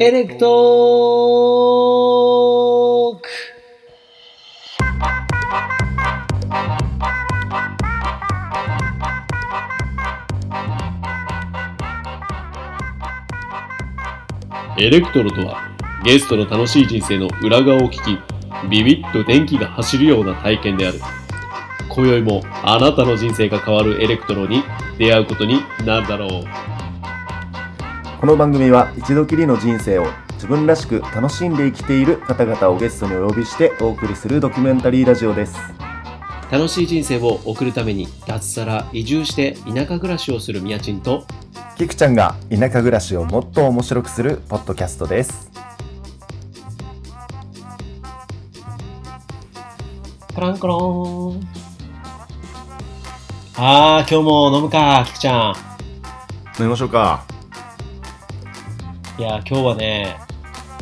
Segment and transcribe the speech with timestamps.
[0.00, 3.28] エレクトーク。
[14.80, 15.58] エレクトロとは
[16.04, 18.16] ゲストの楽しい人生の裏側を聞き
[18.70, 21.00] ビビッと電気が走るような体験である。
[21.88, 24.62] 今宵もあなたの人生が変わるエレクトロに
[24.96, 26.44] 出会うことになるだろう。
[28.20, 35.56] この番組は一度きりの人生を自分らしく楽しんで生きている方々をゲストにお呼びしてお送りするドキュメンタリーラジオです。
[36.50, 41.26] 楽しい人生を送るために脱サラ移住して田舎暮らしをするみやちんと
[41.76, 45.52] キクちゃんが田舎暮らしをもっと面白くするポッドキャストです。
[50.34, 51.48] コランコロン。
[53.56, 55.54] あー今日も飲むかキクちゃん。
[56.58, 57.27] 飲みましょうか
[59.18, 60.16] いや今日はね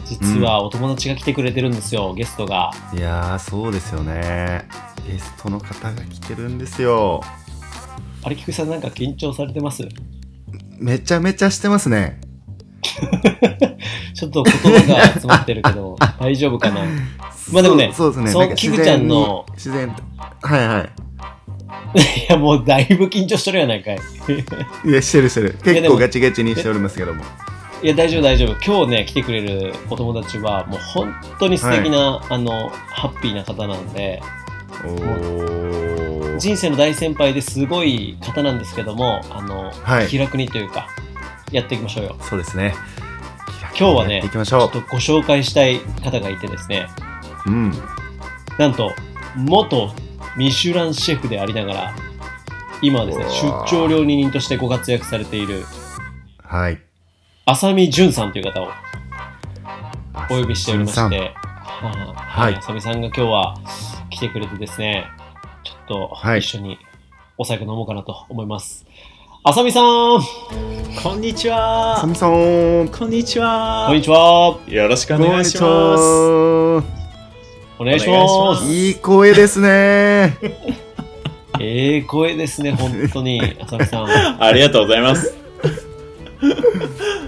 [0.05, 2.71] 実はお友達が来てくれてるんですよ、ゲストが。
[2.95, 4.69] いやーそうですよね。
[5.05, 7.23] ゲストの方が来てるんですよ。
[8.23, 9.83] あれキクさんなんか緊張されてます？
[10.79, 12.21] めちゃめちゃしてますね。
[14.15, 16.83] ちょっと言葉が詰まってるけど 大丈夫かな？
[17.53, 18.55] まあでもねそうですね。
[18.55, 19.93] キクちゃんの自然
[20.43, 20.91] はいはい。
[22.31, 23.99] やもうだいぶ緊張しとるやないかい。
[24.85, 25.59] いやしてるしてる。
[25.65, 27.25] 結構ガチガチにしておりますけども
[27.87, 28.57] いや大丈夫大丈夫。
[28.67, 34.21] 今日ね来てくれるお友達はもう本当に素敵な、あのハッピーな方なんで。
[36.37, 40.09] 人生の大先輩ですごい方なんですけどもあの、はい。
[40.09, 40.89] 気楽にというか
[41.53, 42.17] やっていきましょうよ。
[42.23, 42.75] そうですね。
[43.79, 46.89] 今日はねちょょっとご紹介したい方がいてですね。
[47.47, 47.73] ううん。
[48.59, 48.91] なんと
[49.37, 49.95] 元
[50.37, 51.97] ミシュランシェフでありながら
[52.83, 55.63] 今はですね出張料理人としてご活躍されている
[56.43, 56.86] はい
[57.49, 58.69] 浅見淳さんという方を
[60.29, 62.57] お呼びしておりまして、はあはい。
[62.57, 63.55] 浅見さんが今日は
[64.11, 65.07] 来てくれてですね、
[65.63, 66.41] ちょっとはい。
[66.41, 66.77] 一緒に
[67.39, 68.85] お酒飲もうかなと思います。
[69.45, 69.85] 浅見さん。
[71.01, 71.97] こんにちは。
[72.01, 72.89] さみさん。
[72.89, 73.85] こんにちは。
[73.87, 74.59] こんにちは。
[74.67, 76.03] よろしくお願いします。
[77.79, 78.25] お願いしま。
[78.25, 78.67] ます。
[78.67, 80.37] すいい声ですね。
[81.61, 84.07] ええ声ですね、本当に、浅見さん。
[84.43, 85.33] ありがとうございます。
[86.41, 87.26] こ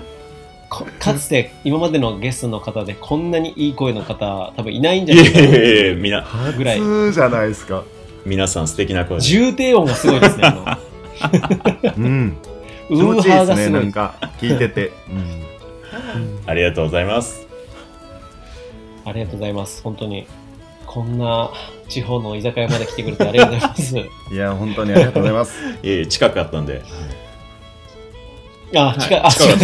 [0.85, 5.45] かつて今までのゲストの方でこんなにいい声の方、多分いないんじいゃないかな。
[5.47, 6.25] えいえいえみな
[6.57, 7.85] ぐらい初じゃないですか
[8.25, 10.43] 皆さん素敵な声で重低音がすごいですね。
[10.45, 10.79] あ
[11.97, 12.37] うん
[12.91, 13.71] の気ウーハー持ちいいです。
[13.71, 14.93] ねなんか聞いてて、
[16.47, 17.47] ありがとうございます
[19.05, 19.83] ありがとうございます。
[19.83, 20.27] 本当に。
[20.87, 21.51] こんな
[21.87, 23.95] 地方の居酒屋まで来てくれてありがとうございます。
[23.95, 25.53] うん、いや本当にありがとうございます
[25.83, 26.83] いえいえ近くあったんで
[28.77, 29.59] あ、近く、あ、近く、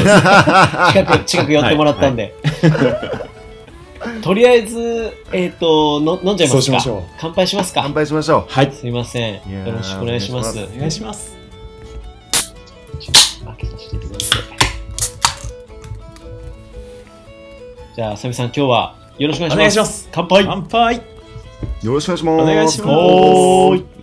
[0.93, 2.35] 近く、近く寄ってもらったんで。
[4.23, 6.57] とりあえず、えっ、との、飲んじゃいますか？
[6.57, 7.03] そうしましょう。
[7.19, 7.81] 乾杯しますか？
[7.83, 8.73] 乾杯しましょはい。
[8.73, 9.35] すいません。
[9.35, 9.41] よ
[9.73, 10.59] ろしくお願いします。
[10.59, 11.37] おお願いします。
[13.45, 14.25] 開けさせていただいて。
[17.97, 19.57] じゃあ、あさみさん、今日はよろしくお願いします。
[19.57, 20.09] お願いします。
[20.13, 20.45] 乾杯。
[20.45, 20.97] 乾杯。
[20.97, 22.43] うよろしくお願いします。
[22.43, 23.94] お願いします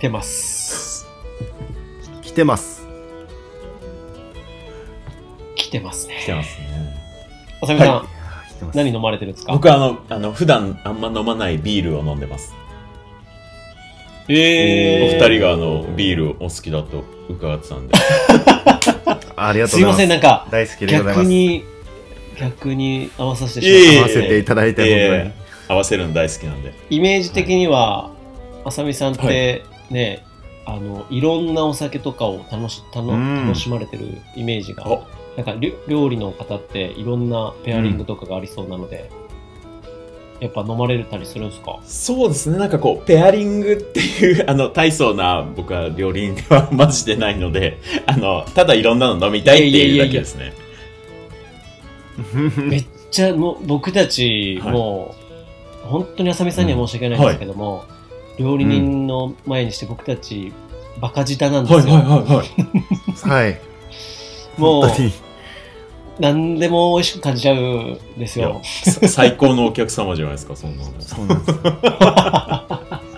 [0.00, 1.06] てます。
[2.22, 2.86] 来てます。
[5.56, 6.18] 来てますね。
[6.22, 6.66] 来てますね。
[7.62, 7.90] あさみさん、い。
[7.90, 8.02] や
[8.48, 8.76] 来てます。
[8.76, 9.52] 何飲まれてるんですか？
[9.52, 12.54] 僕はあのあの普段あんま飲まないビールを飲んでます。
[14.28, 17.94] おえー、二人があのビールお好きだと伺ってたんで。
[19.36, 19.70] ありがとうございます。
[19.76, 21.16] すいません、なんか、大好きでございます。
[21.16, 21.64] 逆に、
[22.38, 25.34] 逆に合わさせていえいまった合わせていただいてえ本え
[25.68, 26.74] 合わせるの大好きなんで。
[26.90, 28.10] イメージ的には、
[28.64, 30.24] あさみさんっはてね、
[30.66, 35.04] あのいろんなお酒とかを楽し楽しまれてるイメージが、お。
[35.36, 35.54] なんか
[35.86, 39.10] 料理の方っていろんなペアリングとかがありそうなので、
[40.40, 41.78] やっぱ飲まれたりするんですか？
[41.84, 50.52] そうですね、なんかこう、ペアリングっていう、 あの、大層な、僕は料理人ではマジでないので、 あの、ただいろんなの飲みたいっていうだけですね。
[52.56, 54.72] めっちゃもう僕たちはい。
[54.72, 55.14] も
[55.84, 57.84] う、本当にあさみさんには申し訳ないんですけども、
[58.40, 60.52] 料理人の前にして僕たち
[60.98, 61.94] バカ舌なんですよ。
[61.94, 62.44] は
[63.26, 63.28] い。
[63.28, 63.60] はい
[64.56, 65.12] もう本当に
[66.18, 68.60] 何でも美味しく感じちゃうんですよ。
[68.64, 70.92] さ最高のお客様じゃないですか、そんなの。
[71.00, 71.44] そうなんで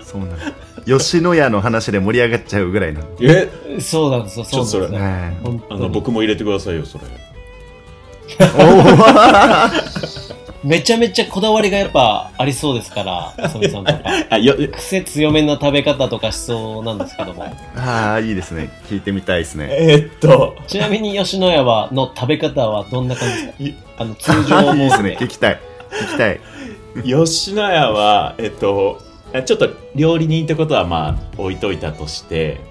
[0.03, 0.53] すそうなんです
[0.85, 4.45] 吉野家の話で盛り上がっちゃうぐらいなんでえ、そうなんですよ。
[4.45, 4.81] そうなんですよ。
[4.81, 7.03] ちょっとそれはい本当にあの、僕も入れてくださいよ、それ。
[8.39, 10.33] おー
[10.63, 13.99] めちゃめちゃこだわりがやっぱありそうですから、あさみさんとか。
[14.29, 17.43] あ、よ、癖強めな食べ方とかしそうなんですけども。
[17.75, 18.69] ああ、いいですね。
[18.87, 19.67] 聞いてみたいですね。
[19.71, 23.53] えーっと、ちなみに吉野家はの食べ方はどんな感じですか？
[23.63, 24.85] いあの、通常いいですね。
[24.87, 25.17] モードで。
[25.17, 25.59] 聞きたい。
[25.91, 26.39] 聞きたい。
[27.03, 29.01] 吉野家は、えっと、
[29.45, 32.61] ちょっと料理人ってことはまあ置いといたとして、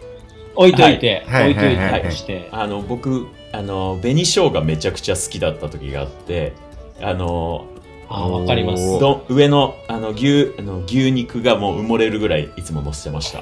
[0.55, 2.49] 置いといて、はい置いといたとして。
[2.53, 6.55] あの、僕、あの、紅生姜めちゃくちゃ好きだった時があって、
[7.03, 7.67] あの、
[8.15, 8.99] あー、わかります。
[8.99, 13.39] ど上のあの牛あの牛肉がもう埋もれるぐらいいつも乗せてました。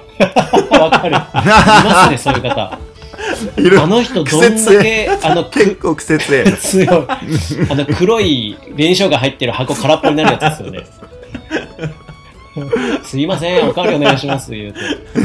[0.79, 1.11] わかる。
[1.11, 2.79] いますね、そういう方。
[3.83, 6.45] あの人どんだけ、あの、結く、構癖強い。
[7.69, 10.85] あの、黒い紅生姜入ってる箱空っぽになるやつですよね。
[13.05, 14.79] すいません、おかわりお願いします、言うて。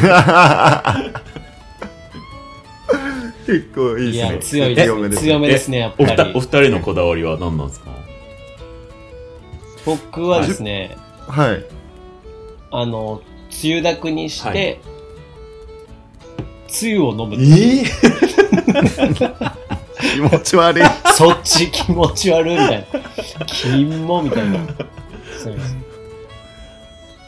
[3.45, 4.65] 結構いいですね。
[4.65, 5.09] 強いですね。
[5.17, 6.39] 強めですね、やっぱりお。
[6.39, 7.91] 二人のこだわりは何なんですか？
[9.85, 10.97] 僕はですね、
[11.27, 11.63] はい。
[12.71, 14.79] あの、つゆだくにしはて、
[16.67, 17.35] つゆを飲む。
[17.35, 17.83] え
[20.13, 20.83] 気持ち悪い。
[21.15, 22.85] そっち気持ち悪いみたいな。
[23.45, 24.59] 金もみたいな。
[25.41, 25.75] そうです。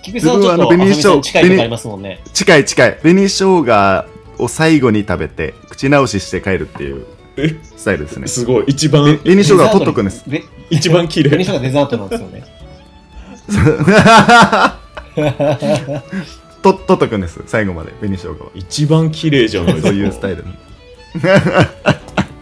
[0.03, 2.19] 菊池さんはちょっと、紅生みさん近いとこありますもんね。
[2.33, 2.97] 近い近い。
[2.97, 4.05] 紅生姜
[4.39, 7.16] を最後に食べて、口直しして帰るっていうえ
[7.75, 8.27] スタイルですね。
[8.27, 10.29] すごい一番紅生姜は取っとくんです。
[10.29, 12.43] で 一番綺紅麗生姜デザートなんですよね。
[16.61, 17.41] と取っとくんです。
[17.45, 18.49] 最後まで、紅生姜は。
[18.55, 19.89] 一番綺麗じゃないですか。
[19.89, 20.43] そういうスタイル。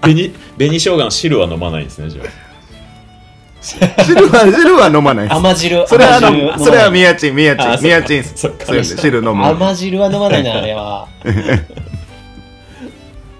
[0.02, 2.28] 紅紅生姜の汁は飲まないんですねじゃあ。
[4.04, 5.38] 汁は、汁は飲まないです。
[5.38, 8.34] 甘汁、それはあ甘汁飲まないの、それは宮地、宮あ地、宮地です。
[8.38, 9.46] そっかそうですね汁飲む。
[9.46, 11.08] 甘汁は飲まないな、あれは。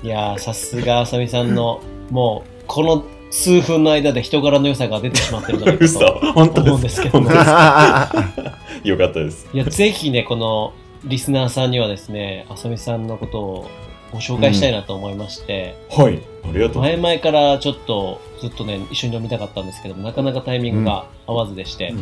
[0.06, 1.82] いやー、さすがあさみさんの、
[2.12, 7.30] もう、この数分の間で人柄の良さが出てしまってるんじゃないか 嘘と本当思うんでですすけども。
[8.84, 9.48] よかったです。
[9.54, 10.74] いや、ぜひね、この
[11.04, 13.70] リスナーさんにはですね、あさみさんのことを
[14.12, 16.20] ご紹介したいなと思いまして、はい。
[16.44, 21.94] ありがとう前々からちょっとずっとね、一緒に飲みたかったんですけども、なかなかタイミングが合わずでして。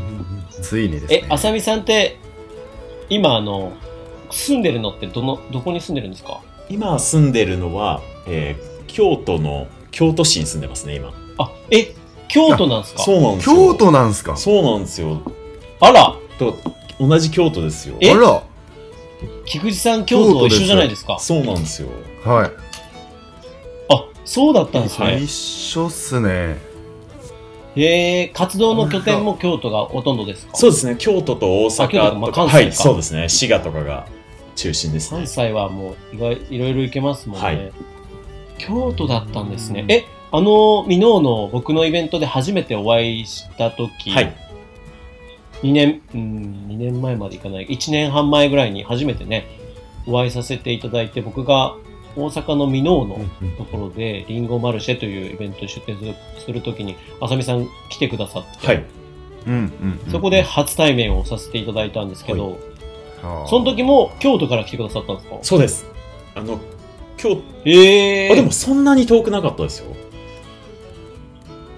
[0.51, 1.25] ついにですねえ、。
[1.29, 2.17] あさみさんって、
[3.09, 3.71] 今、あの、
[4.29, 6.39] 住んでるのってどの、どこに住んでるんですか？
[6.69, 11.11] 今住んでるのは、えー京都の京都市に住んでますね今。
[11.39, 11.95] あ、え、
[12.27, 13.01] 京都なんですか？
[13.01, 13.55] そうなんですよ。
[13.55, 14.37] 京都なんすか？
[14.37, 15.21] そうなんですよ。
[15.79, 16.59] あらと
[16.99, 17.95] 同じ京都ですよ。
[18.01, 18.11] え？
[18.11, 18.43] あら
[19.45, 21.17] 菊池さん、京都と一緒じゃないですか？
[21.17, 21.87] そうなんですよ。
[22.23, 22.51] はい。
[23.89, 25.19] あ、そうだったんですね。
[25.23, 26.59] 一緒っすね。
[27.75, 30.55] へえ、活動の拠点も京都がほとんどですか？
[30.55, 30.97] そうですね。
[30.99, 33.27] 京都と大阪あ京都かまあとか、関西かはい、そうですね。
[33.27, 34.05] 滋賀とかが
[34.55, 35.27] 中心ですね関。
[35.27, 37.45] 西はもう意外いろいろ行けますもんね。
[37.45, 37.71] はい
[38.57, 39.85] 京都だったんですね。
[39.89, 44.35] え、あの、ミノーの僕のイベントで初めてお会いした時、はい。
[45.63, 49.47] 2年、うん、2年前までいかない、1年半前ぐらいに初めてね、
[50.07, 51.75] お会いさせていただいて、僕が
[52.15, 53.19] 大阪のミノーの
[53.57, 55.97] ところで、リンゴマルシェというイベントに出店
[56.39, 58.85] するときに、あさみさん来てくださって、はい。
[59.45, 60.11] うんうんうん。
[60.11, 62.57] そこで初対面をさせていただいたんですけど、はあ、
[63.47, 65.37] その時も京都から来てくださったんですか？
[65.41, 65.85] そうです。
[66.35, 66.59] あの、
[67.17, 69.87] 京ええ都、あでもそんなに遠くなかったですよ。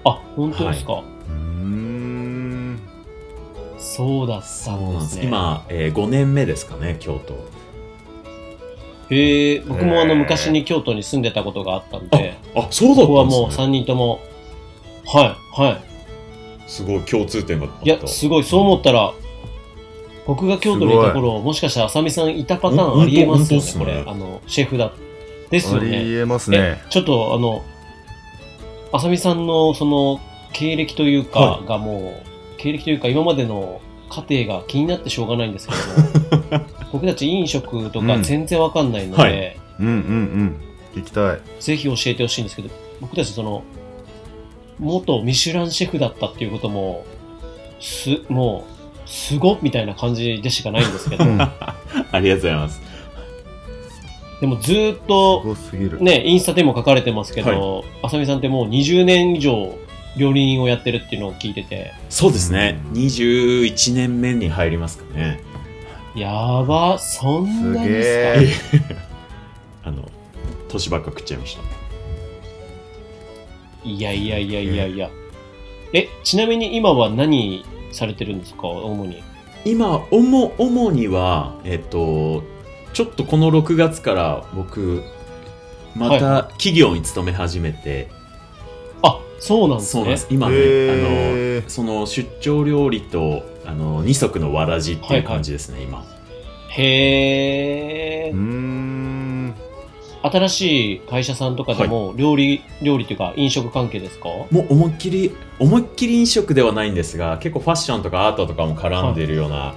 [0.04, 2.80] あ、本当ですか、うーん。
[3.78, 5.24] そうだったんですね。
[5.24, 7.34] 今、えー、5年目ですかね、京都。
[9.08, 13.64] へえ僕もあの昔に京都に住んでたことがあったんで、あ、そうだここはもうったんですね。
[13.66, 14.20] 3人とも、
[15.06, 15.80] はい、はい。
[16.66, 17.84] すごい共通点があった。
[17.84, 19.12] いや、すごい、そう思ったら、
[20.26, 24.04] 僕が京都にいた頃、もしかしたらあさみさんいたパターンありえますよね、これ。
[24.06, 24.92] あの、シェフだ。
[25.50, 26.20] ですよありね。
[26.20, 26.82] えますえね。
[26.90, 27.64] ちょっとあの、
[28.92, 30.20] あさみさんのその
[30.52, 35.74] 経歴というかはがもう、経歴というか今までの過程が気になってしょうがないんですけ
[36.50, 40.56] ども、 僕たち飲食とか全然わかんないので、はいうんうんうん。
[40.94, 41.40] 聞きたい。
[41.60, 43.62] ぜひ教えてほしいんですけど、僕たちその、
[44.78, 47.04] 元ミシュランシェフだったっていうことも、
[47.80, 48.75] す、もう、
[49.06, 51.40] すごっみたいな感じでしかないんですけど、うん。
[51.40, 51.50] あ
[52.20, 52.82] りがとうございます。
[54.40, 56.02] でもずーっすと、ごすぎる。
[56.02, 59.74] ね、インスタでも書かれてますけど、あさみさんってもう20年以上
[60.16, 62.78] 料理人をやってるっていうのを聞いてて、そうですね。
[62.92, 65.40] 21年目に入りますかね。
[66.14, 68.96] やば、そんなにすげですかえ。
[69.84, 70.10] あの、
[70.68, 71.62] 年ばっか食っちゃいました。
[73.88, 75.10] いやいやいやいやいや。
[75.92, 77.64] え、ちなみに今は何
[77.96, 78.68] されてるんですか？
[78.68, 79.22] 主に。
[79.64, 82.44] 今、主、主には、えっと、
[82.92, 85.02] ちょっとこの6月から僕、
[85.96, 88.08] まはた企業に勤め始めて、
[89.02, 90.00] あ、そうなんですね。
[90.00, 90.26] そうなんです。
[90.30, 90.56] 今ね、
[91.60, 96.04] あの、その出張料理と、あの、二足のわらじっていう感じですね、今。
[96.70, 99.15] へえうーん
[100.30, 104.28] 新しい会社さんとかでも料理、料理っていうか飲食関係ですか？
[104.28, 109.74] もう思いっきり、思いっきり飲食ではないんですが、結構ファッションとかアートとかも絡んでるような、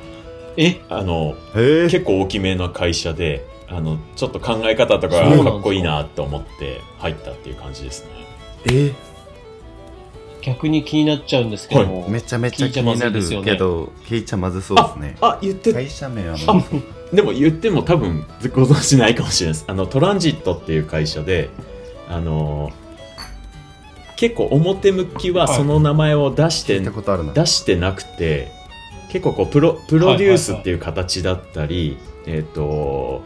[0.58, 0.82] え？
[0.90, 5.44] あの、結構大きめの会社で、あの、ちょっと考え方とかか？
[5.44, 8.12] かっこいいなと思って入ったっていう感じですね。
[8.72, 8.94] え？
[10.42, 15.18] 逆に気になっちゃうんですけども、めちゃめちゃ気になるけど聞いちゃまずそうですね。
[15.20, 15.74] あ、言って。
[15.74, 16.38] 会社名は
[17.14, 19.66] でも言っても多分ご存知ないかもしれないです。
[19.68, 21.50] あの、トランジットっていう会社で、
[22.08, 22.72] あの、
[24.16, 25.58] 結構表向きははい。
[25.58, 28.52] その名前を出して、聞い出してなくて、
[29.12, 31.98] 結構こうプロ、プロデュースっていう形だったり、
[32.28, 33.24] えっ、と、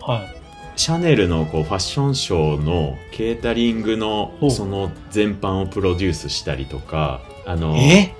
[0.00, 0.42] はい。
[0.74, 8.14] シャネルのこうファッションショーのケータリングのその全般をプロデュースしたりとか、あの、え？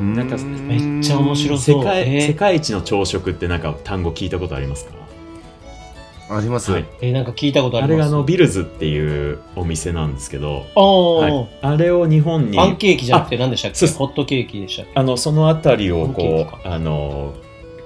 [0.00, 1.82] なんかめっちゃ面白そう。
[1.82, 2.26] 世界、えー。
[2.26, 4.92] 世界一の朝食ってなんか単語聞いたことありますか？
[6.30, 6.86] あります、はい。
[7.00, 8.06] え、なんか聞いたことああります？
[8.06, 13.86] れがあのビルズっていうお店なんですけど、あー、はい、あれを日本にパンケーキじゃなくて何でしたっけ？
[13.86, 14.92] ホットケーキでしたっけ？
[14.94, 17.34] あのそのあたりをこキうあの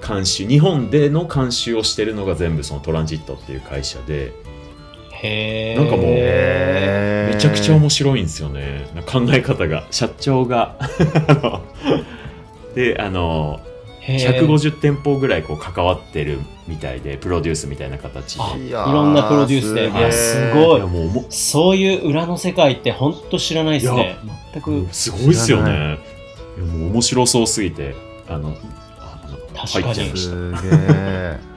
[0.06, 4.32] 監修日本での監修をしてるのが全部そのトランジットっていう会社で
[5.22, 5.76] へえ。
[5.76, 8.86] なんかもうめちゃくちゃ面白いんですよね。
[9.06, 9.86] 考え方が。
[9.90, 10.76] 社長が
[12.74, 13.60] で あの
[14.00, 14.46] へー。
[14.46, 18.42] 150店舗ぐらいこう関わってるみたいでプロデュースみたいな形で。
[18.76, 19.88] あいろんなプロデュースで。
[19.88, 20.80] いやすごい。
[20.82, 24.16] もうもそういう裏の世界って本当知らないですね。
[24.52, 24.88] 全く。
[24.90, 25.70] すごいですよね。
[25.70, 25.74] い。
[26.60, 27.94] やもう面白そうすぎて、
[28.28, 28.56] あの、
[28.98, 29.84] ああの確かに。
[29.84, 31.51] 入っちゃいました。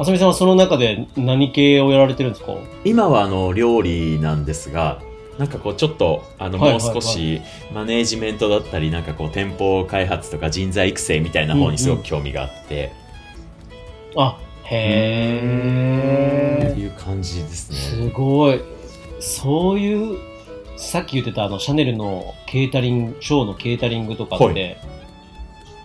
[0.00, 2.54] あさみさんはその中で何系をやられてるんですか？
[2.84, 5.02] 今はあの料理なんですが、
[5.38, 7.40] なんかこうちょっとあのもうはい少し
[7.74, 12.92] マネージメントだったりなんかこう店舗開発とか人材育成みたいな方にすごく興味があって、
[14.16, 15.40] あ、へ
[16.62, 16.68] え。
[16.70, 17.76] っていう感じですね。
[17.76, 18.60] すごい。
[19.18, 20.16] そういう、
[20.76, 24.76] さっき言ってたあのシャネルのケータリング、ショーのケータリングとかって、はい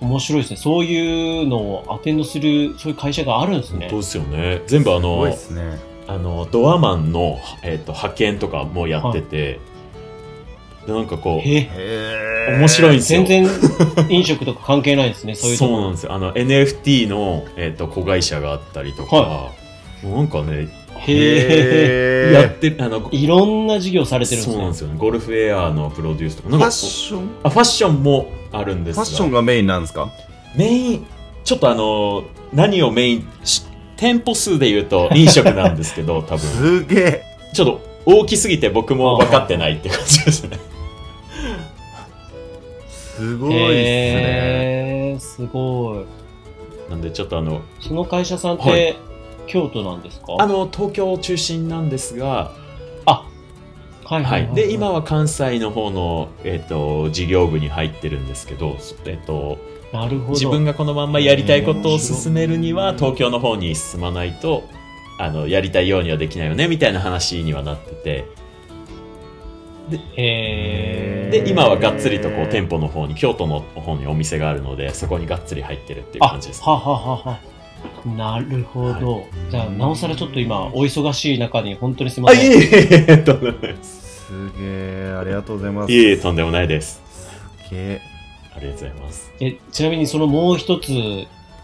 [0.03, 0.57] 面白いですね。
[0.57, 3.99] そういうのをアテンドする、そういう会社があるんですねそう。
[3.99, 4.61] ですよね。
[4.67, 5.35] 全部あのね
[6.05, 9.59] あのドアマンのえっ、と派遣とかもやってて、
[10.85, 13.23] でなんかこう面白いんですよ。
[13.23, 15.35] 全然飲食とか関係ないですね。
[15.35, 16.13] そういうとこ そうなんですよ。
[16.13, 19.62] あの NFT の、えっと子会社があったりとか、はもう
[20.03, 20.67] なんかね、
[20.99, 22.29] へえ。
[22.29, 24.53] へやってる、あの、いろんな事業されてるんですね。
[24.55, 24.95] そうなんですよね。
[24.97, 26.49] ゴルフエアーのプロデュースとか。
[26.49, 27.29] なんかファッション？
[27.43, 29.03] あファッションもあるんですが。
[29.03, 30.11] ファッションがメインなんですか？
[30.55, 31.05] メイン、
[31.43, 33.63] ちょっとあの、何をメインし、
[33.97, 36.39] 店舗数で言うと飲食なんですけど、 多分。
[36.39, 40.59] すげえちょっと大きすぎて僕も分かってないって感じですね。
[42.89, 46.05] すごいっすねすごい。
[46.89, 48.95] なんでちょっとあの、その会社さんっはて
[49.47, 50.35] 京都なんですか？
[50.39, 52.51] あの、東京中心なんですが、
[53.05, 53.27] あ
[54.05, 54.43] はいははい。
[54.43, 54.55] いはい。
[54.55, 59.57] で今は関西の方の、えっと事業部に入ってるんですけど、えっと
[59.91, 60.31] なるほど。
[60.31, 64.63] 自分がこのまんまやりたいことを進めるには東京の方に進まないと
[65.19, 68.25] あのやりたいようにはできないよねみたいな話にはなってて。
[70.15, 71.43] へー。
[71.43, 77.39] で今はがっつりとこう店舗の方に京都の方にお店があるのでそこにがっつり入ってるっていうあ感じですはははは。
[78.17, 79.25] なるほど。
[79.49, 82.51] じゃあ、なおさらちょっと今、お忙しい中に、本当にすみまあせん。
[82.51, 84.25] いえいえいえとんでもないです。
[84.27, 85.91] すげえありがとうございます。
[85.91, 87.01] いえいえとんでもないです。
[87.65, 88.01] すげえ
[88.55, 89.31] ありがとうございます。
[89.39, 90.89] えちなみに、そのもう一つ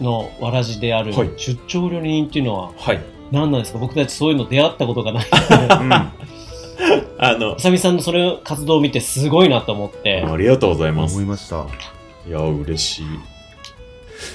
[0.01, 1.29] のわらじであるはい。
[1.37, 3.01] 出張料理人っていうのははい。
[3.31, 3.79] 何なんですか？
[3.79, 5.25] 僕たちそういうの出会ったことがない。
[5.25, 5.93] うん。
[7.21, 10.23] あのあさみさんのそれ活動を見てすごいなと思って。
[10.25, 11.15] ありがとうございます。
[11.15, 11.65] 思いました。
[12.27, 13.05] いや嬉しい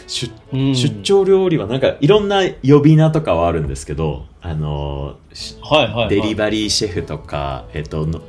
[0.06, 6.08] 出うん出張料理はなんかいろんな呼び名とかはあるんですけど、あのしはいはい、はい。
[6.08, 8.22] デリバリーシェフとか、えっと、の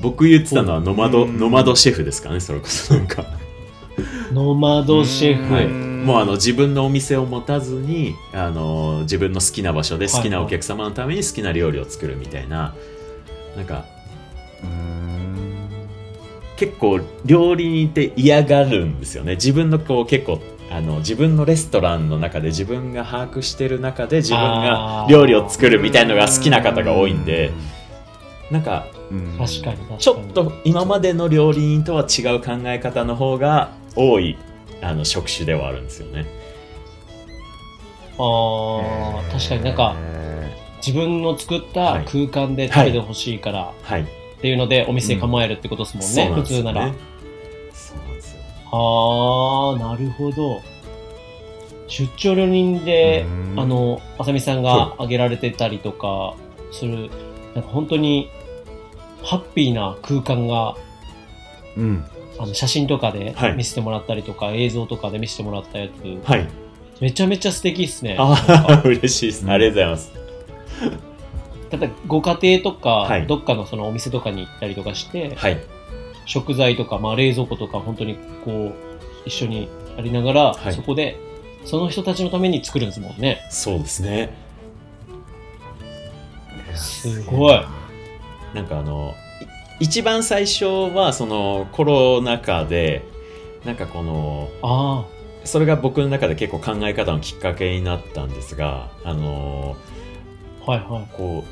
[0.00, 3.24] 僕言ってたのはノマド、うんノマドシェフですかね、それこそなんか。
[4.32, 5.52] ノマドシェフ。
[5.52, 5.66] はい。
[5.66, 12.74] うんもうあの自分のお店を持たずに、あの自分の好きな場所で好きなお客様のために好きな料理を作るみたいな、
[13.54, 13.84] なんか
[14.62, 15.68] うーん
[16.56, 19.34] 結構料理人って嫌がるんですよね。
[19.34, 20.40] 自分のこう結構
[20.72, 27.50] あの自分のレストランの中で自分が把握してる中で自分が料理を作るみたいのが好きな方が多いんで、
[28.52, 29.98] なんかうん確かに確かに。
[29.98, 34.38] ちょっと今までの料理人とは違う考え方の方が多い
[34.80, 36.26] あの職種ではあるんですよね。
[38.16, 44.02] ああ、確かになんか、へ自分の作ったはい空間で食べてほしいから、はい。
[44.02, 44.06] っ
[44.40, 46.94] ていうのでお店構えるってことですもんね、そうなん普ですよね通なら。
[48.70, 50.62] そうなんですよああ、なるほど。
[51.88, 53.60] 出張料人で、うん。
[53.60, 56.34] あの、あさみさんが挙げられてたりとか
[56.72, 57.10] する、
[57.54, 58.30] なんか本当に、
[59.22, 60.76] ハッピーな空間が、
[61.76, 62.04] うん。
[62.38, 63.56] あの写真とかではい。
[63.56, 66.48] 見せてもらったりとか、映像とかで見せてもらったやつ、はい。
[67.00, 68.16] めちゃめちゃ素敵っすね。
[68.18, 68.34] あ
[68.68, 69.50] あ嬉しいです。
[69.50, 70.12] ありがとうございます。
[71.70, 73.26] ただ、ご家庭とか、はい。
[73.26, 75.60] どっかのそのお店とかに行ったりとかして、はい
[76.30, 78.74] 食材とか、まあ、冷蔵庫とか本当にこう
[79.26, 80.72] 一緒にやりながら、はい。
[80.72, 81.18] そこで
[81.64, 83.44] その人たちのために作るんですもんね。
[83.50, 84.32] そうですね。
[86.76, 87.60] すごい。
[88.54, 89.14] なんかあの
[89.80, 93.02] い一番最初はそのコロナ禍で
[93.64, 95.04] なんかこのあ
[95.44, 99.76] それが僕の中で結構考え方のきっかけになったんですがあの
[100.64, 101.08] あはいはい。
[101.12, 101.44] こ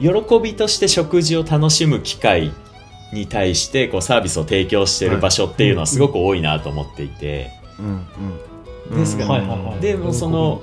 [0.00, 2.54] う喜びとして食事を楽しむ機会
[3.12, 8.06] に対してこうサービスを提供している場所っていうのはすごく多いなと思っていて、うん
[8.90, 8.98] うん。
[8.98, 9.80] ですがはいはいはい。
[9.80, 10.60] でもその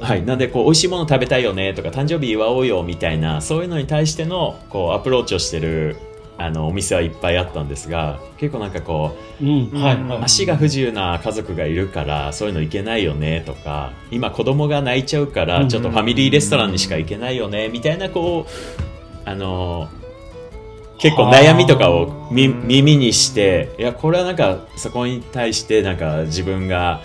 [0.00, 5.96] はい、なんでこう美味しいもの食べたいよねとか誕生日祝おうよみたいなそういうのに対してのこうアプローチをしてる
[6.38, 9.70] あのお店はいっぱいあったんですが結構なんかこううん。
[9.72, 10.24] はいはい、うん。
[10.24, 15.48] 足が不自由な家族がいるからそういうの行けないよねとか今子供が泣いちゃうかうん。
[15.48, 19.88] らちょっとファミリーレストランにしか行けないよねみたいなこうあの
[21.00, 27.00] 結構悩みとかを耳にしていやこれはなんかそこに対してなんか自分が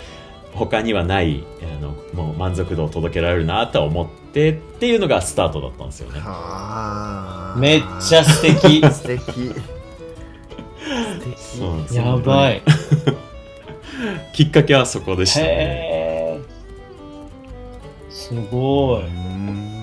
[0.52, 6.20] 他にはないあのもう満足度を届けられるなと思ってっていうのがスタートだったんですよね。
[6.20, 7.58] はあ。
[7.58, 9.22] めっちゃ素敵 素敵。
[11.36, 11.96] 素敵。
[11.96, 12.62] やばい
[14.34, 15.46] きっかけはそこでしたね。
[15.46, 16.40] へえ
[18.10, 19.75] すごいうん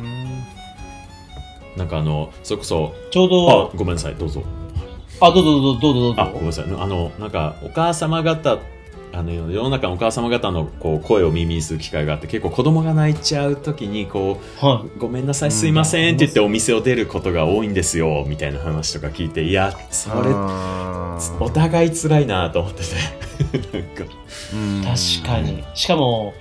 [1.78, 4.44] なんかあのそれこそちょうあどごめんなさいどうぞ。
[5.22, 6.22] あどうぞどうぞどうぞどうぞ。
[6.22, 6.66] あごめんなさい。
[6.66, 8.60] あのなんかお母様方
[9.14, 20.34] あの世の中のお母様方のこう声を耳にする機会があって結構子供が泣いちゃう時にこはう「ごめんなさいすいません」って言ってお店を出ることが多いんですよみたいな話とか聞いていやそれ
[21.40, 22.96] お互い辛いなと思ってて。
[23.78, 24.04] なんか。
[24.54, 24.84] うん。
[24.84, 25.64] 確かに。
[25.76, 26.34] しかも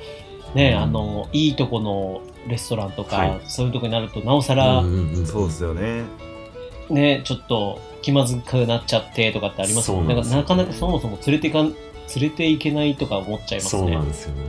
[0.55, 3.41] ねあのいいとこのレストランとか、はい。
[3.47, 6.05] そういうとこになるとなおさら、うんうんうんそうですよね。
[6.91, 10.15] ねちょっと気まずくなっちゃってとかってありますもんね。
[10.15, 11.77] ななかなかそもそも連れていかん連
[12.21, 13.83] れていけないとか思っちゃいますね。
[13.83, 14.43] そうなんですよね。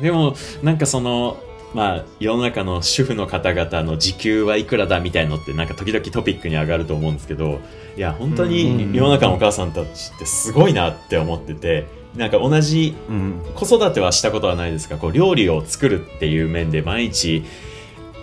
[0.00, 1.36] でもなんかその
[1.74, 7.58] まあ世の中の主婦の方々の時給はいくらだみたいのってなんか時々トピックに上がると思うんですけど
[7.96, 13.42] いや本当うんに世の中のお母さんたちってすごいなって思っててなんか同じうん。
[13.54, 17.44] 子育てはしたことはないですがこう料理を作るっていう面で毎日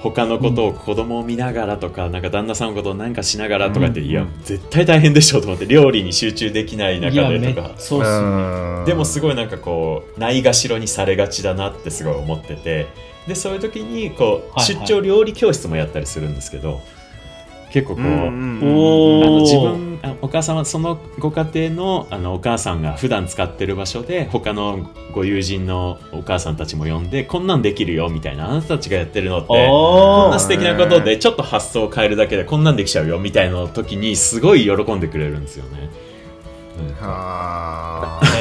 [0.01, 9.21] 他のことを子供を見ながらとか、なんか旦那さんのことを何かしながらとかって、うんいや絶対大変でしょうと思って料理に集中できない中でとかそうっすよねでもすい。
[9.21, 12.87] ごいなんかこうないがしろにされがちだなってすごい思ってて
[13.27, 16.81] でそういう時にこう、はいはい出張料理教室もやったりするんですけど
[17.71, 35.89] 結構こう、おあーの自分あお母様そのご家庭のあのお母さんが普段使ってる場所で他のご友人のお母さんたちも呼んでこんなんできるよみたいなあなたたちがやってるのってこんな素敵なことでちょっと発想を変えるだけでこんなんできちゃうよみたいな時にすごい喜んでくれるんですよね。
[36.99, 38.25] はあ。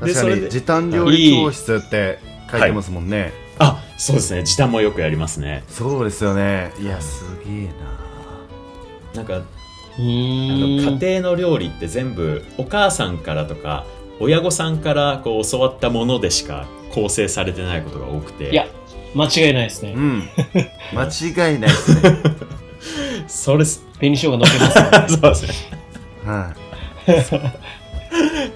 [0.00, 2.18] 確かそれでに時短料理教室って
[2.50, 3.32] 書いてますもんね。
[3.58, 5.64] あそうですね時短もよくやりますね。
[5.68, 6.72] そうですよね。
[6.78, 7.72] いや、すげえな。
[9.14, 9.42] なんか
[9.98, 13.86] 家庭の料理って全部お母さんからとか
[14.20, 18.66] 親御さんからこう教わったものでしか構成されてないことが多くていや
[19.14, 20.22] 間違いないですねうん。
[20.92, 22.18] 間違いないですね。
[23.26, 25.52] それす紅生姜のけますよね そうですね
[26.24, 26.54] は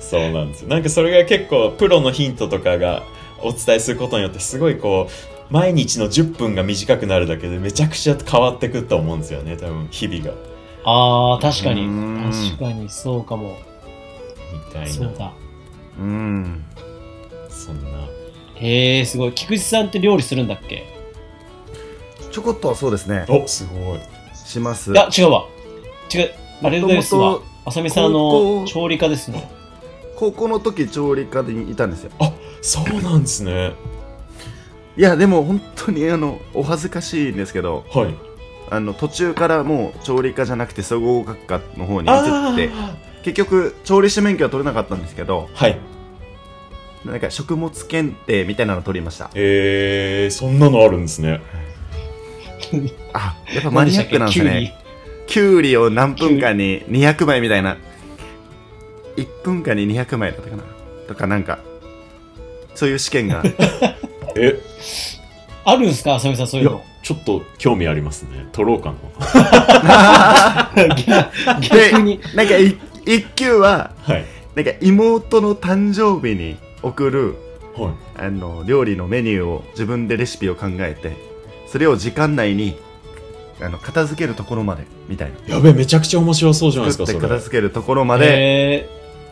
[0.01, 3.03] そうなんですよなんかそれが結構プロのヒントとかが
[3.43, 10.33] お伝えすることによってすごいこう毎日の10分が短くなるだけでめちゃくちゃ変わってくと思うんですよね多分日々が。
[10.85, 11.87] あー確かに。
[12.57, 13.57] 確かにそうかも。
[14.67, 14.89] みたいな。
[14.89, 15.27] そうだ。
[15.27, 15.33] い。
[16.01, 16.65] うん。
[17.49, 17.89] そんな。
[18.55, 19.33] へえすごい。
[19.33, 20.85] 菊池さんって料理するんだっけ？
[22.31, 23.27] ちょこっとはそうですね。
[23.29, 24.01] おすごい。
[24.35, 24.93] します。
[24.93, 25.47] いや違うわ。
[26.15, 26.31] 違う。
[26.63, 29.51] あれですわあさみさんの調理家ですね
[30.21, 32.11] 高校の時調理科にいたんですよ。
[32.61, 33.73] そうなんですね。
[34.95, 38.15] いや、でも本当にあの、お恥ずかしいんですけど、はい。
[38.69, 45.79] あの、途中からもう調理科じゃなくて総合学科の方に移って、あ結局調理師免許は取れなかったんですけど、ーはい。
[47.07, 49.31] なんか食物検定みたいなの取りました。
[49.35, 51.41] えー、そんなのあるんですね。
[53.15, 54.77] あ、やっぱマニアックなんですね。
[55.27, 57.79] きゅうりを何分間に200枚みたいな
[59.21, 60.63] 1分間に200枚だったかな。
[61.09, 61.59] とかなんか
[62.75, 63.43] そういう試験が。
[64.37, 64.59] え？
[65.65, 66.15] あるんすか？
[66.15, 66.85] 浅見さん、そういうの。
[67.03, 68.47] ちょっと興味ありますね。
[68.53, 68.95] 取ろうか
[71.61, 72.21] 逆に。
[72.35, 74.25] なんかい一級はなはい。
[74.55, 77.37] なんか妹の誕生日に送る
[77.77, 81.17] はあの料理のメニューを自分でレシピを考えて
[81.69, 82.77] それを時間内に
[83.63, 85.37] あの片付けるところまでみたいな。
[85.47, 88.89] いやべめちゃくちゃ面白そうじゃないです作ってか片付けるところまでえ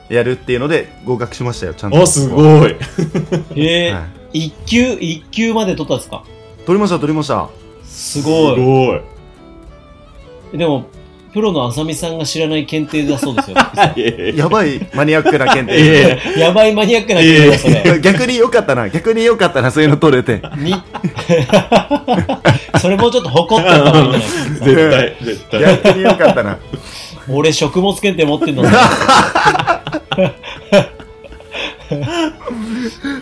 [0.08, 2.02] やるっていうので合格しましたよちゃんと。
[2.02, 2.72] あすごい。
[2.72, 2.76] ー、
[3.56, 4.46] えーはい。
[4.46, 6.22] 一級、一級まで取ったんですか？
[6.66, 7.48] 取りました取りました。
[7.84, 8.56] すごい。
[8.56, 8.96] すご
[10.54, 10.58] い。
[10.58, 10.86] でも、
[11.32, 13.56] プロの浅見さんが知らない検定だそうですよ。
[14.32, 16.18] いやばいマニアックな検定。
[16.38, 17.82] ややばいマニアックな検定だ、そいれ。
[17.92, 20.40] や逆に良かったな逆に良かったなそういうの取れて。
[20.56, 20.74] に、
[22.80, 24.20] それもうちょっと誇ってた方がいいんじゃない？
[24.20, 24.60] ですか。
[24.64, 25.60] 絶対絶対。
[25.60, 26.56] 逆に良かったな。
[27.30, 28.68] 俺、食物検定持ってんのに。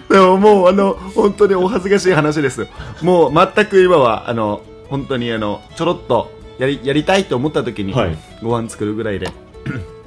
[0.08, 2.66] でももうあの本当にお恥ずかしい話です。
[3.02, 8.18] もう全く今はあの本当にあのちょろっとやりやりたいと思った時にはい。
[8.42, 9.28] ご飯作るぐらいで、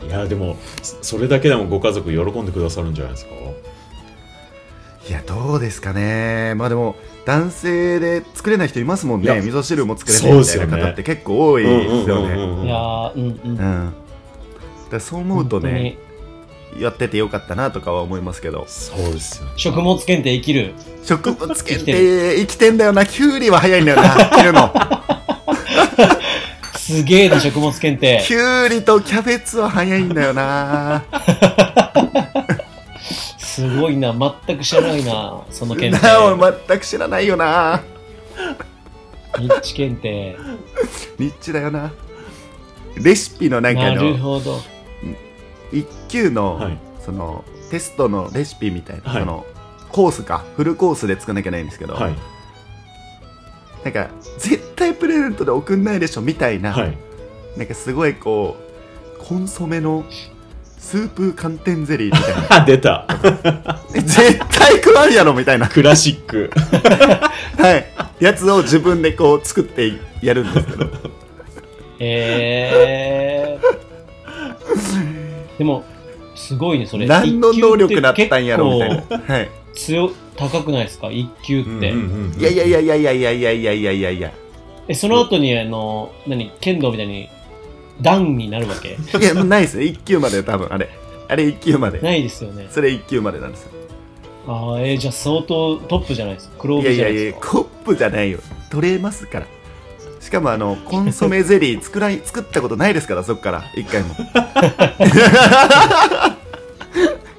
[0.07, 3.31] いやでもそそれだけでもご家族喜んでくださるんじゃないですか？
[5.07, 6.53] いやどうですかね。
[6.55, 12.33] まあでも男性で作れない人いますもんいやね味噌汁も作れないみたいな方って結構多いですよね。
[12.35, 13.49] うんうんうんうんいやー、うんうん。
[13.49, 13.57] うん。
[13.85, 13.95] だか
[14.91, 15.97] らそう思うとね
[16.77, 20.73] やっててよかったなとかは思いますけどそうですよね食物検定生きる。
[21.03, 24.73] 食物検生きて定生きてんだよなきゅうりは早いんだよな切るの
[26.75, 28.23] すげえな、食物検定。
[28.25, 31.03] きゅうりとキャベツは早いんだよな
[33.37, 34.11] すごいな、
[34.45, 36.53] 全く知らないな、その検なお定。
[36.67, 37.81] 全く知らないよな
[39.39, 40.35] ニッチ検定。
[41.19, 41.91] ニッチだよな
[42.95, 44.59] レシピのなんかあなるのほど。
[45.71, 46.77] 一級の、はい。
[47.03, 49.21] そのテストのレシピみたいな、はい。
[49.21, 49.45] その
[49.89, 52.15] コースかフルコースで作らなきゃいけないんですけど、はい。
[53.83, 56.97] なんか絶対プレゼントで送んないでしょみたいな、はい。
[57.57, 58.57] なんかすごいこ
[59.19, 60.05] うコンソメの
[60.77, 62.63] スープ寒天ゼリーみたいな。
[62.63, 63.05] あ 出た。
[63.91, 66.49] 絶対食わんやろみたいな、クラシック。
[67.61, 67.85] はい、
[68.23, 70.89] やつを自分でこう作ってやるんですけど。
[71.99, 73.79] えー。
[75.59, 75.83] でも、
[76.35, 77.05] すごいね、それ。
[77.05, 79.17] 何の能力だったんやろみたいな。
[79.35, 81.11] はい、強、高くないですか？
[81.11, 81.69] 一級って。
[81.69, 84.11] うんうんうんいやいやいやいやいやいやいやいやいやいや。
[84.11, 84.31] いや
[84.87, 87.29] え、その後に、あの、何、剣道みたいに、
[88.01, 88.97] 段になるわけ？
[89.19, 89.83] いやないですよ。
[89.87, 90.89] 1級まで多分あれ。
[91.27, 91.99] あれ1級まで。
[91.99, 92.67] ないですよね。
[92.71, 93.71] それ1級までなんですよ。
[94.47, 96.55] ああ、えー、じゃあ相当トップじゃないですか？
[96.59, 97.49] 黒いや帯いやいやじゃないですか？
[97.51, 98.39] コップじゃないよ。
[98.71, 99.45] 取れますから
[100.29, 104.13] しかもあのコンソメゼリー 作らい作ったことないですからそっから一回も。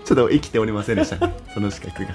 [0.05, 1.24] ちょっと生きておりませんでした。
[1.24, 2.09] ねその資格が。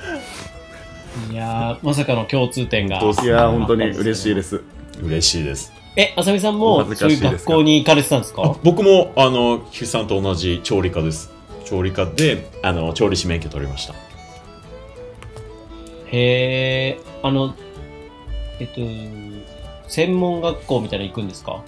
[1.31, 2.99] いやー、まさかの共通点が。
[2.99, 4.61] いや本当に嬉しいです。
[5.01, 5.71] 嬉しいです。
[5.95, 11.31] え、あさみさんおもそういう学校に行かれてたんですあか僕もあの菊池さんと同じ調理科です。
[11.63, 13.93] 調理科であの調理師免許取りました。
[16.07, 17.55] へえ、あの、
[18.59, 18.81] えっと、
[19.87, 21.63] 専門学校みたいなの行くんですか？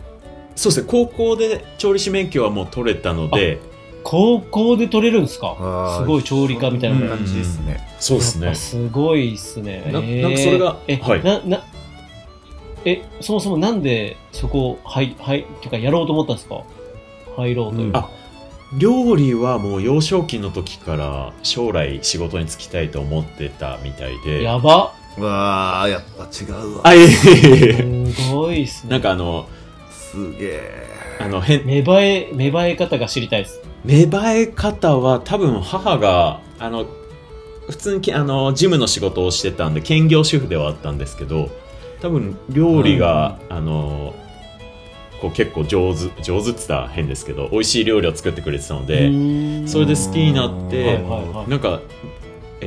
[0.56, 0.88] そうですね。
[0.90, 3.60] 高校で調理師免許はもう取れたので。
[4.04, 5.98] 高校で取れるんですか？
[6.00, 7.86] すごい調理科みたいな感じですね。
[8.00, 8.56] そうですね。
[8.56, 9.84] すごいっすね。
[9.92, 11.24] ななんかそれがえ、はい。
[11.24, 11.66] な、な、
[12.86, 16.64] え、そもそもなんでそこ、はい、はい、っていうかやろうと思ったんですか？
[17.36, 17.92] 入ろうという。
[17.92, 18.10] か。
[18.78, 24.42] 料理はもう幼少期の時から将来仕事に就きたいと思ってたみたいで。
[24.42, 26.82] やばわあやっぱ違うわ。
[26.88, 28.12] あいえいえいえ。
[28.12, 28.92] すごいっすね。
[28.92, 29.48] なんかあの
[29.92, 30.88] すげえ
[31.20, 33.62] あの変芽生え、芽生え方が知りたいです。
[33.84, 36.86] 芽生え方は多分母があの
[37.70, 41.50] 普通にきあのジムの仕事をしてたんで兼業主婦ではあったんですけど
[42.02, 44.14] 多分料理が、あの
[45.20, 51.50] こう結構上手上手って言ったら変ですけど美味しい料理を作ってくれてたのでそれで好きになって、はいはいはい。
[51.50, 51.82] なんか、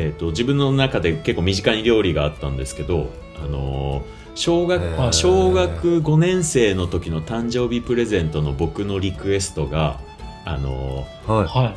[0.01, 3.11] えー、と自分の中で結構身近に料理があったんですけど、
[3.45, 10.01] あのー小学小学5年生の時の誕生日プレゼントの僕のリクエストが、
[10.47, 11.75] あのははー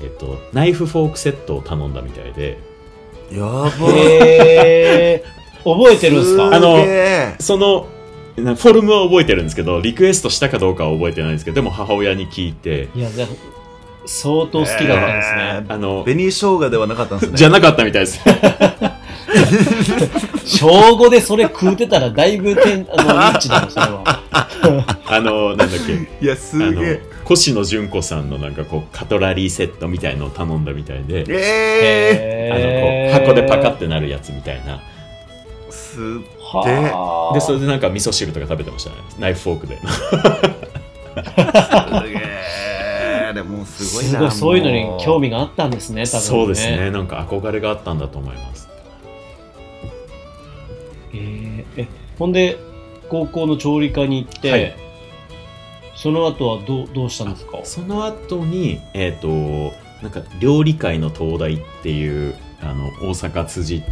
[0.00, 2.58] えー、とナイフフォークセットを頼んだみたいで。
[3.30, 3.68] いやば。
[3.68, 3.70] い。
[5.64, 6.54] 覚えてるんですか？
[6.54, 6.76] あの
[7.38, 7.86] その
[8.36, 12.88] なフォルムは覚えてるんですけどリクエストしたかどうかは覚えてないんですけどでも母親に聞いて。
[12.94, 13.28] いや、じゃあ
[14.06, 15.66] 相当好きだったんですね。
[15.68, 17.36] あの紅生姜ではなかったんですね。
[17.36, 18.20] じゃなかったみたいです。
[20.44, 24.02] 小5でそれ食うてたらだいぶてんあのリッチだよ、それは。
[25.06, 25.92] あのなんだっけ。
[26.24, 34.80] いやすあのげえ越野純子さんのなんかこうカトラリーセットみたいのを頼んだみたいで、えあのこう箱でパカってなるやつみたいな。
[35.68, 36.00] ー、す
[36.40, 37.34] はあ。
[37.34, 38.96] でそれでなんか味噌汁とか食べてましたね。
[39.18, 39.78] ナイフフォークで。
[41.12, 42.71] すげえ
[43.32, 46.20] でもすごいなすごい、そういうのに興味味があったんですね、多分ね。
[46.20, 46.90] そうですね。
[46.90, 48.68] なんか憧れがあったんだと思います。
[51.14, 52.58] えーえ、ほんで、
[53.08, 54.76] 高校の調理科に行って、はい。
[55.94, 57.60] その後はどうどうしたんですか？
[57.62, 59.28] その後にえっ、と
[60.02, 63.82] なんか料理界の東大っていうあの大阪辻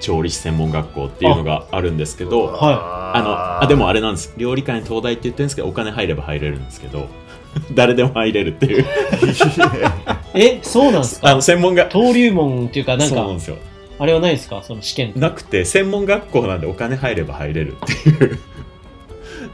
[0.00, 4.34] 調理師専門学校っていうのがあるんですけどはあのあでもあれなんです。
[4.36, 7.08] 料理界の東大って言ってるんですけどお金入れば入れるんですけど
[7.74, 8.84] 誰でも入れるっていう。
[10.34, 11.84] え、そうなんですあかの専門が。
[11.92, 13.56] 登竜門っていうか、なんかそうなん、ですよ。
[13.98, 14.62] あれはないですか？
[14.64, 15.12] その試験。
[15.16, 18.38] なくて専門学校なんでお金入れば入れるっていう。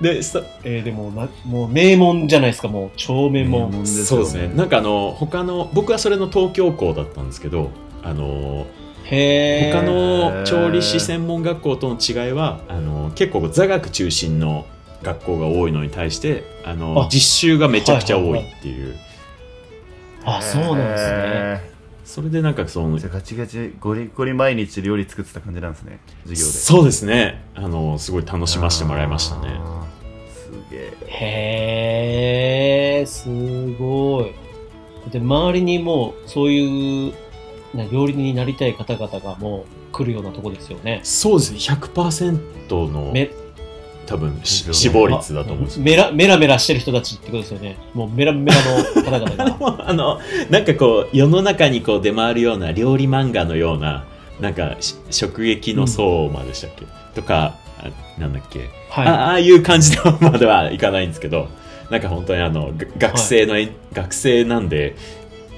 [0.00, 3.70] でさえーでもな、もう名門じゃないですか、もう超名門。
[3.70, 4.50] 名門ですよそうですね。
[4.54, 7.70] なんかあの他の僕はそれの東京校だったんですけど
[8.02, 8.66] あの
[9.04, 14.64] 他の調理師専門学校との違いはあの結構座学中心の
[15.02, 18.96] 学校が多いのに対してあのあ実習がめちゃくちゃ多いっていう、
[20.24, 21.16] あ、そうなんですね。
[21.16, 21.70] ね
[22.04, 26.52] それでなんかそのガチガチゴリゴリ毎日料理作ってた感じなんですね授業で。
[26.52, 27.44] そうですね。
[27.54, 29.60] あのすごい楽しませてもらいましたね。
[30.34, 33.28] すげえへえ、す
[33.74, 34.32] ごい。
[35.10, 37.14] で、周りにもう、そういう、
[37.76, 41.00] な料理人になりたい方々がもう来るようなとこですよね。
[41.04, 41.58] そうですね。
[41.58, 43.30] 100%のめ
[44.10, 45.62] 多分死亡率だと思う。
[45.62, 47.76] んですよメラメラメラしてる人たちってことですよね。
[47.94, 49.86] もうメラメラの方々が。
[49.88, 50.18] あの
[50.50, 54.04] なんかこう世の中にこう出回るような料理漫画のような
[54.40, 61.48] なんかし食撃の相馬でしたっけ、とかあなんだっけ、あはああいう感じのまではいかないんですけど
[61.88, 63.54] なんか本当にあのが学生の、
[63.92, 64.96] 学生なんで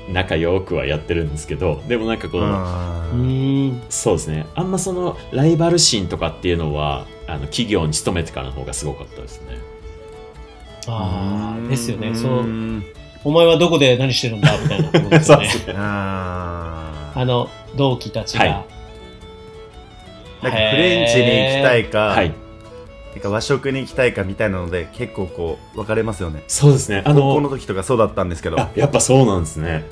[0.09, 3.17] 仲良くはやってるんですけどでもなんかこう、あい。
[3.17, 3.83] うーん。
[3.89, 9.59] そうですねあんまそのライバル心とかっていうのはあの企業に勤めてからの方がすごかったですね
[10.89, 12.11] ああ、ですよね。
[12.11, 12.45] んそう。
[13.25, 15.47] お前はどこで何してるんだみたいなことですよね。
[15.55, 18.45] そうですねあーあの、同期たちが。
[18.45, 18.73] はい
[20.43, 22.42] なんかフレンチに行きたいか、はい
[23.13, 26.45] なんか和食に行きたいかみたいなので結構こう分かれますよね。
[26.49, 27.03] そうですね。
[27.05, 28.59] あ高校のの時とかそうだったんですけど。
[28.59, 29.85] あやっぱそうなんですね。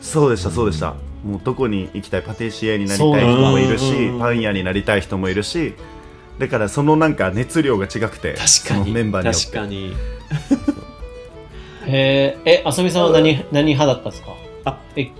[0.00, 0.94] そうでしたそうでした。
[1.24, 5.74] もうどこに行きたいパティシエになりたい人もいるしパン屋になりたい人もいるし
[6.38, 8.92] だからそのなんか熱量が違くて確かに。
[8.92, 9.46] メンバーによって。
[9.46, 9.96] 確かに。
[11.88, 14.32] へえ、え、あさみさんは何、何派だったんですか？
[14.64, 15.10] あえ、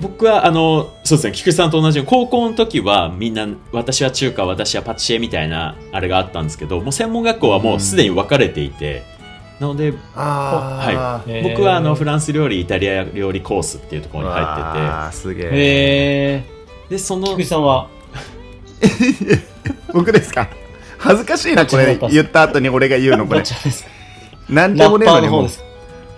[0.00, 9.02] 僕はあのそうですね菊池さんと同じように高校の時はみんな私は中華私はパティシエみたいなあれがあったんですけどもう専門学校はもうすでに分かれていて、
[9.58, 11.48] なのであー、へー。
[11.50, 16.44] 僕はあのフランス料理イタリア料理コースっていうところに入ってあーすげえ。
[16.88, 17.88] でその菊池さんは、
[19.92, 20.48] 僕ですか？
[20.98, 21.96] 恥ずかしいなこれ。
[22.10, 23.60] 言った後に俺が言うのこどれちら
[24.76, 25.48] でもねえのにもう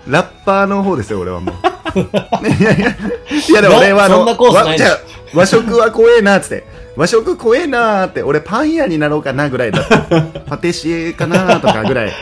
[0.06, 1.54] ラッパーの方ですよ俺はもう。
[2.46, 4.90] いやいやいやでも俺はあのそんなコースないでしょ。
[4.90, 4.98] わじゃあ
[5.34, 6.64] 和食は怖えなっつって。
[6.96, 9.98] 和食怖えなーって俺パン屋になろうかなぐらいだった
[10.46, 12.12] パティシエかなとかぐらい。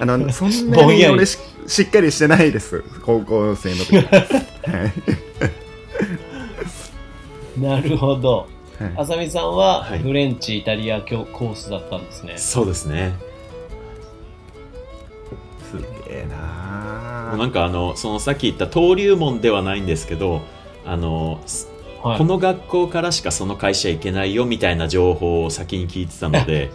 [0.00, 1.12] あのそんなぼんやり。
[1.12, 2.82] に俺ししっかりしてないです。
[3.04, 3.96] 高校生の時。
[4.00, 4.02] は
[7.58, 7.60] い。
[7.60, 8.48] なるほど。
[8.78, 8.92] はい。
[8.96, 9.98] あさみさんははい。
[9.98, 12.34] フレンチ、イタリア教コースだったんですね。
[12.36, 13.14] そうですね
[16.08, 17.28] すげえなー。
[17.30, 20.42] もうなんかあのそのさっき言った登竜門ではないんですけど
[20.84, 21.40] あの
[22.02, 22.18] はい。
[22.18, 26.70] この学校からしかその会社行けないよみたいな情報を先に聞いてたので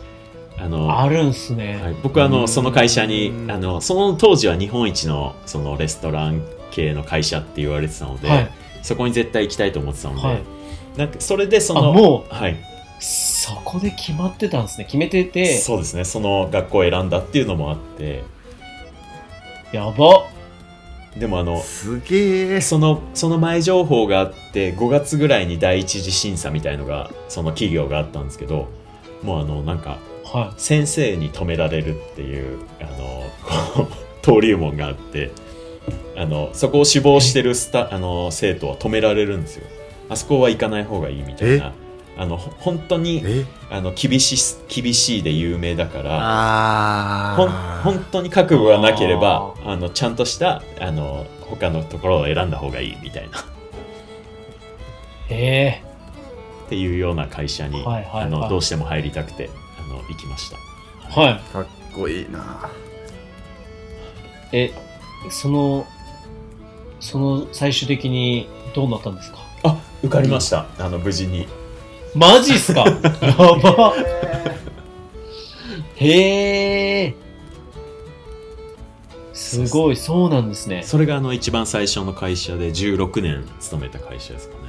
[0.59, 1.81] あのあるんすね。
[1.81, 6.41] はい、僕はあうんのその会社にあのその当時は日本一のそのレストラン
[6.71, 8.51] 系の会社って言われてたので、はい。
[8.81, 10.43] そこに絶対行きたいと思ってたので、はい。
[10.97, 12.57] なんかそれでそあ、のもう、はい、
[12.99, 14.85] そこで決まってたんですね。
[14.85, 16.03] 決めてて、そうですね。
[16.03, 18.23] その学校を選んだっていうのもあって
[19.73, 20.29] やば。
[21.17, 22.61] でもあのすげえ。
[22.61, 28.69] そのその前情報があって5月ぐらいに第一次審査みたいのがその企業があったんですけど
[29.23, 33.87] もうあのなんかは先生に止められるっていうあの
[34.23, 35.31] 登竜門があって
[36.15, 39.65] あのそこを志望してるスタあの生徒は止められるんですよ。
[40.09, 41.73] あそこは行かない方がいいみたいな
[42.17, 43.45] あのほ本当にえ？
[43.69, 53.39] あの厳しい厳しいで有名だから本当に覚悟がなければあのちゃんとしたあの他のところを選んだ方がいいみたいな。
[53.39, 53.41] い。
[55.29, 55.83] ええ
[56.65, 58.23] っていうような会社に、はいはいはい。
[58.23, 59.49] あのどうしても入りたくて
[59.79, 60.57] あの行きました。
[61.21, 61.39] はい。
[61.51, 62.69] かっこいいな。
[64.51, 64.71] え、
[65.29, 65.85] その、
[66.99, 69.39] その最終的にどうなったんですか？
[69.63, 70.67] あ受かりました。
[70.79, 71.47] あの無事に
[72.15, 72.81] マジっすか？
[72.81, 72.97] や
[73.61, 73.93] ば。
[75.95, 77.15] へえ。
[79.33, 80.83] すごい、そうなんですね。
[80.83, 84.61] それがあの一番最初の会社で16年勤めた会社ですかね。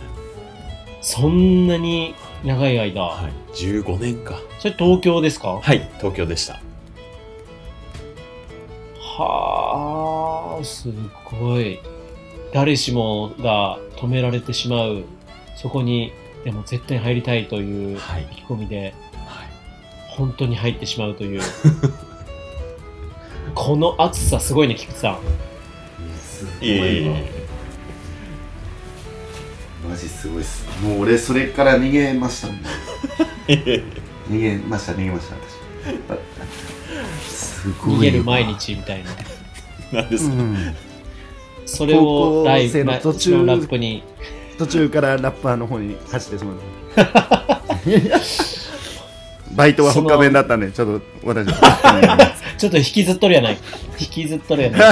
[1.03, 3.03] そんなに長い間。
[3.03, 3.33] はい。
[3.55, 4.41] 15年か。
[4.59, 5.61] それ東京ですか？
[5.63, 5.91] はい。
[5.99, 6.61] 東京でした。
[8.99, 10.89] はあ、す
[11.41, 11.79] ごい。
[12.53, 15.05] 誰しもが止められてしまう、
[15.57, 16.13] そこに、
[16.45, 18.95] でも絶対入りたいというはい意気込みで、
[19.27, 19.49] はい
[20.09, 21.41] 本当に入ってしまうという。
[23.55, 25.19] この熱さすごいね、菊池さん。
[26.25, 27.33] すいえいえいえ
[29.89, 32.57] マジすごいっすもう俺それから逃げましたもん
[34.31, 40.01] 逃げました逃げました私 すごいわ逃げる毎日みたいな。
[40.03, 40.75] なんですか、うん
[41.67, 44.03] それをライブ、のラ途中ラップに。
[44.59, 46.57] 途中からラッパーの方に走ってしまう
[49.55, 51.47] バイトは他弁だったんでちょっと私
[52.59, 53.59] ちょっと引きずっとるやない。
[53.99, 54.81] 引きずっとるやない。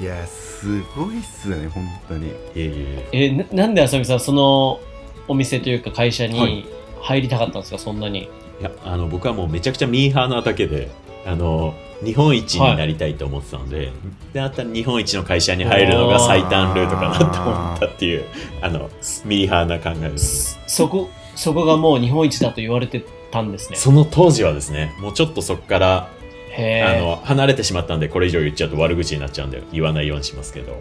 [0.00, 2.72] いやすごいっすね本当にいえい
[3.12, 4.80] えななんであさみさん、その
[5.28, 6.66] お店というか会社はいに
[7.00, 8.28] 入りたかったんですか、そんなに？
[8.60, 10.90] いやあの僕はもうめちゃくちゃミーハーなだけで
[11.26, 13.90] あの日本一になりたいと思ってたので、
[14.32, 18.24] であったら日本一の会社に入るのが最短ルートかなと思ったっていう
[18.60, 18.90] あの
[19.24, 20.58] ミーハーな考えです。
[20.66, 23.76] そこ、そこがもう日本一だと言われてたんですね。
[23.76, 26.08] その当時はですねもうちょっとそこから
[26.50, 26.82] へえ。
[26.82, 30.76] あの離れてしまったんでこれ以上言っちゃうと悪口になっちゃうんで言わないようにしますけど。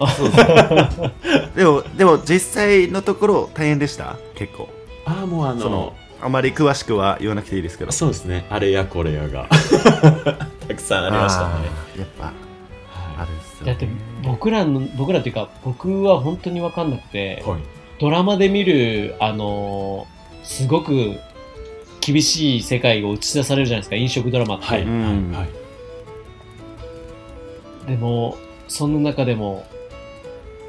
[1.56, 4.16] でもでも実際のところ大変でした？
[4.34, 4.68] 結構。
[5.04, 7.92] ああもうあのあまり詳しくは言わなくていいですけど。
[7.92, 8.46] そうですね。
[8.50, 9.46] あれやこれやが
[10.70, 11.66] たくさんありましたね。
[11.98, 12.32] やっぱ
[12.94, 13.88] あはるっすよだって
[14.22, 17.60] 僕らの、僕らっていうか、僕は本当にわかんなくてい、、はい。
[17.98, 21.18] ドラマで見る、あのーすごく
[22.00, 24.64] 厳しい世界を映し出されるじゃないですか、飲食ドラマって。
[24.64, 24.86] はい、
[27.86, 29.66] でも、そんな中でも、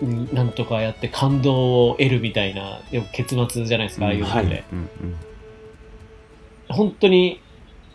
[0.02, 4.36] うんなんとかやって感動を得るみたいな、でも結末じゃないですか、ああいうのって。
[4.36, 4.64] はい。
[4.74, 5.16] うんうん。
[6.68, 7.40] 本当に、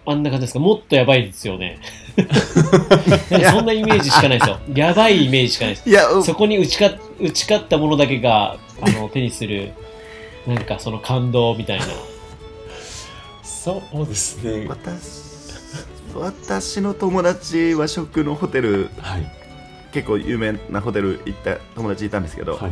[0.07, 0.59] あんな感じですか？
[0.61, 1.79] もっとやばいですよね。
[2.17, 2.25] な
[3.39, 4.59] んかそんなイメージしかないですよ。
[4.75, 5.89] やばいイメージしかないです。
[5.89, 9.73] いやうそこに打ち勝打ち勝ったものだけがあの手にする、
[10.47, 11.85] なんかその感動みたいな。
[13.43, 15.27] そうですね私
[16.15, 19.27] 私の友達和食のホテルはい
[19.93, 22.71] 結構有名なホテル行った友達いたんですけど、はい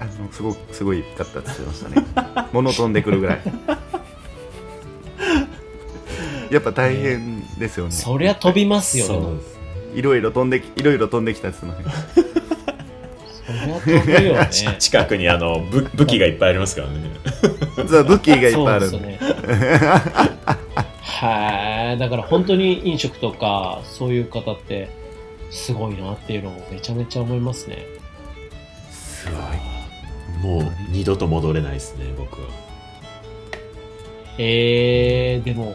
[0.00, 3.40] あのすごくすごいかったって言ってましたね 物飛んでくるぐらい
[6.52, 9.40] やっぱ大変ですよねそりゃ飛びますよね。
[9.94, 12.28] いろいろ飛んできいろいろ飛んできたっつってましたね
[13.46, 14.48] そりゃ飛ぶよね。
[14.78, 16.94] 近くにあの武武器がいっぱいありますからね
[17.78, 19.18] 実は武器がいっぱいあるそうでね。
[21.00, 21.98] はい。
[21.98, 24.88] だから本当に飲食とかそういう方って
[25.50, 27.86] すごいなっていうのをめちゃめちゃ思いますね。
[28.90, 32.48] すごいもう二度と戻れないですね僕は
[34.38, 35.74] えー、でも、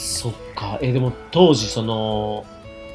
[0.00, 0.78] そっか。
[0.80, 2.44] えーでも当時その、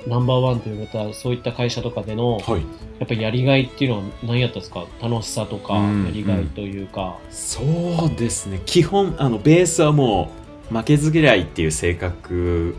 [0.07, 2.61] ナンバーワンと言われたそういった会社とかでの、はい。
[2.99, 4.85] やっぱりやりがいっていうのは何やったんですか？
[5.01, 7.17] 楽しさとか、うんやりがいというか。
[7.29, 8.61] そうですね。
[8.65, 10.31] 基本あのベースはも
[10.71, 12.75] う負けず嫌いっていう性格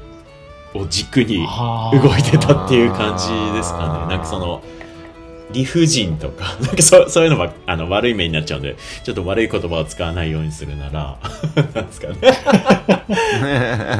[0.74, 1.46] を軸に
[1.92, 4.14] 動いてたっていう感じですかね。
[4.14, 4.62] なんかその
[5.52, 11.18] 理不尽とか なんかそそういうのはあの悪い面になっちゃうんでちょっと悪い言葉を使わないようにするなら
[11.74, 12.14] なんですかね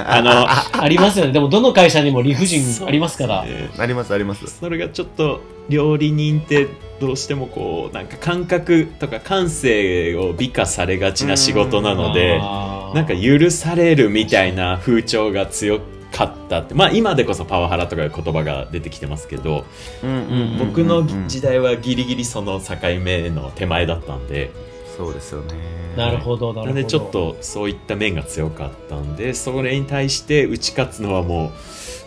[0.06, 1.32] あのありますよね。
[1.32, 3.44] でもどの会社にも理不尽ありますから。
[3.44, 6.68] ねありますありますそれがちょっと料理人って
[7.00, 15.80] どうしてもこうなんか感覚とか感性を美化されがちな仕事なのでなんか許されるみたいな風潮が強
[16.16, 16.74] かったって。
[16.74, 19.64] まあ今でこそパワハラとかいう言葉が出てきてますけど
[20.02, 24.50] うん僕の時代はギリギリその境目の手前だったんで。
[24.96, 25.54] そうですよね。
[25.94, 26.66] なるほど、なるほど。
[26.66, 31.52] なのでちょっとそういった面が強かったんでそれに対して打ち勝つのはも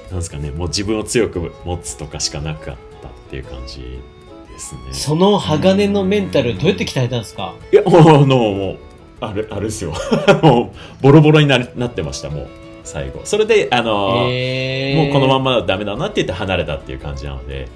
[0.09, 3.99] うなんですかねもう自分を強く持つとかしかなかったっていう感じ
[4.51, 4.81] ですね。
[4.91, 7.53] その鋼のメンタルどうやって鍛えたんですか？
[7.71, 8.77] いやもうあのもう
[9.21, 9.93] あれあれですよ。
[10.41, 12.47] もうボロボロにななってましたもう
[12.83, 13.21] 最後。
[13.23, 17.67] それであの、えー、もうこのままダメだなって言って離れたっていう感じなので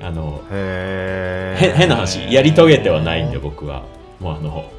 [0.00, 3.84] あの変な話やり遂げてはないんで僕は。
[4.20, 4.70] もうあの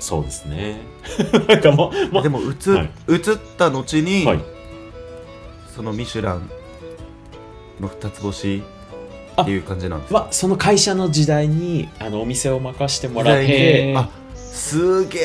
[0.00, 0.80] そうですね。
[1.48, 3.12] なんかもうもうでも移,、はい。
[3.12, 3.20] 移っ
[3.58, 4.40] た後に、はい。
[5.74, 6.48] そのミシュラン
[7.80, 8.62] の二つ星
[9.40, 13.94] っていう感じなんですかまあ、その会社の時代にあのお店を任してもらって。
[13.96, 15.22] あすげえ。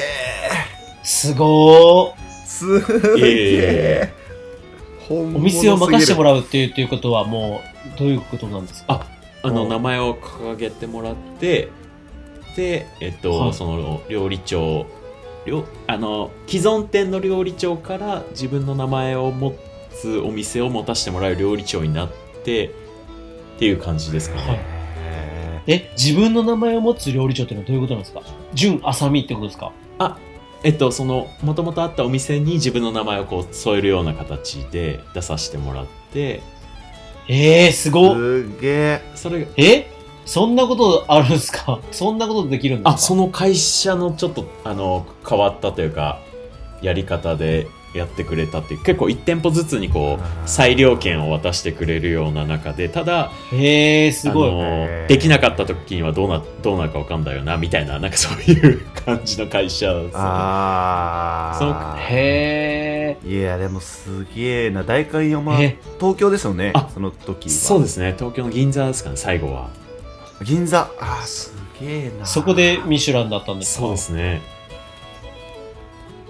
[1.04, 2.33] すごー
[2.64, 4.14] すげえ。
[5.10, 7.62] お店を任せてもららうっていういうことはも
[7.96, 9.06] うどういうことなんですか？
[9.44, 11.68] あのうん名前を掲げてもらって
[12.56, 13.54] でえっと、はい。
[13.54, 14.86] その料理長
[15.46, 19.54] 料あの既存店の料理長から自分の名前を持
[19.92, 22.10] つお店を持たせてもらう料理長になっ
[22.46, 22.72] てっ
[23.60, 24.60] ていう感じですかね、はい。
[25.68, 28.22] え自分の名前を持つ料理長っていうのはどういうことなんですか？
[28.54, 29.74] 純あさみってことですか？
[30.64, 36.42] えっとそのもともとあったお店に自分の名前をこう添えるような形で出させてもらって。
[37.28, 38.16] えー、すごっ。
[38.16, 39.02] すげえ。
[39.16, 39.90] それえ？
[40.26, 41.80] そんなことあるんですか？
[41.92, 42.90] そんなことできるんですか？
[42.92, 46.20] あその会社のちょっとあの変わったというか
[46.82, 55.08] やり方でやってくれたっていう結構1店舗ずつにこう裁量権を渡してくれるような中でただえー、すごい。
[55.08, 59.94] できなかった時にはどうなどうなるか分かんないよなみたいななんかそういう感じの会社。
[59.94, 64.84] ですねあそうあへいやでもすげえな。
[64.84, 67.52] 代官山え東京ですよねあその時は。
[67.52, 68.14] そうですね。
[68.18, 69.70] 東京の銀座ですかね最後は。
[70.44, 70.90] 銀座。
[71.00, 72.24] あーすげえな。
[72.24, 73.82] ーそこでミシュランだったんですか？
[73.86, 74.42] そうですね。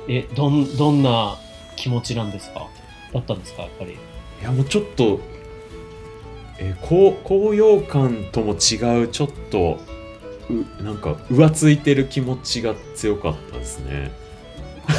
[0.07, 1.37] え、どん、どんな
[1.75, 2.67] 気持ちなんですか？
[3.13, 3.63] だったんですか？
[3.63, 3.91] やっぱり。
[3.93, 3.95] い
[4.43, 5.19] やもうちょっと
[6.59, 9.79] えー高高揚感とも違うちょっと
[10.79, 14.11] うなんか浮ついてる気持ちが強かったですね。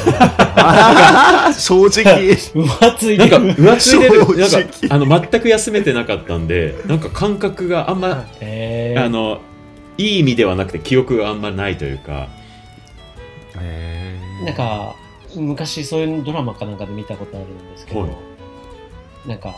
[1.57, 2.31] 正直。
[2.31, 3.53] 浮ついなんかてる。
[3.53, 4.19] 浮ついてる。
[4.37, 4.57] なんか
[4.89, 9.41] あの全く休めてなかったんでなんか感覚があんまえー、あの
[9.97, 12.27] いい意味ではなくて記憶があんまないというか。
[13.59, 14.45] へー。
[14.45, 14.95] なんか、
[15.39, 18.09] 昔そういうドラマかなんかで見たことあるんですけど、はい。
[19.27, 19.55] なんか、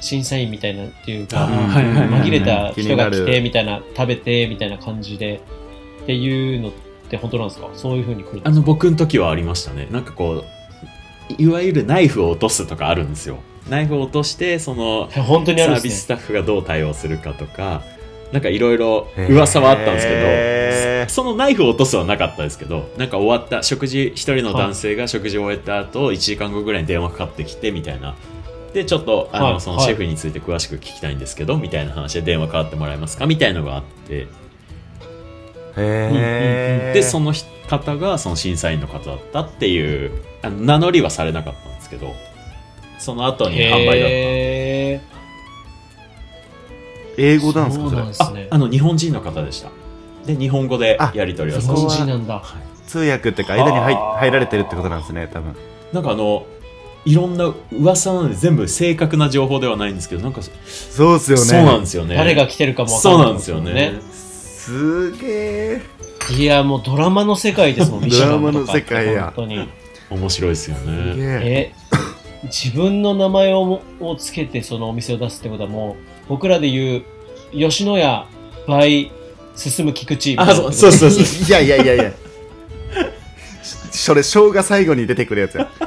[0.00, 5.40] 審査員みたいなっていうか、紛れた人が来て、みたいな、食べて、みたいな感じで、
[6.02, 6.72] っていうのっ
[7.08, 7.70] て本当なんですか？
[7.72, 8.50] そういう風に来るんですか？
[8.50, 9.88] あの僕の時はありましたね。
[9.90, 10.44] なんかこ
[11.30, 13.38] ういわゆるナイフを落とすとかあるんですよ。
[13.70, 15.72] ナイフを落としてそのえ本当にあサ。
[15.72, 17.82] ービススタッフがどう対応するかとか
[18.32, 20.12] なんかいろいろ噂はあったんですけ
[21.08, 28.14] そのナイフを落とすはなかったですけどなんか終わった食事一人の男性が食事を終えた後1時間後ぐらいに電話かかってきてみたいな。
[28.72, 34.26] でちょっとあの、そのシェフについて詳しく聞きたいんですけどみたいな話で電話かかってもらえますかみたいのがあって。
[35.76, 36.94] へー。
[36.94, 37.32] でその
[37.68, 40.10] 方がその審査員の方だったっていう
[40.42, 42.14] あの名乗りはされなかったんですけど
[42.98, 43.96] その後に販売だった。
[43.96, 45.00] へ
[47.16, 47.90] 英ー語なんですかそれ？
[47.90, 48.48] そうなんですね。
[48.50, 48.58] あ。
[48.58, 49.70] の日本人の方でした
[50.26, 52.42] で日本語でやり取りを日させて本人なんだ。
[52.86, 55.54] 通訳っていうか間に入はあ入られてるってことなんですね多分。
[55.92, 56.46] なんかあの
[57.04, 61.44] いろんな噂なので全部正確な情報ではないんですけどなんかそうっすよね。
[61.44, 62.16] そうなんですよね。
[62.16, 64.00] 誰が来てるかもわかそんないうなんですよね。
[64.64, 65.82] すげえ
[66.30, 69.32] いや、もうドラマの世界ですもん、 ミシュランとかってドラマの世界や。
[69.36, 69.68] 本当に。
[70.10, 71.72] 面白いですよすねげええ、
[72.44, 77.02] 自分の名前をもをつけてそのお店を出すってことはもう、僕らで言う、
[77.52, 78.26] 吉野家
[78.66, 79.10] by
[79.56, 81.22] 進む菊池あそうそうそうそう。
[81.48, 82.12] いやいやいやいや。
[83.90, 85.68] それ生姜最後に出てくるやつや。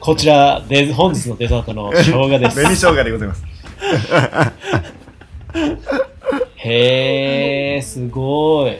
[0.00, 2.56] こちらで、本日のデザートの 生姜です。
[2.56, 3.42] 紅生姜でございます。
[6.56, 8.78] へえ、すごい。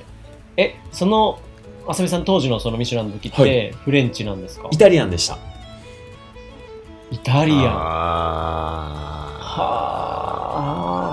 [0.57, 1.39] え、その、
[1.87, 4.69] あさみさん当時のそのミシュランの時っはて、フレンチなんですか？
[4.71, 5.39] イタリアンでした。
[7.11, 7.61] イタリアン。
[7.63, 7.71] は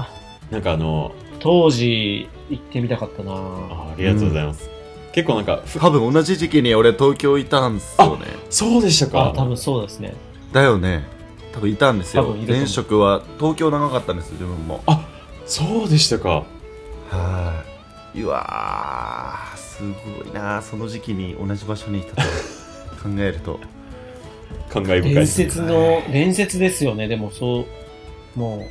[0.02, 0.16] ああ。
[0.52, 1.12] なんかあの
[1.46, 3.32] 当時行ってみたかったな。
[3.34, 4.68] あありがとうございます、
[5.14, 8.26] 結構なんかふ多分同じ時期に俺東京いたんすよね。
[8.50, 10.16] そうでしたあ、か多分そうですね。
[10.52, 11.04] だよね。
[11.54, 12.36] 多分いたんですよ。
[12.48, 14.84] 前職は東京長かったんです自分も。
[15.46, 16.46] そうでしたか。
[17.12, 17.64] は
[18.16, 18.22] い。
[18.22, 19.84] うわーす
[20.24, 22.22] ごいなその時期に同じ場所にいたと
[23.04, 23.60] 考えると。
[24.74, 27.68] 感慨深い伝です説の、伝説ですよね、でもそ
[28.36, 28.68] う、も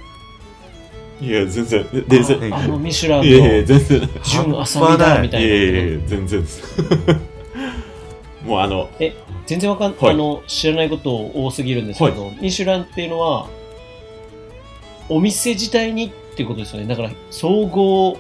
[1.21, 1.87] いや全然。
[1.93, 4.11] で伝説う、ああのミシュランいやいやの全然。
[4.25, 5.79] 純浅見だ みたいいやいやいな。
[5.95, 6.83] や全然です。
[8.45, 8.89] もうあの
[9.47, 10.15] 全然わかん、はい。
[10.15, 13.49] あの、知らないこと多すぎるんですけど、ミシュランっていうのは、
[15.09, 16.87] お店自体にっていうことですよね。
[16.87, 18.17] だから、総合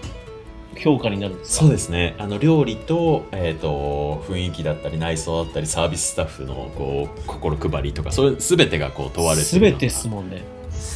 [0.78, 1.64] 評価になるんですか？
[1.64, 2.14] そうですね。
[2.18, 10.42] あの料理と,、えー、と雰囲気だったり内装だったりサービススタッフのこう心配りとかそれ全てがこう問われてるすべてですもんね。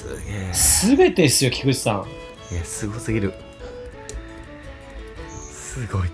[0.08, 0.54] すげえ。
[0.54, 2.04] すべてですよ、菊池さ
[2.50, 2.54] ん。
[2.54, 3.34] いやすごすぎる。
[5.52, 6.08] すごい。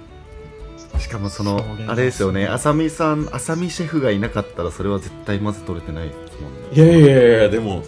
[1.01, 2.47] しかもそのそれはあれですよね。
[2.47, 6.69] 浅見さん浅見シェフがいなかったらそれは絶対まず取れてないですもんね。
[6.73, 7.83] いやいやいやでも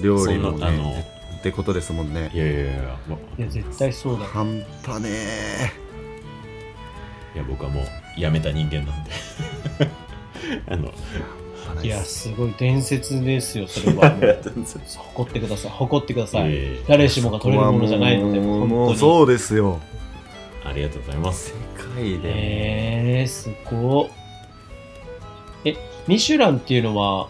[0.00, 1.06] 料理のそんなあのね
[1.38, 2.30] ってことですもんね。
[2.34, 4.24] いやいやいやもういや、絶対そうだ。
[4.26, 5.10] 半端ね
[7.34, 7.84] いや僕はもう
[8.20, 9.10] 辞めた人間なんで。
[10.68, 10.92] あの
[11.82, 14.10] えいや、すごい伝説ですよ、それは。
[15.14, 15.70] 誇ってください。
[15.72, 16.52] 誇ってください。
[16.86, 18.90] 誰しもが取れるものじゃないので、もうも。
[18.90, 19.78] うそうですよ
[20.64, 24.06] ありがとうございます世界でえー、すごっ
[25.64, 27.28] え、ミシュランっていうのは、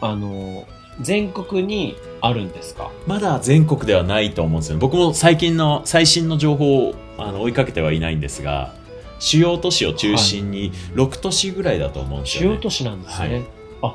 [0.00, 0.66] あの、
[1.00, 2.90] 全国にあるんですか？
[3.06, 8.72] まだ全国ではないと思うんですよね僕も最近の最新の情報をあの追いかけてはいないんですが
[9.18, 13.28] 主要都市を中心に6都市ぐらいだと思うんですよね、主要都市なんですね。
[13.28, 13.44] はい
[13.82, 13.94] あ、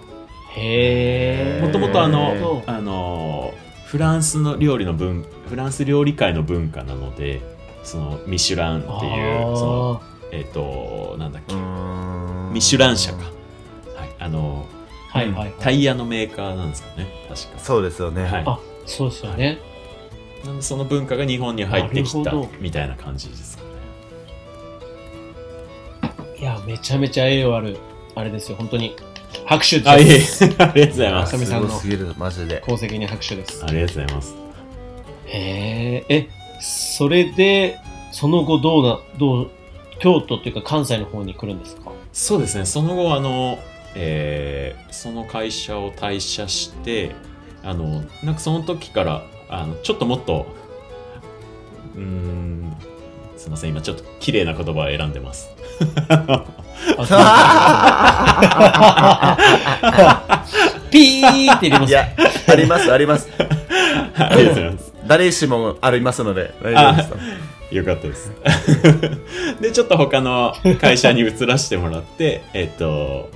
[0.55, 1.65] へー。
[1.65, 3.53] もともとあのほ、あの、
[3.85, 7.41] フランスの料理の文、フランス料理界の文化なので、
[7.83, 10.01] そのミシュランっていう、その、
[10.31, 11.53] えっ、と、なんだっけ、
[12.53, 13.23] ミシュラン社か。
[13.95, 14.65] はい、あの、
[15.09, 15.53] はいはいはい。
[15.59, 17.59] タイヤのメーカーなんですよね、確か。
[17.59, 18.43] そうですよねはい。
[18.45, 19.59] あ、そうですよね。
[20.43, 23.62] なんでその文化が日本に入ってきたみたいな感じですかね。
[26.43, 27.77] いや、めちゃめちゃ栄養ある、
[28.15, 28.97] あれですよ、本当に。
[29.45, 30.19] 拍手あ、いえ。
[30.59, 31.35] ありがとうございます。
[31.35, 33.63] 浅見さんのすごすぎるマジで功績に拍手です。
[33.63, 34.35] ありがとうございます。
[35.27, 36.29] へえ、え、
[36.59, 37.79] それで、
[38.11, 39.51] その後どうな、どう、
[39.99, 41.91] 京都っていうか関西の方に来るんですか？
[42.11, 43.57] そうですね、その後、あの、
[43.95, 47.11] えーその会社を退社して、
[47.63, 50.45] あの、なんかその時から、あの、ちょっともっと、
[51.95, 52.75] うーん、
[53.37, 55.49] すいません、今ちょっと綺麗な言葉を選んでます。
[60.91, 61.95] ピーって入れます。
[62.51, 63.65] ありますありますあり
[64.19, 64.93] がとうございます。
[65.07, 67.17] 誰しもありますので大丈夫ですよ
[67.73, 68.31] よかったです。
[69.59, 73.29] で、ちょっと他の会社に移らせてもらって、 えっと、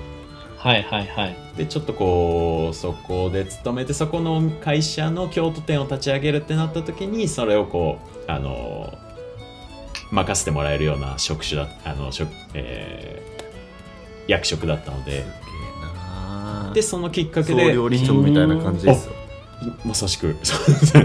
[0.57, 1.35] はいはいはい。
[1.57, 8.93] で、ちょっとこう、そこで勤めて、そこの会社の京都店を立ち上げるってなった時に、それをこう、あの、
[10.11, 13.37] 任せてもらえるような職種だ、あの、職、えー
[14.27, 15.23] 役職だったので、
[16.73, 19.13] で、そのきっかけ総で、料理長みたいな感じですよ。
[19.85, 20.35] まさしく、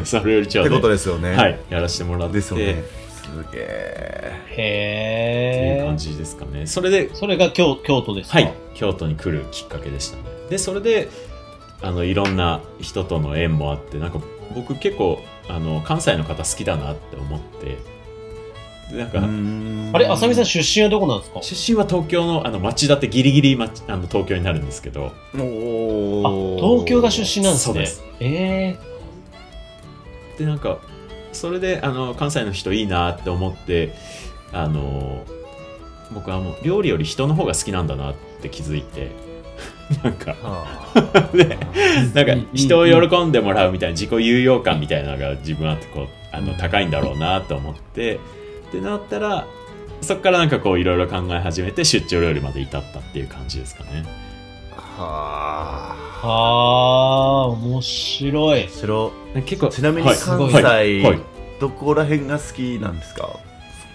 [0.04, 1.36] それよりちょうってことで、ですよね。
[1.36, 2.72] はい、やらせてもらって、ですよね。
[2.72, 4.32] っすげえ。
[4.50, 5.96] ていうへえ感。
[5.96, 6.66] じですかね。
[6.66, 8.38] それで、それが京京都ですか？
[8.38, 10.22] はい、京都に来るきっかけでしたね。
[10.50, 11.08] で、それで、
[11.80, 14.18] あの、いろんな人との縁もあって、なんか、
[14.54, 17.76] 僕結構、あの、関西の方好きだなって思って、で
[18.90, 19.20] なんか、
[19.96, 21.40] あれ、浅見さん出身はどこなんですか？
[21.42, 27.72] 出身は東京の、あの、町田ってギリギリ町、あの、東京になるんですけど、あ、お東京が出身なんですね。
[27.72, 28.02] そうです。
[28.20, 28.76] え
[30.38, 30.78] で、なんか、
[31.32, 33.94] それで、あの、関西の人いいなって思って、
[34.52, 35.22] あの、
[36.12, 39.10] 僕はもう、料理より人の方が好きなんだなって気づいて、
[40.04, 40.34] なんか、
[41.32, 41.58] で
[42.14, 48.18] なんか人を喜んでもらうみたいな自己有用感みたいなのが自分はこうあの高いんだろうなと思って
[48.72, 49.46] ってなったら
[50.00, 54.04] そこからなんかこういろいろ考え始めて出張料理まで至ったっていう感じですかね。
[54.74, 58.68] はー、あー、面白い。
[58.68, 59.12] 白。
[59.46, 60.16] 結構ちなみにはい。
[60.16, 61.02] 関はい西、はい。
[61.02, 61.20] はい。
[61.60, 63.38] どこら辺が好きなんですか？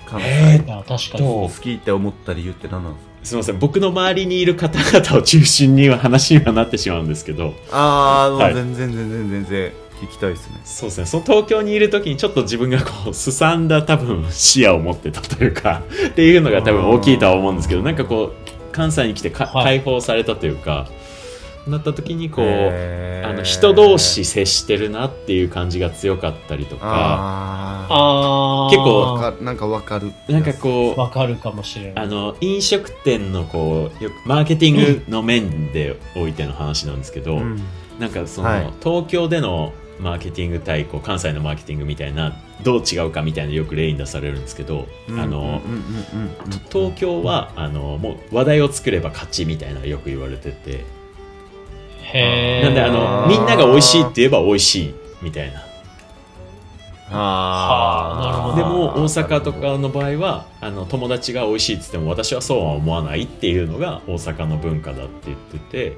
[0.06, 1.20] 関西、えいや、確かに。
[1.20, 1.24] と。
[1.24, 3.12] 好きって思った理由って何なんですか？
[3.24, 3.60] すみません。
[3.60, 7.54] 僕の周りにいる方々を中心には話にはなってしまうんですけど。
[7.72, 8.54] ああ、はい。
[8.54, 10.62] 全然全然全然聞きたいですね。
[10.64, 11.06] そうですね。
[11.06, 19.64] その東京にいる時にちょっと自分がこうすさんだ多分視野を持ってたというか っていうのが多分大きいとは思うんですけどなんかこう関西に来てか、はい。
[19.64, 20.88] 解放されたというか
[21.68, 28.70] なった時にこうあの人同士接してるなっていう感じが強かったりとかあ。
[28.72, 30.12] 結構あなんかわかる。
[30.30, 32.06] なんかこうわかるかもしれない。
[32.06, 37.62] あの飲食店のこうよくマーケティングの面でおいての話なんですけど、うん。
[38.00, 38.74] なんかその、はい。
[38.82, 44.88] 東京でのマーケティング対こう関西のマーケティングみたいなどう違うかみたいなよく例に出されるんですけど、
[46.72, 50.86] 東京はあのもう話題を作れば勝ちみたいなよく言われてて
[52.14, 52.66] へー。
[52.66, 55.62] なんであのみんなが美味しいって言えば美味しいみたいな。
[57.10, 57.16] あー。
[57.16, 58.56] はあなるほど。
[58.58, 65.98] でも大阪とかの場合はあの友達が美味しいって言っても私はそうは思わないっていうのが大阪の文化だって言ってて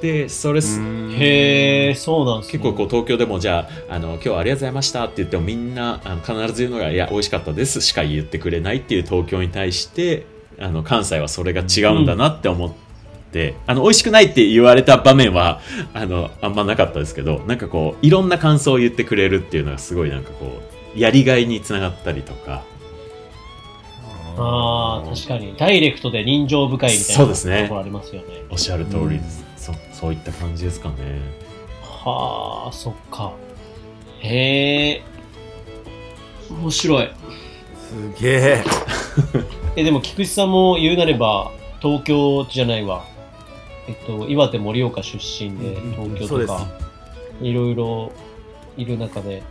[0.00, 10.26] でそれすへー、そうなんですね結構こう東京でもじゃああの今日はありがとうございましたって言ってもみんなあの必ず言うのがいや美味しかったですしか言ってくれないっていう東京に対して
[10.58, 12.72] あの関西はそれが違うんだなって思っ
[13.26, 15.60] って、あの、美味しくないって言われた場面は、
[15.92, 20.62] あの、あんまなかったですけど、なんかこう、いろんな感想を言ってくれるっていうのがすごいなんかこ
[20.94, 22.64] う、やりがいにつながったりとか、
[24.38, 25.54] ああ、確かに。
[25.56, 28.44] ダイレクトで人情深いみたいなそうですねところありますよね。
[28.50, 29.45] おっしゃる通りです。
[29.66, 31.20] そそういった感じですかね。
[31.82, 33.32] はあ、そっか。
[34.20, 35.02] へえ。
[36.50, 37.10] 面白い。
[37.88, 38.64] すげえ。
[39.76, 41.50] え、でも菊池さんも言うなれば、
[41.80, 43.04] 東京じゃないわ。
[43.88, 46.66] えっと、岩手盛岡出身で、東京とか、
[47.40, 48.12] いろいろ
[48.76, 49.42] いる中で、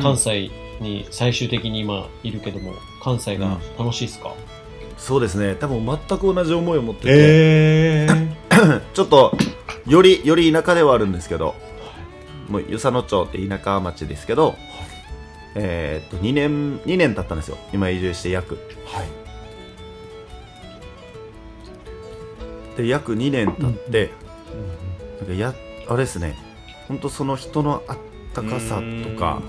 [0.00, 0.50] 関西
[0.80, 4.32] に最終的に今いるけども、関西が楽しいですか、
[4.96, 5.54] そうですね。
[5.56, 8.28] 多分全く同じ思いを持ってて、えー。
[8.92, 9.36] ちょっと
[9.86, 11.54] よりより田舎ではあるんですけど、
[12.48, 14.56] もう与謝野町って田舎町ですけど、
[15.54, 17.58] えーっと2年2年経ったんですよ。
[17.72, 18.58] 今移住して約。
[18.86, 19.08] はい。
[22.76, 24.10] で約2年経って、
[25.20, 25.54] なんかや
[25.88, 26.36] あれですね。
[26.86, 27.98] 本当その人のあっ
[28.34, 29.42] たかさとか。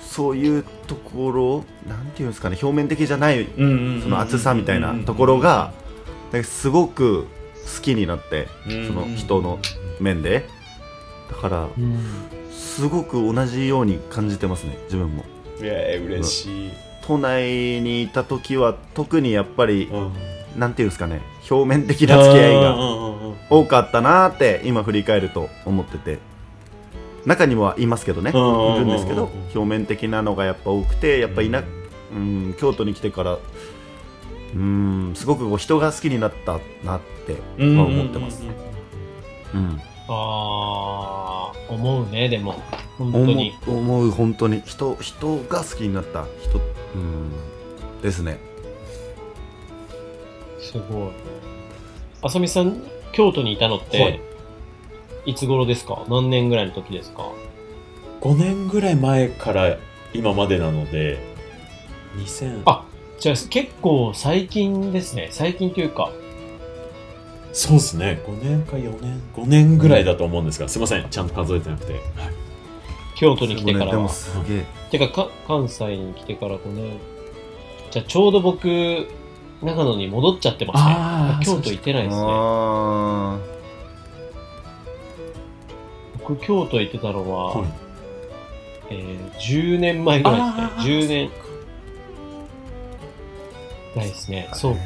[0.00, 5.72] そういうところなんていうんですかね表面的じゃないうんうんうんその熱さみたいなところが
[6.44, 7.26] すごく
[7.64, 8.86] 好きになってうん。
[8.86, 9.58] その人の
[10.00, 10.48] 面で。
[11.30, 11.98] だからうん
[12.52, 15.24] すごく同じように感じてますね自分も。
[15.60, 16.70] いや嬉しい。
[17.06, 20.12] 都内にいた時は特にやっぱりうん。
[20.58, 22.76] なんていうんですかね表面的な付き合いが
[23.50, 26.18] 多かったなーって今振り返ると思ってて。
[27.26, 31.62] 中にはいますけどねいるんですけど表面的なのがやっぱ多くてやっぱいな、
[32.14, 33.38] うん、京都に来てから
[34.54, 38.44] うんすごくこう人が好きになったなって思ってます、
[39.52, 42.54] うん、ああ、思うね、でも。
[42.98, 43.52] 本当に。
[43.66, 44.62] 思う思う本当に。
[44.64, 46.26] 人人が好きになった。
[46.42, 46.58] 人
[46.94, 47.32] うん。
[48.02, 48.38] ですね。
[50.60, 51.10] すごい。
[52.22, 52.82] あさみさん、
[53.12, 54.20] 京都にいたのって、はい。
[55.26, 56.04] い、つ頃ですか？
[56.08, 57.28] 何年ぐらいの時ですか
[58.20, 59.78] ？5年ぐらい前から
[60.12, 61.18] 今までなので、
[62.16, 62.83] 2000、あ
[63.24, 65.28] じゃあ結構最近ですね。
[65.30, 66.12] 最近というか。
[67.54, 71.94] そうですね、5年か4年、5年ぐらいだと思うんですが、すいません、ちゃんと数えてなくて。
[73.16, 74.08] 京都に来てからでもは。
[74.10, 76.98] すげえてかか、関西に来てから5年。
[77.90, 79.08] じゃあちょうど僕、
[79.62, 81.56] 長野に戻っちゃってますね。
[81.56, 82.22] 京都行ってないですね。
[82.28, 83.38] あ
[86.18, 87.64] 僕、京都行ってたのは、はい
[88.90, 90.80] えー10年前ぐらいですねあ。
[90.82, 91.43] ー10年。
[93.96, 94.48] ないですね。
[94.52, 94.80] そうか。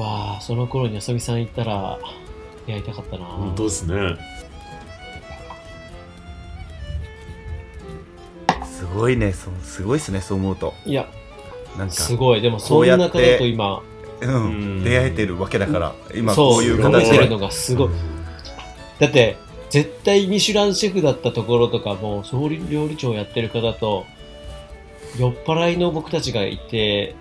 [0.00, 1.98] わあ、その頃にあさみさん行ったら、
[2.66, 3.24] 出会いたかったな。
[3.24, 3.94] 本当ですね。
[3.94, 4.18] ー
[8.64, 11.06] すごいねそうすごいですねそう思うといや、
[11.76, 12.40] なんかすごい。
[12.40, 13.82] でも、そうの中だと今、
[14.20, 14.48] うんう
[14.80, 17.88] ん出会えてるわけだから今そう、こういう形でのがすごい。
[18.98, 19.36] だって、
[19.70, 24.04] 絶対ミシュランシェフだったところとかも、総理料理長やってる方と、
[25.18, 27.14] 酔っ払いの僕たちがいて、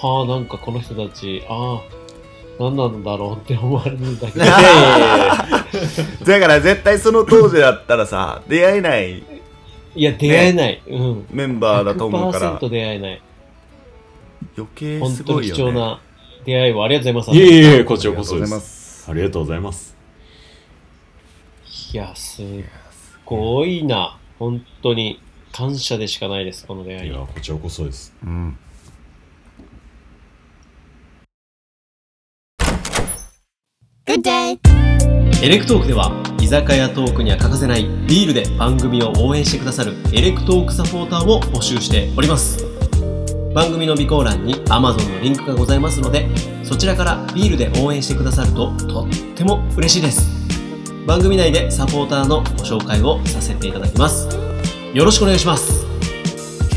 [0.00, 1.82] はあ、なんかこの人たち、ああ、
[2.60, 4.44] 何なんだろうって思われるんだけど。
[4.46, 4.52] だ
[6.40, 9.22] から絶対その当時だったらさ出会えない
[9.96, 10.82] いや、出会えない。
[10.86, 11.26] うん。
[11.30, 13.22] メンバーだと思うから100%出会えない。
[14.56, 16.00] 余計本当にすごいよね貴重な
[16.44, 17.52] 出会いをありがとうございいます。
[17.52, 18.60] えいえ、こちらこそでありがとうございす。
[18.60, 19.96] ますありがとうございます。
[21.92, 22.46] いや、すっ
[23.24, 24.16] ごいな。
[24.38, 25.20] 本当に。
[25.50, 27.18] 感謝でしかないです、この出会いいや、。
[27.18, 28.14] こちらこそです。
[28.22, 28.56] うん
[35.42, 42.64] エレクトークでは居酒屋トークには欠かせないビールで番組を応援してくださるエレクトークサポーターを募集しております。
[43.54, 46.26] 番組の備考欄に Amazon のリンクがございますので
[46.64, 50.30] そちらからビールで応援してくださるととっても嬉しいです。
[51.06, 54.26] 番組内でサポーターのご紹介をさせていただきます。
[54.94, 55.87] よろしくお願いします。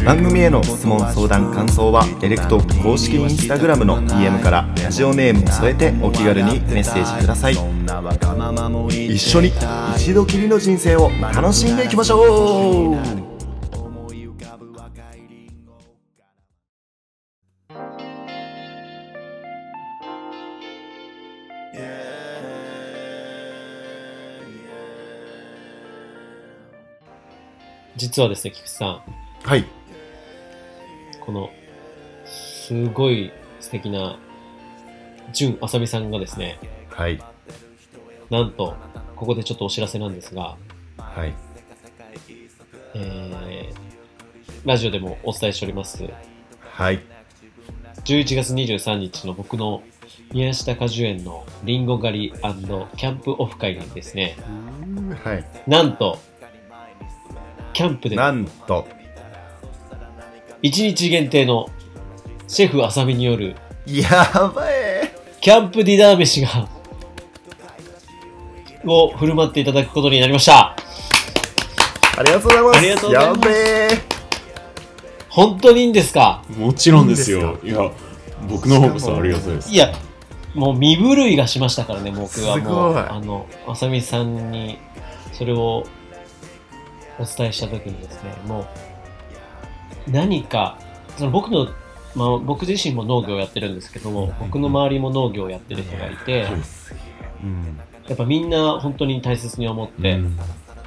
[0.06, 7.54] 番組への質問相談感想はエレクトーク公式インスタグラムの DM からラジオネームを添えてお気軽にメッセージください。
[9.14, 9.52] 一緒に
[9.96, 12.98] 一度きりの人生を楽しんでいきましょう。
[27.98, 29.02] 実はですね菊池さん。
[29.44, 29.81] はい
[31.32, 31.50] この
[32.26, 34.20] すごい素敵な
[35.32, 36.60] 純あさみさんがですね
[36.90, 37.24] はい。
[38.30, 38.76] なんと
[39.16, 40.58] ここでちょっとお知らせなんですが
[40.98, 41.34] はい。
[42.96, 43.92] えー
[44.64, 46.04] ラジオでもお伝えしております
[46.60, 47.00] はい。
[48.04, 49.82] 11月23日の僕の
[50.34, 54.38] 宮下果樹園のリンゴ狩りキャンプオフ会にですね、
[55.24, 55.46] はい。
[55.66, 56.20] なんと、
[57.74, 58.88] キャンプでなんと、
[60.64, 61.70] 1日限定の
[62.48, 63.56] シェフあさみによる
[63.86, 64.04] や
[64.54, 65.12] ばい。
[65.42, 66.68] キャンプディナー飯が、
[68.86, 70.76] を振る舞っていただくことになりました。
[72.18, 72.78] ありがとうございます。
[72.78, 73.58] ありがとうございますやべ
[73.96, 73.98] え。
[75.30, 76.44] 本当にいいんですか？
[76.58, 77.58] もちろんですよ。
[77.64, 77.90] んいや、
[78.50, 79.72] 僕の方こそありがたいです。
[79.72, 79.94] いや、
[80.54, 82.98] もう身震いがしましたからね、僕はもう。
[82.98, 84.78] あの、あさみさんに、
[85.32, 85.86] それを
[87.18, 88.68] お伝えしたときにですね、もう、
[90.08, 90.78] 何か、
[91.18, 91.70] その僕の、
[92.16, 96.48] まあ、僕自身も農業をやってるんですけども、僕の周りも農業をやってる人がいて、
[97.44, 97.80] うん。
[98.08, 100.38] やっぱみんな本当に大切に思って、うん。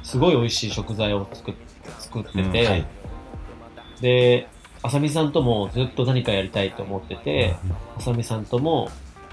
[0.03, 1.53] すごい美味しい食材を作っ
[1.99, 2.85] 作ってて、うんはい。
[4.01, 4.47] で、
[4.83, 7.55] あさみさんともずっと何かやりたいと思ってて、
[7.97, 8.89] あさみさんとも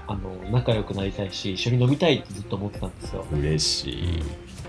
[0.07, 3.25] あの仲良くなりたいし、一緒に飲みたいってずっと思ってたんですよ。
[3.31, 4.23] 嬉しい。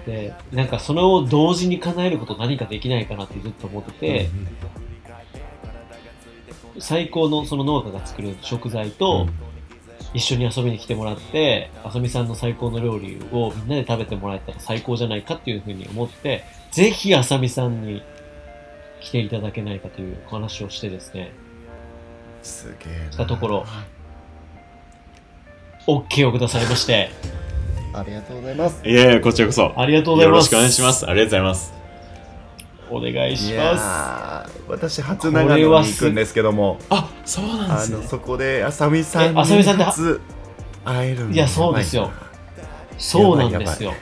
[0.07, 4.29] で、なんかそれを同時に叶えること何かできないかなってずっと思ってて、
[6.79, 9.27] 最高のその農家が作る食材と、
[10.12, 18.03] 一緒に遊びに来てもらって、あさみさんの最高の料理をみんなで食べてもらえたら最高じゃないかっていうふうに思って、ぜひあさみさんに
[19.01, 21.33] 来ていただけないかというお話をしてですね、
[22.43, 23.66] すげえしたところ、
[25.87, 27.11] OK をくださいまして、
[27.95, 28.01] な。
[28.01, 28.83] ありがとうございます。
[28.87, 29.72] いやいや、こちらこそ。
[29.81, 30.35] ありがとうございます。
[30.35, 31.09] よろしくお願いします。
[31.09, 31.84] ありがとうございます。
[32.91, 37.99] お願いいしまやー私初長野に行くんですけども、あ、そうなんですね。
[37.99, 40.20] あのそこであさみさんにえあさみさんって初
[40.85, 42.11] 会えるのいやそうですよ
[42.99, 43.11] す。
[43.11, 43.93] そうなんですよ。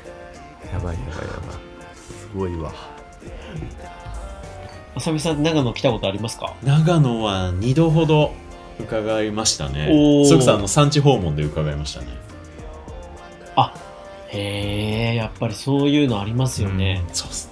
[0.73, 1.57] やばいやばいやばい
[1.97, 2.73] すごいわ
[4.95, 6.55] あさみさん、長野来たことありますか？
[6.63, 8.33] 長野は2度ほど
[8.81, 9.87] 伺いましたね。
[10.27, 12.23] それこそあの産地訪問で伺いましたね。
[14.35, 17.05] へえ、やっぱりそういうのありますよね。
[17.13, 17.52] そうです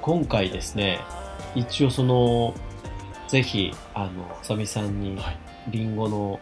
[0.00, 1.00] 今回ですね、
[1.54, 2.54] 一応その、
[3.28, 6.40] ぜひ、あの、あさみさんにはい、リンゴの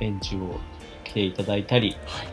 [0.00, 0.58] 園地を
[1.04, 2.28] 来ていただいたり、はい。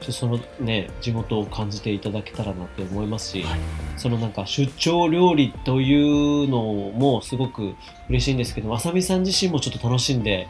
[0.00, 3.60] ちょそのね、地元を感じていただけたらなって思いますし、はい。
[3.96, 7.74] そのなんか出張料理というのもすごく
[8.08, 10.46] 嬉しいんですけど、あさみさん自身もちょっと楽しんで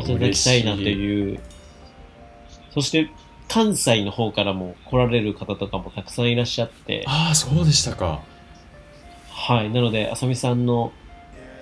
[0.00, 1.40] いただきたいなという、
[2.74, 3.10] そして
[3.52, 8.22] 関西の方からも来られる方とかもたくさんいらっしゃって、ああ、そうでしたか。
[9.28, 10.90] はい、なので、あさみさんの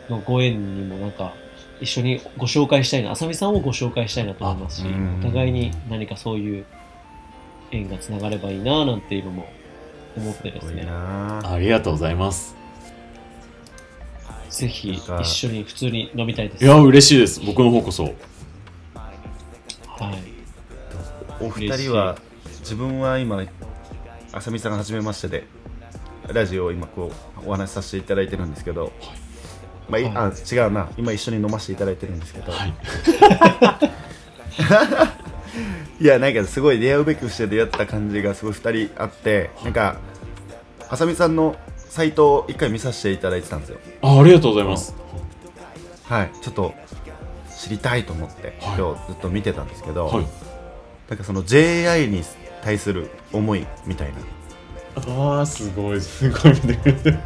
[0.08, 1.34] のご縁にもなんか、
[1.80, 6.64] 一緒にご紹介したいな、あさみさんをご紹介したいなと思いますし、あうんお互いに何かそういう
[7.72, 9.52] 縁がつながればいいななんていうのも
[10.16, 12.54] 思ってですね、なありがとうございます。
[14.50, 16.64] ぜひ一緒に普通に飲みたいです。
[16.64, 17.40] いや、嬉しいです。
[17.40, 18.04] 僕の方こそ。
[18.04, 18.14] はい。
[21.40, 22.18] お二人は
[22.60, 23.42] 自分は今
[24.32, 25.46] あさみさんが初めましてで
[26.32, 27.10] ラジオを今こ
[27.44, 28.92] うお話しさせていただいてるんですけど、
[29.88, 32.74] まあいあ違うな今一緒に飲ませていただいてるんですけど、はい。
[36.04, 39.96] いやなんかすごい出会うべくして出会った感じがすごい2人あってなんか
[40.88, 44.94] あさみさんのサイトを一回見させていただいてたんですよあありがとうございます。
[46.04, 46.74] はいちょっと
[47.58, 50.26] 知りたいと思って、はい今日ずっと見てたんですけど、はい。
[51.10, 52.22] なんかその JI に
[52.62, 55.34] 対する思いみたいな。
[55.36, 57.18] ああ、すごい、すごい見てくれてる。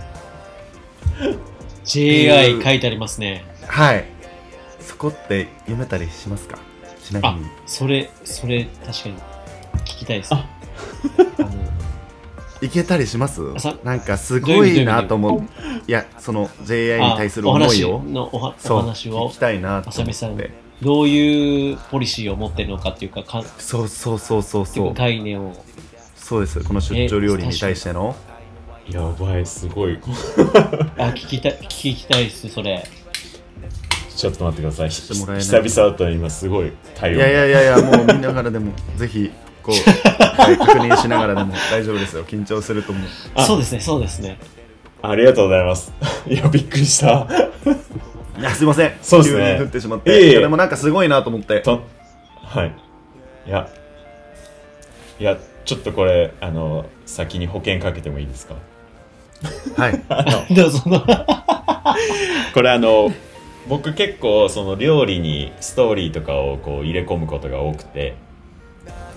[1.85, 3.45] JI 書いてありますね。
[3.67, 4.05] はい。
[4.81, 6.59] そこって読めたりしますか？
[7.05, 9.15] ちなみあに、それ、それ、確かに
[9.85, 10.35] 聞きたいです。
[10.35, 10.47] ね。
[11.39, 11.49] あの
[12.63, 13.43] いけたりします？
[13.85, 15.43] なんかすごいなと思う。
[15.87, 17.97] いやその JI に対する思いを。
[17.97, 20.51] あお話のおはそうお話を聞きたいなと思って
[20.83, 25.55] どういうポリシーを持ってるのかっていうかかそうそうそうそういそうう概念を
[26.17, 28.17] そうですこの出張料理に対しての
[28.89, 29.99] やばい、すごい。
[30.99, 32.87] あ聞きたい聞きたいですそれ
[34.15, 34.91] ちょっと待ってください。
[34.91, 37.17] てもらえない久々だったら今すごい対応。
[37.17, 39.31] いやいやいやいやもう見ながらでもぜひ
[39.63, 39.75] こう、
[40.07, 44.39] はい確認しながらでも大丈夫ですよ緊張すると思うあそうですねそうですね
[45.01, 45.93] ありがとうございます。
[46.27, 47.27] いや、びっくりした。
[48.39, 48.93] いやすいません。
[49.01, 49.45] そうですね。
[49.45, 50.31] 急に振ってしまって。
[50.31, 51.61] いやでもなんかすごいなと思って。
[51.61, 51.83] と
[52.43, 52.75] はい。
[53.47, 53.69] いや、
[55.21, 58.55] いや、ちょっとこれ、あの、先に保険かけてもいいですか？
[59.77, 60.03] はい。
[60.55, 61.01] どうぞその？
[62.55, 63.13] これあの
[63.69, 68.17] 僕結構その料理にストーリーとかをこう入れ込むことが多くて、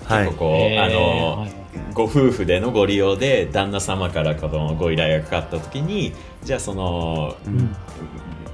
[0.04, 0.26] はい。
[0.26, 0.84] ここ、えー。
[0.84, 1.52] あの、はい。
[1.94, 6.12] ご夫婦でのご利用で旦那様からこのご依頼がかかった時に
[6.42, 7.76] じゃあそのうん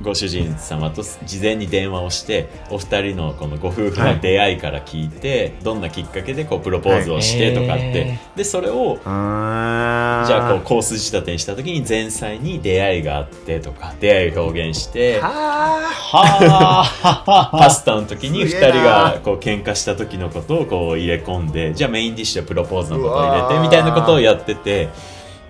[0.05, 24.89] ご主人様と事前に電話をしてお二人のこのご夫婦の出会いから聞いて、どんなきっかけでこうプロポーズをしてとかって、へでそれをじゃあこうコース仕立てにした時に前菜に出会いがあってとか出会いを表現してはあパスタの時に2すげえな人がこう喧嘩した時のことをこう入れ込んでじゃあメインディッシュはプロポーズのことを入れてみたいなことをやってて。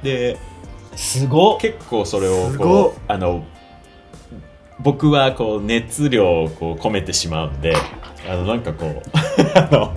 [0.02, 0.38] で
[0.96, 1.61] すごっ。
[1.61, 3.44] 結構それをこうあの
[4.80, 7.74] 僕はこう熱量をこう込めてしまうんで
[8.28, 9.02] あのなんかこう
[9.54, 9.94] あの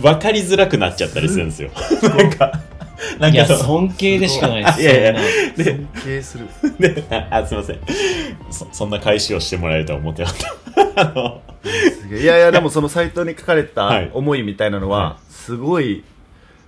[0.00, 1.70] 分かりづらくなっちゃったりするんですよ。
[2.02, 2.52] なんか
[3.18, 4.80] なんいやか尊敬でしかないです。
[4.82, 5.20] いやいや
[5.56, 6.46] 尊敬する。
[6.78, 7.78] であすいません。
[8.50, 12.14] そそんな返しをしてもらえるとは思ってなかった。
[12.16, 14.10] いやいやでもそのサイトに書かれたはい。
[14.12, 16.04] 思いみたいなのははすごい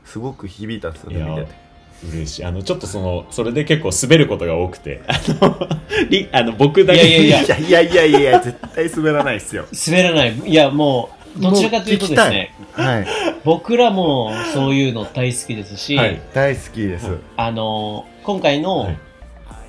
[0.04, 1.59] すごく響いたんですよいやね見てて
[2.08, 2.44] 嬉しい。
[2.44, 5.02] あのちょっとそのそれで結構滑ることが多くて。
[5.08, 5.68] あの
[6.08, 7.00] りあの僕だけ。
[7.06, 7.58] いやいやいいや。
[7.58, 9.66] いやいやいやいや絶対滑らないっすよ。
[9.86, 10.34] 滑らない。
[10.46, 12.54] いやもうどちらかというとですね。
[12.72, 13.06] はい。
[13.44, 16.20] 僕らもそういうの大好きですし、はい。
[16.34, 18.96] 大好きです、あの今回はのい。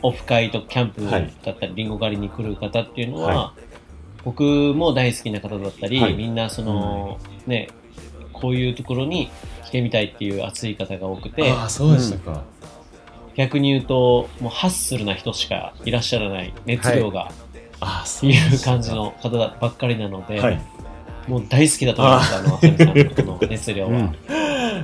[0.04, 1.24] オフ会とキャンプだはい。
[1.24, 3.54] ったり、リンゴ狩りに来る方っていうのは、は
[4.24, 6.16] 僕も大好きな方だったり、はい。
[6.16, 7.70] みんなその、ね、
[8.34, 9.30] こういうところに
[9.72, 12.44] 来てみたいっていう熱い方が多くて、あそうでしたか、
[13.36, 17.32] 逆に言うと、もうハッスルな人しかいらっしゃらない熱量が、
[17.80, 20.62] あっていう感じの方ばっかりなので、はい。
[21.28, 23.90] もう大好きだと思います、あの、浅見さんのこの熱量は。
[23.92, 24.16] うん。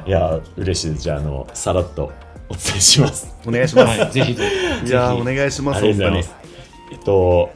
[0.07, 1.01] いや嬉しいです。
[1.01, 2.13] じゃああのさらっと
[2.47, 3.35] お伝えします。
[3.45, 4.49] お願いします、はい、ぜひぜ
[4.83, 4.87] ひ。
[4.87, 6.33] いやーおぜ願いします本す
[6.93, 7.49] えっと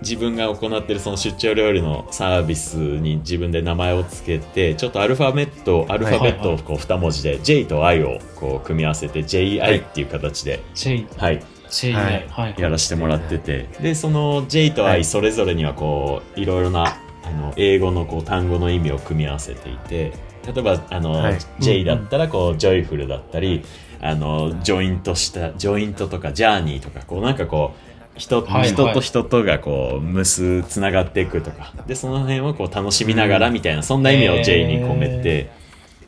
[0.00, 11.36] 自分が行っているその出張料理のサービスに自分で名前をつけてちょっとアルファベットアルファベットをこう2文字で J と I をこう組み合わせて JI っていう形で、はい、チェイ、ははい。
[11.36, 12.54] い、はい。
[12.58, 13.68] やらせてもらってて。
[13.80, 20.12] でその J とは I いそれぞれにはこういろいろなあの英語のこう単語の意味を組み合わせていて
[20.46, 21.38] 例えばあの、はい。
[21.60, 23.64] J だったらこうジョイフルだったり
[24.00, 31.72] あのジョイントしたジョイントとかジャーニーとかこうなんかこう人,、はいはい人と人とがこう結つながっていくとか。
[31.86, 35.50] でその辺をこう楽しみながらみたいな、そんな意味を J に込めて、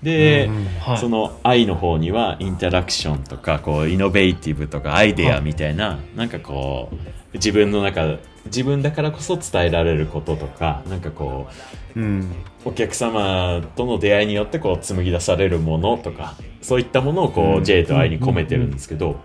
[0.02, 0.48] で、
[0.80, 0.98] はい。
[0.98, 6.96] その I の方には interaction とかこう innovative とか idea みたいな、なんかこう
[7.34, 11.48] 自分の中自分だからこそ伝えられることとかなんかこ
[11.96, 12.20] うん。
[12.20, 12.24] う
[12.64, 17.64] お客様との出会いによってこう紡ぎ出されるものとかそういったものをこう、うん。
[17.64, 19.16] J と I に込めてるんですけど、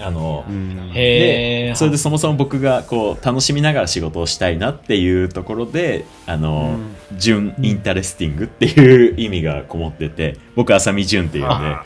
[0.00, 0.92] あの、うん。
[0.92, 6.78] でそれでそもそも僕がこう楽しみながら仕事をしたいなっていうところであの、
[7.16, 11.76] 純 interesting っていう意味がこもってて僕浅見純っていうんで。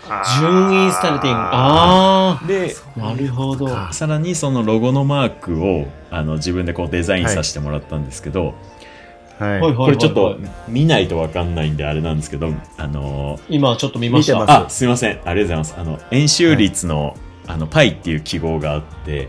[0.41, 1.39] 純 interesting。
[1.39, 3.69] あであ、なるほど。
[3.93, 8.53] さらにそのロゴのマークをあの自分でこうデザインさせてもらったんですけど、はい。
[8.53, 10.39] はいはいはいこれちょっと
[10.69, 14.65] 見ないとわかんないんであれなんですけどあの今ちょっと見ました。
[14.67, 15.13] あすいません。
[15.13, 15.75] ありがとうございます。
[15.79, 17.17] あの円周率の,、
[17.51, 19.29] あのパイっていう記号があって。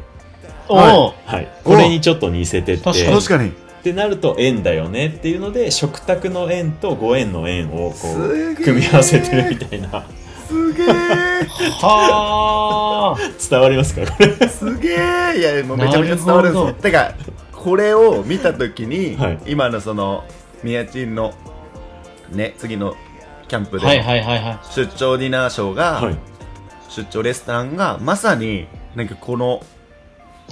[0.70, 2.84] おはーはい、これにちょっと似せてて。
[2.84, 3.50] 確かに。
[3.50, 10.06] ってなると円だよねっていうので食卓の円とご円の円をこすう組み合わせてるみたいな。
[10.48, 10.88] すげえ
[11.82, 13.50] はあ。
[13.50, 14.48] 伝わりますかこれ？
[14.48, 16.74] すげえいやもうめちゃめちゃ伝わるんですよ。
[16.74, 17.16] てか
[17.52, 19.40] これを見た時に、はい。
[19.48, 20.26] 今のその
[20.64, 21.34] ミヤチンの
[22.32, 22.96] ね次の
[23.48, 23.86] キャンプで。
[24.76, 26.18] 出張ディナーショーが、はい
[26.96, 29.64] 出張レストランがまさになんかこの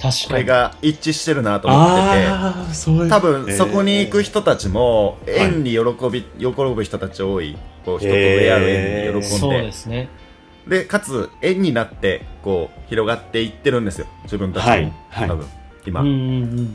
[0.00, 0.28] かに。
[0.28, 5.80] これが一致してるなと思ってて多分そこに行く人人たちもい縁に喜
[6.10, 10.08] び、喜ぶ人たち多いこう人と出会う縁に喜んそうで、ですね。
[10.66, 14.06] でかつ縁になってこう広がっていってるんですよ。
[14.24, 14.92] 自分たちも、はい。
[15.10, 15.28] はい。
[15.28, 15.46] 多分
[15.86, 16.04] 今。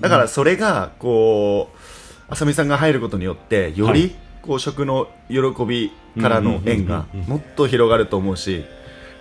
[0.01, 4.15] だからそれがこう浅見さんが入ることによってよりはい。
[4.43, 5.91] こう食の喜び
[6.21, 8.63] からの縁がもっと広がると思うし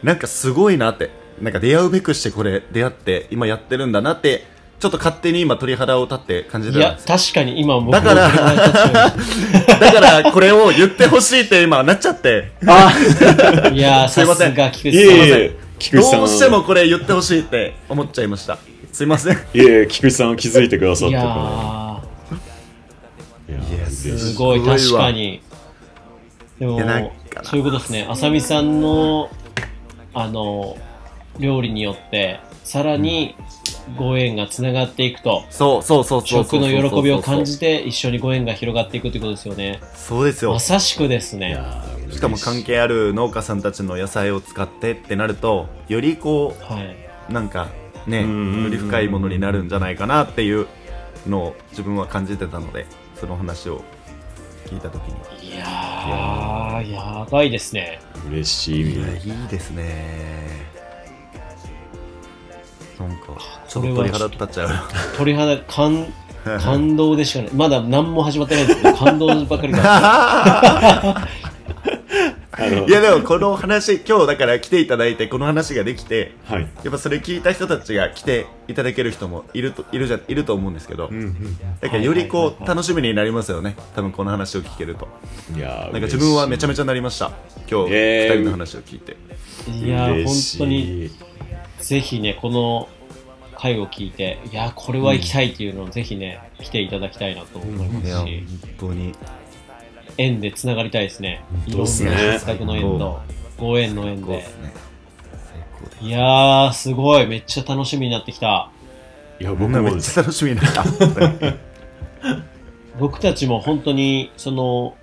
[0.05, 1.11] なんかすごいなって。
[1.41, 4.45] なんか出会うべくしてこれ出会って今やってるんだなって
[4.79, 12.53] ちょっと勝手に今鳥肌を立って感じいやてたんです、よ確かに今僕だからだからこれを言ってほしいって今なっちゃって。
[12.65, 14.55] た いやーすいません。
[14.55, 15.17] さすが菊い池さん。
[15.17, 18.59] えいえ菊池さんどうしてもこれ言ってほしいって思っちゃいました。
[18.93, 19.35] すいません。
[19.35, 21.35] いえ菊池さんを気づいてくださっいやたか
[23.49, 23.81] らーい。
[23.81, 25.41] やすごい確かに。
[26.61, 26.79] でも
[27.43, 28.07] そういうことですね。
[28.09, 29.29] 浅見さんの
[30.15, 30.77] あの
[31.39, 33.35] 料理によってさらに
[33.99, 35.45] ご縁がつながっていくと。
[35.51, 39.81] そうそうそうそうそう食の喜びを感じてて一緒にご縁が広がっていくということですよね。
[39.95, 41.59] そうですよまさしくですいね。
[42.11, 46.97] しかも関係ある農家さんたちの野菜を使ってってなるとよりこはい。
[47.29, 47.69] うなんか
[48.07, 50.67] ね、より深いものになるんじゃないかなっていう
[51.27, 52.85] のを自分は感じてたので
[53.19, 53.83] その話を
[54.67, 55.03] 聞いた時
[55.43, 58.01] にいやー、やばいですね。
[58.29, 60.67] 嬉しいいやいいですね
[62.99, 63.27] なんか
[63.69, 64.71] ちょっと鳥肌立っちゃう
[65.19, 66.07] 鳥肌、感、
[66.61, 67.51] 感動でしかない。
[67.53, 71.29] まだ何も始まってないんですけど、感動ばかりが。
[72.59, 76.63] いやでもこの話今日だから来ていただいてこの話ができてはい。
[76.63, 81.59] やっぱそれ聞いた人たちが来ていただける人もいるといるじゃいると思うんですけど、うんうん。
[81.81, 83.75] だからよりこう楽しみになりますよね。
[83.97, 85.09] 多分この話を聞けると。
[85.57, 87.33] いやーなんか自分はめちゃめちちゃなりました。
[87.71, 89.17] 今日えー2人の話を聞いて、
[89.71, 91.11] いやー、本当に、
[91.81, 92.89] ぜひね、この
[93.57, 98.45] 回を聞いて、いやー、これは行きたいっていうのをぜひね、来ていただきたいなと思いまいや本すし、
[98.79, 99.15] 当に
[100.19, 101.45] 縁でつながりたいですね。
[101.67, 103.21] いろんなの縁と、
[103.59, 104.45] ご縁の縁で。
[106.01, 107.27] いやー、すごい。
[107.27, 108.71] めっちゃ楽しみになってきた。
[109.41, 110.13] いや僕もです。
[110.13, 110.85] っちゃ楽しみになった。
[112.99, 114.97] 僕たちも本当に、その、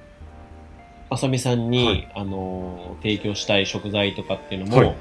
[1.09, 2.12] あさみさんに、はい。
[2.16, 4.95] あのー、提供したい食材とかっていうのも、はい。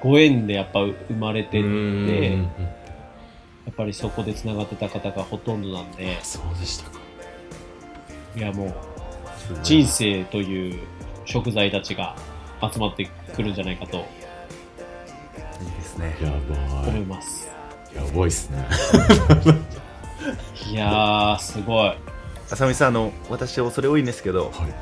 [0.00, 2.48] ご縁でやっぱ生まれてて、ん。
[3.66, 6.98] やっぱりそこで繋がってた方がほとんどなんで、そうでしたか。
[8.36, 8.74] いやもう、
[9.62, 10.80] 人生という
[11.24, 12.16] 食材たちが
[12.72, 13.98] 集まってくるんじゃないかと。
[13.98, 14.04] いい
[15.76, 16.16] ですね。
[16.22, 17.48] やば思いいます。
[17.94, 18.28] やばい。
[18.28, 18.66] っすね。
[20.70, 21.94] いやー、すごい。
[22.50, 24.72] あさみさんあの私恐れ多いんですけどはい。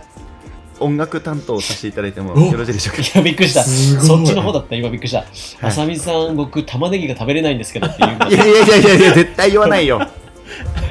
[0.81, 3.03] 音楽担当させていただいてもおよろしいでしょうか？
[3.03, 3.65] いや、びっくりした。
[3.65, 4.07] すごい。
[4.07, 5.25] そっちの方だった、今びっくりした。
[5.61, 10.01] あさみさん、僕、玉ねぎが食べれないんですけどっていやいやいやいやいや絶対言わないよ。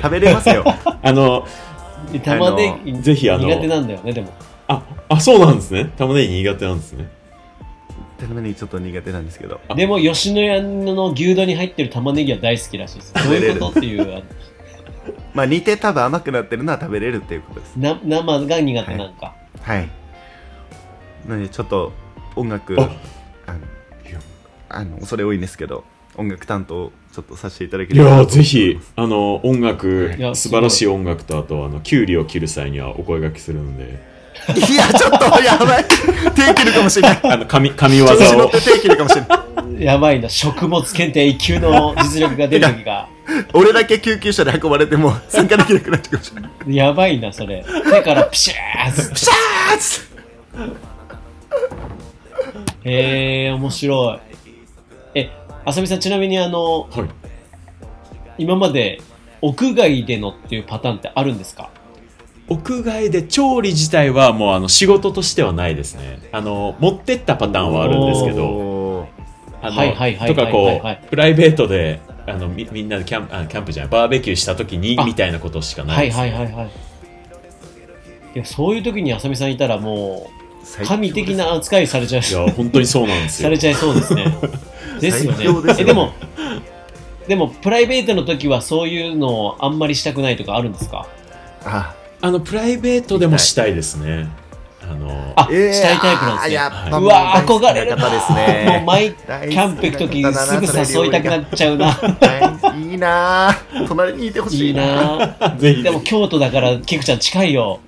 [0.01, 0.63] 食べれますよ。
[1.01, 1.47] あの
[2.23, 4.33] 玉ねぎ、ぜひあの苦手なんだよね、でも。
[4.67, 5.91] ああそうなんですね。
[5.97, 7.09] 玉ねぎ苦手なんですね。
[8.17, 9.59] 玉ねぎちょっと苦手なんですけど。
[9.75, 13.13] でも、吉野家の牛丼に入ってる玉ねぎは大好きらしいです。
[13.13, 14.23] どういうことっていう、
[15.33, 17.75] まあ煮て多分甘くなってるのは食べれるっていうことです。
[17.75, 19.35] な生が苦手なんか。
[19.61, 19.89] はい。
[21.27, 21.91] なのでちょっと
[22.35, 22.89] 音楽あ
[23.47, 23.59] あの
[24.69, 25.83] あの恐れ多いんですけど
[26.15, 28.79] 音楽担当をちょっとさせていただけいやればなとぜひ。
[28.95, 34.05] あの音楽いや素晴らしい音楽とあとあのキュウリを切る際にはお声掛けするので。
[34.55, 35.85] いやちょっとやばい。
[36.35, 39.45] 手切るかもしれないあの神神業を手切るかもしれな
[39.79, 39.83] い。
[39.83, 43.09] やばいな、食物検定1級の実力が出る時が。
[43.53, 46.75] 俺だけ救急車で運ばれても参加できなくなっちゃうかもしれない。
[46.75, 47.65] やばいな、それ。
[47.91, 50.03] 手からプシャーッシャーッつっ
[52.83, 54.19] てへえー、面白い。
[55.15, 55.31] え、
[55.67, 57.09] あさみさん、ちなみにあの、はい。
[58.37, 59.01] 今まで
[59.41, 61.71] 屋外でのっていうパターンってあるんですか？
[62.47, 66.19] 屋外で調理自体はもうあの仕事としてはないですね。
[66.31, 69.09] あの持ってったパターンはあるんですけど
[69.61, 76.67] とかこうプライベートであのみみんなでキャンプあキャンプじゃないバーベキューした時にあみたいなことしかなはいいです、はいはいはい。
[78.35, 80.29] いや、そういう時にあさみさんいたらも
[80.81, 82.23] う、神的な扱いされちゃう。
[82.23, 83.47] いや本当にそうなんですよ。
[83.47, 84.25] されちゃいそうですね。
[84.99, 85.37] ですよね。
[85.37, 86.13] ですよえでも、
[87.27, 91.07] でも、プライベートの時はそういうのをあんまりしたくないとかあるんですか？
[91.65, 91.95] あ。
[92.19, 94.27] あのプライベートでもしたいですね。
[94.81, 96.97] あのあ、えーしたいタイプなんですね。
[96.97, 98.67] うわー憧れるですね。
[98.77, 101.91] もう毎キャンプ行く時すぐ誘いたくなっちゃうな。
[101.91, 107.81] はいいいなぁ隣にいてほしいいいななぜひでも京都だから、キクちゃん近いよ。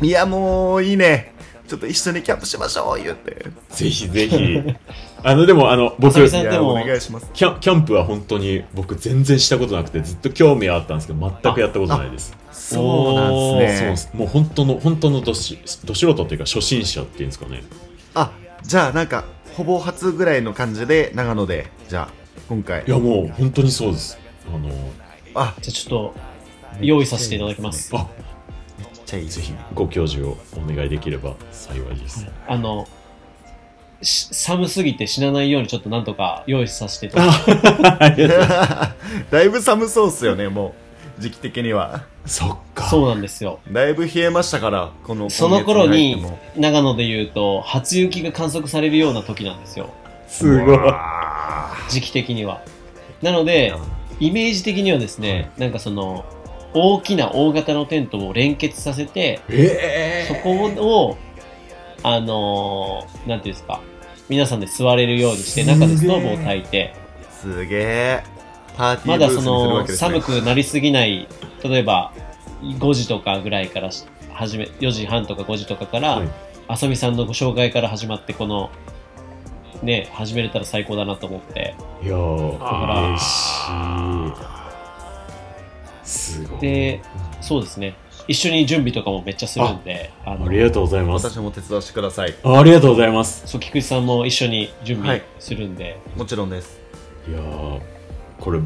[0.00, 1.32] いやもういいね。
[1.68, 3.46] ちょっと一緒にキャンプしましょう言って。
[3.70, 4.60] ぜひぜひ
[5.24, 12.36] あのでもあの僕キャンキャンプは本当に僕全然したことなくてずっと興味はあったんですけど全くやったことないです。
[12.52, 14.18] そうなんですね。
[14.18, 17.62] もう本当の本当のどしど素人っていうか初心者っていうんですかね。
[18.14, 19.24] あじゃあなんか
[19.56, 22.84] ほぼ初ぐらいの感じで長野でじゃあ今回。
[22.86, 24.18] いやもう本当にそうです。
[24.46, 24.68] あの
[25.34, 25.54] あ。
[25.60, 26.14] じゃあちょっと、
[26.80, 27.90] 用意させていただきます。
[27.94, 28.06] あ
[28.78, 32.26] めっちゃいいぜひご教授をお願いできれば幸いです。
[32.48, 32.88] あの、し
[34.02, 37.20] 寒すぎて死なないようにちょっとなんとか用意させて いた
[39.30, 40.74] だいぶ寒そうっすよねも
[41.18, 42.02] う時期的には。
[42.26, 42.88] そっか。
[42.88, 43.60] そうなんですよ。
[43.70, 46.24] だいぶ冷えましたからこのその頃に
[46.56, 49.90] 長野で言うと初雪が観測されるような時なんですよ。
[50.26, 50.78] すごい。
[51.88, 52.62] 時期的には。
[53.20, 53.74] なので
[54.20, 56.24] イメージ的にはですね、なんかその
[56.74, 61.18] 大きな大型のテントを連結させてえそこを
[62.02, 63.80] あのーなんていうんですか
[64.32, 66.94] 皆さんで座れるようにして中でストーブを焚いて。
[67.22, 67.30] ー。
[67.30, 68.24] すげえ
[68.78, 71.28] パーティまだその寒くなりすぎない
[71.62, 72.14] 例えば
[72.62, 76.28] 5時とかぐらいからし始め4時半とか5時とかから、はい。
[76.66, 78.70] あさみさんのご紹介から始まってこの
[79.82, 81.74] ね、始めれたら最高だなと思って。
[82.02, 83.18] いやーあ嬉
[86.06, 86.40] しい。
[86.42, 86.60] すごい。
[86.60, 87.02] で、
[87.42, 87.96] そうですね。
[88.28, 91.28] 一緒に準備とかもめっちゃするんで、あのありがとうございます。
[91.28, 92.34] 私も手伝わせてください。
[92.42, 93.42] あありがとうございます。
[93.46, 95.22] そう、菊池さんも一緒に準備はい。
[95.38, 96.80] するんで、もちろんです。
[97.28, 97.80] いやー
[98.40, 98.60] これ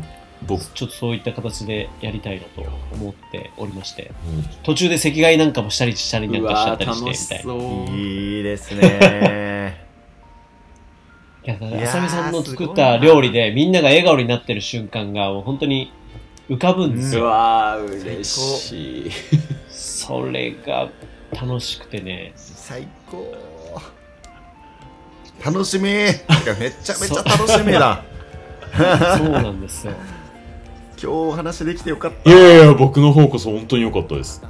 [0.46, 4.42] 僕ちょっとそういった形でやりたいなと思っておりまして、うん。
[4.62, 7.34] 途中で席替えなんかもしたりしたりなんかしちゃったりして。
[7.36, 7.62] みたいな。
[7.62, 7.96] そう。
[7.96, 9.86] いいですね。
[11.44, 11.54] いや、
[11.88, 15.92] 浅見さんの作った料理でみんなが笑顔になってる瞬間がもう本当に
[16.48, 17.24] 浮かぶんですうよ。
[17.26, 19.10] わー嬉しい。
[19.68, 20.88] それが
[21.32, 22.32] 楽しくてね。
[22.36, 23.32] 最高。
[25.44, 25.84] 楽しみ。
[25.84, 28.04] めちゃめちゃ楽しみだ。
[29.18, 29.92] そうなんですよ。
[30.98, 32.30] 今日お話できてよかった。
[32.30, 34.40] いやいや僕の方こそ本当に良かったです。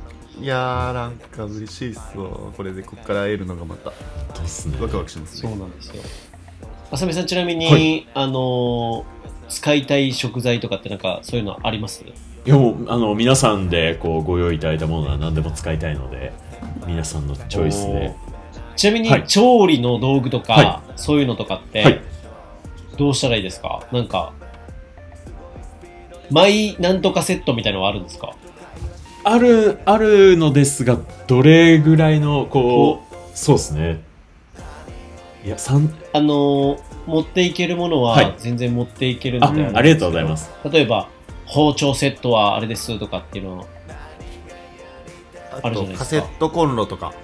[0.40, 2.28] いやーなんか嬉しいっすわ。
[2.54, 3.90] これでこっから会えるのがまた。
[3.90, 6.02] どうワクワクしますそうねなんですよ。
[6.92, 8.06] 浅見さん、ちなみに、はい。
[8.14, 9.15] あのー
[9.48, 12.04] 使いたい食材とかってなんかそういうのあります？
[12.04, 12.12] い
[12.44, 16.32] やもうあの皆さんでこうご用意いただいたものは何でも使いたいので
[16.86, 18.14] 皆さんのチョイスで。
[18.76, 19.26] ちなみに、はい。
[19.26, 22.00] 調理の道具とか、はそういうのとかって、はい。
[22.98, 23.86] どうしたらいいですか？
[23.90, 24.34] なんか、
[26.30, 28.34] マイなんとかセットみたいなのはあるんですか？
[29.24, 34.02] あるあるのですがどれぐらいのこうそうですね。
[35.44, 38.34] いや三あのー持っていけるものははい。
[38.38, 40.50] 全然持っていけるあのでありがとうございます。
[40.70, 41.08] 例えば、
[41.46, 43.64] 包丁セットはあれですとかっていうのは、
[45.62, 45.98] あるじゃないですか。
[45.98, 47.14] カセットコンロとか。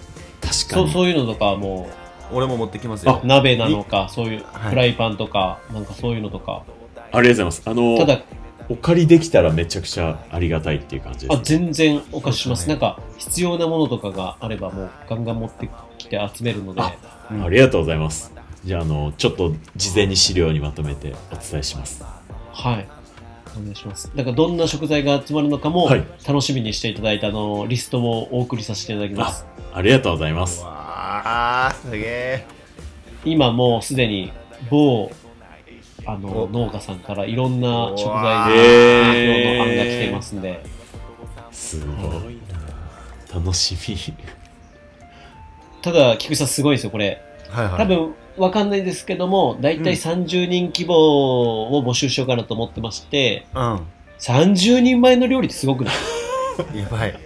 [0.40, 1.88] 確かそうにそういうのとかはも
[2.32, 3.20] 俺も持ってきますよ。
[3.22, 4.70] う、鍋なのか、そういうはい。
[4.70, 6.64] フライパンとか、なんかそういうのとか。
[6.96, 7.62] ありがとうございます。
[7.66, 8.22] あのただ、
[8.68, 12.68] お借りできたらめちゃくちゃありがたいっていう感じであす、ね、全然お貸しします。
[12.68, 15.68] なんか、必要なものとかがあれば、もうガンガン持って
[15.98, 16.94] きて集めるので、あ
[17.44, 18.32] ありがとうございます
[18.64, 22.04] じゃああのちょっと事前に資料にまとめてお伝えします。
[22.52, 22.88] はい。
[23.56, 24.10] お願いします。
[24.14, 29.44] だから、どんな食材が集まるのかもはい、楽しみにしていただいたあのリストをお送りさせていただきます。
[29.74, 30.62] ありがとうございます。
[30.62, 32.46] わあすげえ
[33.24, 34.32] 今もうすでに
[34.70, 35.10] 某
[36.06, 36.48] あのお。
[36.48, 39.56] 農家さんからいろんな食材のうわー。
[39.58, 40.64] の案が来ていますんで、
[41.50, 42.38] すごい
[43.32, 43.38] な。
[43.40, 44.14] 楽しみ。
[45.82, 47.20] ただ菊池さんすごいですよこれ。
[47.50, 47.78] はいはい。
[47.78, 53.80] 多分わかんないですけどもだいたい30人規模を募集しようかなと思ってましてうん。
[54.18, 55.94] 30人前の料理ってすごくない？
[56.78, 57.18] やばい。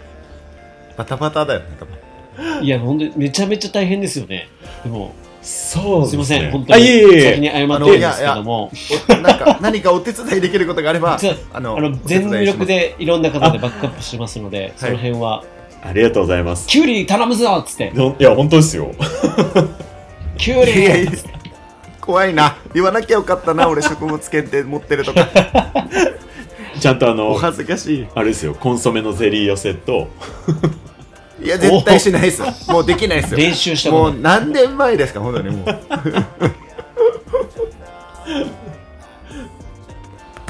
[0.96, 2.64] バタバタだよね多分。
[2.64, 4.48] いや本当にめちゃめちゃ大変ですよね。
[4.82, 7.30] でもそうすいません本当あにいえいえ。
[7.32, 8.70] 先に謝ってるんですけども。
[9.08, 11.18] おなんか何かお手伝いできることがあれば
[11.52, 15.44] あのあの全力でいろんな方でバックアップしてますのでその辺は。
[15.84, 17.92] ありがとうございます「キュウリ頼むぞ!」っつって。
[17.94, 18.90] のいや本当ですよ
[20.38, 20.72] 「キュウリ!
[20.80, 21.10] いやいや。
[22.00, 22.56] 怖いな。
[22.74, 25.26] 言わなきゃよかったな俺食物検定持ってるとか。
[26.78, 28.06] ちゃんとあおの恥ずかしい。
[28.14, 30.08] あれですよコンソメのゼリー寄せと。
[31.42, 32.48] いや絶対しないですよ。
[32.68, 33.38] もうできないですよ。
[33.38, 35.78] 練習したもう何年前ですか本当にもう。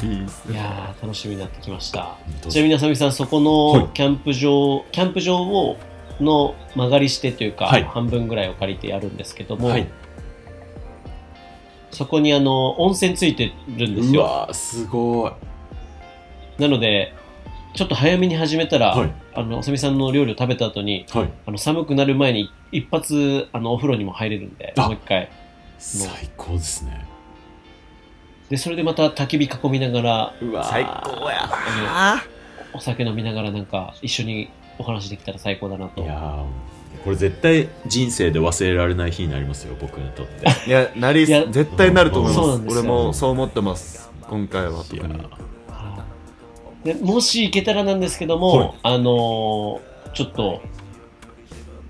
[0.03, 2.15] いいっすいやー楽しみになってきました。
[2.41, 3.45] 当ちなみにあさみさんそこはい。
[3.83, 5.77] のキャンプ場、キャンプ場を
[6.19, 7.83] の曲がりしてというか、はい。
[7.83, 9.87] 半分ぐらいを借りてやるんですけども、はい。
[11.91, 15.31] そこにあの温泉ついてるんですうよわーすごい。
[16.61, 17.13] なので
[17.73, 19.13] ちょっと早めに始めたら、はい。
[19.33, 21.29] あのあさみさんの料理を食べた後にはい。
[21.45, 25.29] あの寒くなる前に一発あのお風呂にも入れるんであもう一回。
[25.79, 27.05] 最高ですね。
[28.49, 30.69] でそれでまた焚き火囲みながらうわー。
[30.69, 31.49] 最高や
[31.87, 32.23] あ
[32.73, 36.01] お酒飲みながらなんか一緒にお話できたら最高だなと。
[36.01, 36.67] いやー
[37.03, 40.45] これ絶対人生で忘れられない日になりますよ僕にとって。
[40.67, 42.41] いやなり絶対なると思います。
[42.41, 42.81] そうなんですよ。
[42.81, 44.09] 俺もそう思ってます。
[44.29, 45.13] 今回は特に
[46.83, 48.73] でもし行けたらなんですけども、はい。
[48.83, 50.61] あのーちょっと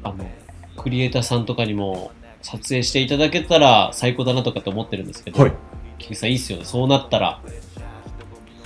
[0.03, 0.29] あの
[0.75, 2.11] クリエイターさんとかにも
[2.41, 5.53] 撮影していただけたら最高だなとかって思ってるんですけど、はい。
[5.97, 6.65] 菊池さんいいっすよね。
[6.65, 7.41] そうなったら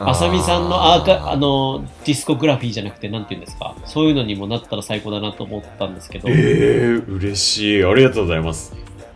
[0.10, 3.76] あさみさんのアーカあのディスコグラフィーじゃなくてなんていうんですか？
[3.86, 7.84] そういうのにもなったら最高だなと思ったんですけど、えー、嬉しい。
[7.84, 8.74] ありがとうございます。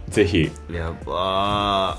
[0.09, 0.49] ぜひ。
[0.71, 1.97] やば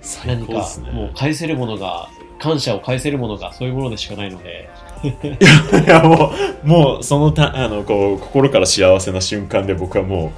[0.00, 0.90] 最何か高ですね。
[0.90, 2.08] もう返せるものが
[2.38, 4.70] 感謝を返せるものがそういうものでしかないので。
[5.04, 10.32] いやもうもうそのたあのこう心から幸せな瞬間で僕はも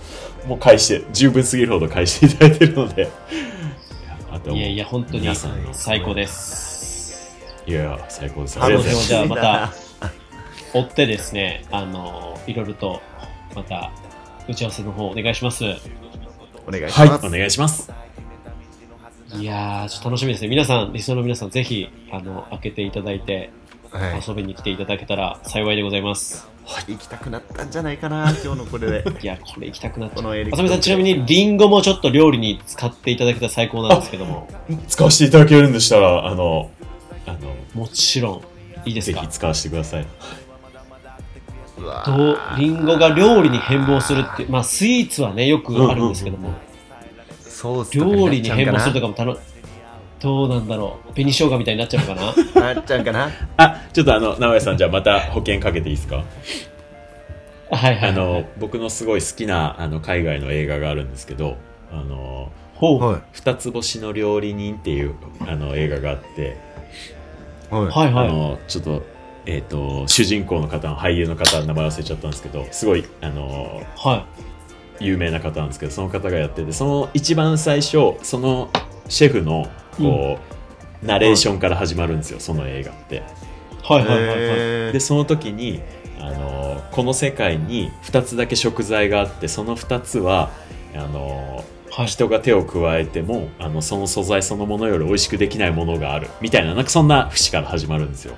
[0.47, 3.03] うもう返して十分すぎるほど返していただいてるので。
[3.03, 3.11] いや
[4.33, 6.64] あといやいや本当に皆さん最高です
[7.67, 9.09] いや最高ですーありがとうございます。
[9.09, 9.73] じゃあまた
[10.75, 13.01] 追ってですね、あのいろいろと
[13.55, 13.93] また
[14.49, 15.65] 打ち合わせの方お願いします。
[16.67, 17.93] お願いしはいますお願いします。
[19.37, 20.49] いやー、ちょっと楽しみですね。
[20.49, 23.51] 皆さん、リスナーの皆さん、ぜひ、あの、開けていただいて、
[23.91, 24.23] はい。
[24.27, 26.49] 遊びに来ていただけたら幸いでございます。
[26.89, 29.05] 行きたくなったんじゃないかな今日のこれで。
[29.23, 30.17] いや、これ行きたくなっちゃう。
[30.17, 34.49] このエレクあさみさん、ちなみに、リンゴもちょっと料理に使っていただけたら最高なんですけども、
[34.89, 36.71] 使わせていただけるんでしたら、あの、
[37.27, 37.39] あの、
[37.75, 38.43] もちろん、
[38.85, 39.21] いいですか？
[39.21, 40.07] ぜひ使わせてください。
[41.77, 46.51] うわどうリンゴが料理に変貌するって、まあ、スイーツはね、よくあるんですけども、
[47.41, 49.39] ソースとか料理に変貌するとかかもたの、
[50.21, 51.13] どうなんだろう？
[51.13, 52.75] 紅生姜みたいになっちゃうのかな？
[52.75, 53.31] なっちゃうかな？
[53.57, 56.25] あ、ちょっとあの、直江さん、じゃあまた保険かけていいですか？
[57.71, 58.11] はいはい。
[58.11, 61.57] あの、僕のすごい好きなあの海外の映画があるんですけど、
[61.91, 63.01] あの、ほう。
[63.01, 66.57] はい二つ星の料理人っていうあの映画があって、
[67.83, 68.29] はいはいはい。
[68.29, 69.03] あの、ちょっと、
[69.47, 74.27] えっ、と、主人公の方の俳優の方、名前忘れちゃったんですけど、すごい、あの、は
[75.01, 78.71] 有名な方なんですけど、その方がやってて、その一番最初、その
[79.09, 79.69] シェフの、
[79.99, 80.39] こ
[81.03, 83.17] う、ナレーションから始まるんですよ、その映画って。
[83.17, 83.21] い。
[83.83, 84.39] はいはいはいはい。
[84.39, 85.83] へでその時に
[86.19, 90.51] あのこの世界に2つだけ食材があってその2つは
[90.95, 91.65] あの
[91.97, 96.29] はい人が手を加えてもあのその素材そのものより美味しくできないものがある。
[96.41, 98.35] みたいななんかそんな節から始まるんですよ。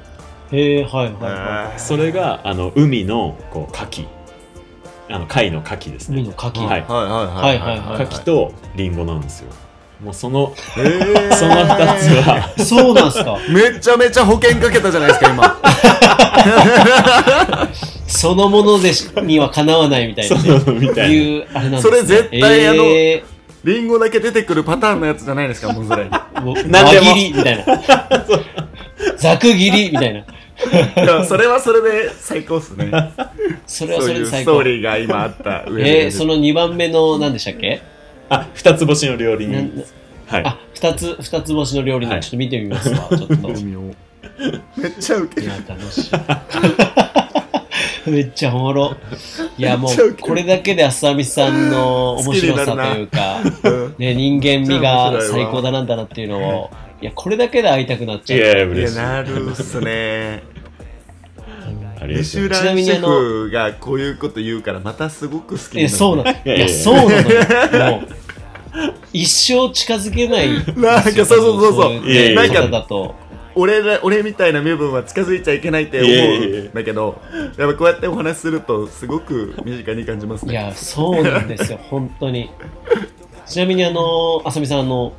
[0.52, 1.72] へえ、はいはいー。
[1.72, 4.06] はそれがあの海のこう牡蠣。
[5.08, 6.16] あの貝の牡蠣ですい。
[6.16, 6.66] 海ねの牡蠣。
[6.66, 6.82] はい。
[6.82, 7.78] はいはいはいはい。
[7.78, 9.50] はいはい牡蠣とリンゴなんですよ。
[10.04, 10.52] もうその
[11.32, 12.52] その2つは。
[12.58, 13.38] そうなんすか。
[13.48, 15.58] めちゃめちゃ保険かけたじゃないですか今。
[18.06, 20.60] そのものでしにはかなわないみたいなね。
[20.60, 21.14] そうみたいな。
[21.14, 21.90] いう、あれなんですね。
[21.90, 23.24] それ絶対あのえ
[23.66, 26.54] リンゴだけ出てくるパターンのやつじゃないですか もうそれ輪
[27.02, 27.64] 切りみたいな。
[29.18, 30.20] ざく切りみたいな。
[30.20, 30.24] い
[31.06, 32.90] やそれはそれで最高っすね
[33.66, 34.52] それはそういうスそれで最高。
[34.52, 37.82] トーリーが今あった上でえー、その2番目の何でしたっけ？
[38.28, 39.84] あ二つ星の料理な人
[40.28, 43.48] はいあ、二つ、二つ星の料理はい人ちょっと見てみますわ、ちょっと。
[44.80, 46.10] めっちゃウケるいや、楽しい。
[48.10, 48.96] めっちゃおもろ。
[49.58, 56.70] いや、もう、これだけで浅見さんの面白さというか、うんね、人間味が最高だなんだなっていうのを、
[57.02, 58.36] いや、これだけで会いたくなっちゃ。
[58.36, 60.42] いうやいやい嬉しいやなるっすね
[62.06, 66.30] ミシュランシェフがこういうこと言うからまたすごく好きになそうなの。
[66.30, 67.40] い いやそうなのよ。
[67.90, 68.08] もう、
[69.12, 70.50] 一生近づけない。
[70.76, 73.25] なんかそうそうそうそういいやいや方だと。
[73.56, 77.20] 俺ら俺みたいな身分は近づいちゃいけないって思うんだけど
[77.58, 80.52] やっぱこうやってお話しするとすごく身近に感じますね。
[80.52, 82.50] いや、そうなんですよ、 本当に。
[83.46, 85.10] ちなみに、あの、あさみさん、あの、は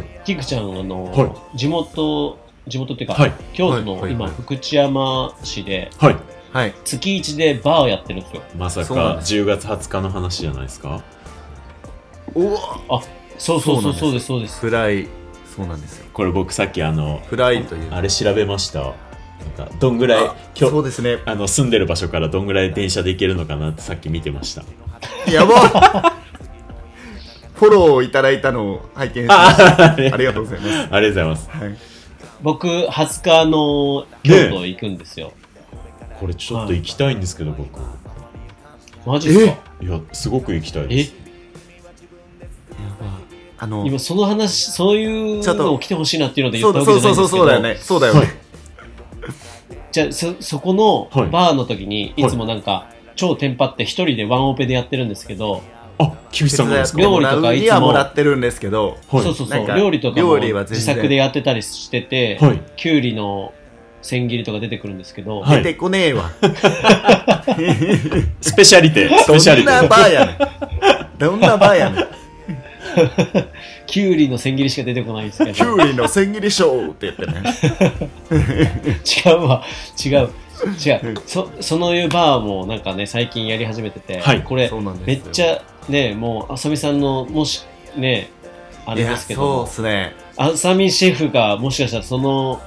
[0.00, 0.20] い。
[0.24, 1.56] キクちゃん、あの、はい。
[1.56, 2.38] 地元、
[2.68, 3.32] 地元っていうか、はい。
[3.54, 4.12] 京都の、今、はい。
[4.12, 6.16] はいはい福知山市で、はい。
[6.52, 6.74] はい。
[6.84, 8.42] 月一でバーをやってるんですよ。
[8.58, 9.34] まさかそうなんです。
[9.34, 11.00] 10月20日の話じゃないですか？
[12.34, 12.56] お
[12.88, 13.00] あ、
[13.38, 14.00] そうそうそう、そなんです。
[14.00, 14.60] そううです、そうです。
[14.60, 15.06] フライ
[15.54, 16.06] そうなんですよ。
[16.12, 17.92] これ僕さっきあのフライという。
[17.92, 18.80] あれ調べました。
[18.80, 18.86] な
[19.66, 21.18] んかどんぐらいあ今日そうですね。
[21.26, 24.62] あの住んでる場所からどんぐらい電車で行けるのかなってさっき見てました。
[25.30, 26.12] やば。
[27.54, 29.92] フォローいただいたのを拝見しました。
[29.92, 30.72] ありがとうございます。
[30.72, 31.50] ありがとうございます。
[31.50, 31.76] はい。
[32.42, 35.32] 僕、20日、あの、京都行くんですよ。
[36.18, 37.78] これちょっと行きたいんですけど僕。
[39.06, 39.58] マジですか？
[39.80, 41.04] いやすごく行きたいでえ？
[41.04, 41.14] す
[43.62, 45.06] あの今、その話、そうい
[45.38, 48.20] うのを来てほしいなっていうのでそう言ったわけだそうじゃないんですけど、そうそうそうだよね。
[48.20, 48.42] そうだよね。
[49.92, 51.30] じゃあそ、そこのはい。
[51.30, 52.26] バーの時に、い。
[52.26, 55.62] つもなんか、超テンパって一人でワンオペでやってるんですけど、
[55.98, 59.22] あ菊池さんがです料理とかいつももらってるんですけどはい。
[59.22, 60.86] そうそうそう、料理とかも料理は全然。
[60.86, 62.60] 自作でやってたりしてて、はい。
[62.76, 63.52] きゅうりの
[64.00, 65.62] 千切りとか出てくるんですけど、はい。
[65.62, 66.32] 出てこねえわ。
[68.40, 69.62] スペシャリテスどペシャリテ。
[69.62, 70.38] んなバーやねん。
[71.18, 72.21] どんなバーやねん
[73.86, 78.10] きゅうりの千切りしか出てこないんですけど、キュウリの千切りショーって言ってね。
[79.26, 79.64] 違うわ、
[80.04, 80.30] 違う。
[80.84, 81.18] 違う。
[81.26, 84.42] そそのいうバーもなんかね最近やり始めてて、はい。
[84.42, 84.70] これ
[85.04, 87.64] めっちゃねもうあさみさんのもし
[87.96, 88.30] ね
[88.86, 90.14] あれですけそうどっすね。
[90.36, 92.60] あさみシェフがもしかしたらその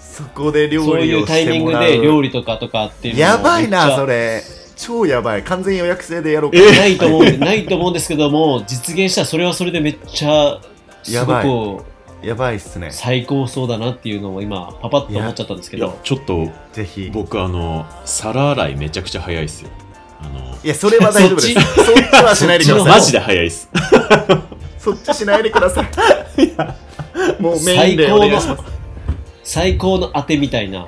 [0.00, 4.42] そこで料そういうタイミングで料理とかとかっていうやばいなそれ
[4.76, 5.42] 超やばい。
[5.42, 6.58] 完全予約制でやろうか。
[6.58, 10.60] えないと思うんでないと思うんですけども実現したらそれはそれでめっちゃ
[11.02, 11.44] すごやばい。
[11.44, 11.84] く
[12.26, 12.90] やばいっすね。
[12.90, 17.10] 最高そうだなっていうのを今パパッと思っちゃったんですけいやどちょっとぜひ。
[17.12, 19.70] 僕あの皿洗いめちゃくちゃ早いっすよ。
[20.20, 21.54] あのいやそれは大丈夫です。
[21.54, 22.88] そそっちはしないでください。
[22.88, 23.68] マジで早いっす。
[24.78, 27.42] そっちしないでください。
[27.42, 28.62] もうメインでお最高の願いします。
[29.44, 30.86] 最高の当てみたいな。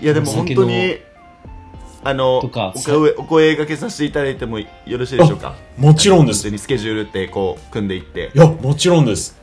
[0.00, 0.96] いやでも本当に
[2.06, 2.72] あのとか。
[2.74, 5.54] お声お声掛けさせていただいてもよろしいでしょうか？
[5.76, 6.50] もちろんです。
[6.56, 8.30] スケジュールってこう組んでいって。
[8.34, 9.36] いやもちろんです。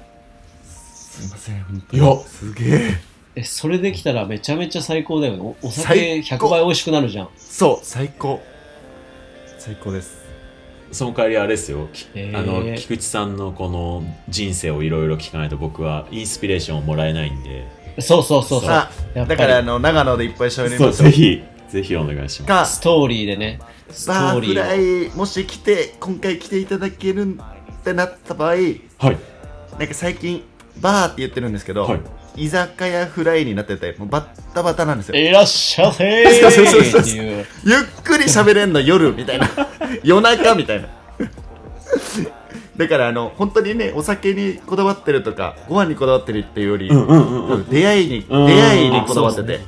[0.64, 2.18] すいません本当いや。
[2.26, 2.98] すげえ。
[3.36, 5.40] え、それできたらめちゃめちゃ最高だよね。
[5.40, 6.48] おお酒最高。
[6.48, 7.30] 100倍美味しくなるじゃん。
[7.38, 8.42] そう最高。
[9.58, 10.24] 最高です。
[10.92, 12.38] その代わりあれですよ、きへー。
[12.38, 17.66] あの菊池さんのこの人生をいろいろ聞かないと僕はインスピレーションをもらえないんで。
[18.00, 18.70] そうそうそうそう。
[18.70, 18.90] だ
[19.36, 21.44] からあの長野でいっぱい喋りそうましょうぜひ
[21.74, 22.46] ぜひお願いします。
[22.46, 23.60] かストーリーでね。
[23.90, 24.42] ストバーフー。
[24.42, 24.56] リーを。
[24.56, 24.76] ラ
[25.10, 28.58] イもし来て今回来ていただけるってなった場合はい。
[28.60, 30.44] なんか最近
[30.80, 32.02] バーって言ってるんですけど、はい。
[32.36, 35.16] 居酒屋フライになっててもうバッタバタなんですよ。
[35.16, 37.46] いらっしゃいせー。
[37.66, 39.50] ゆっくり喋れんの夜みたいな。
[40.04, 40.90] 夜中みたいな。
[42.78, 47.70] だからあの本当にねお酒にこだわってるとかご飯にこだわってるっていうより、うんうんうんうん。
[47.70, 49.60] 出会いにうん出会いにこだわってて、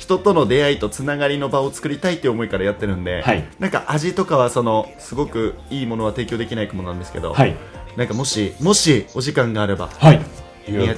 [0.00, 3.46] 人との出会いとつながりの場を作りたいっていう思いからやってるんで、はい。
[3.58, 7.54] なんか味とかはそのすごくいいものは提供できないかもなんですけど、はい。
[7.98, 10.20] なんかもしもしお時間があればはい。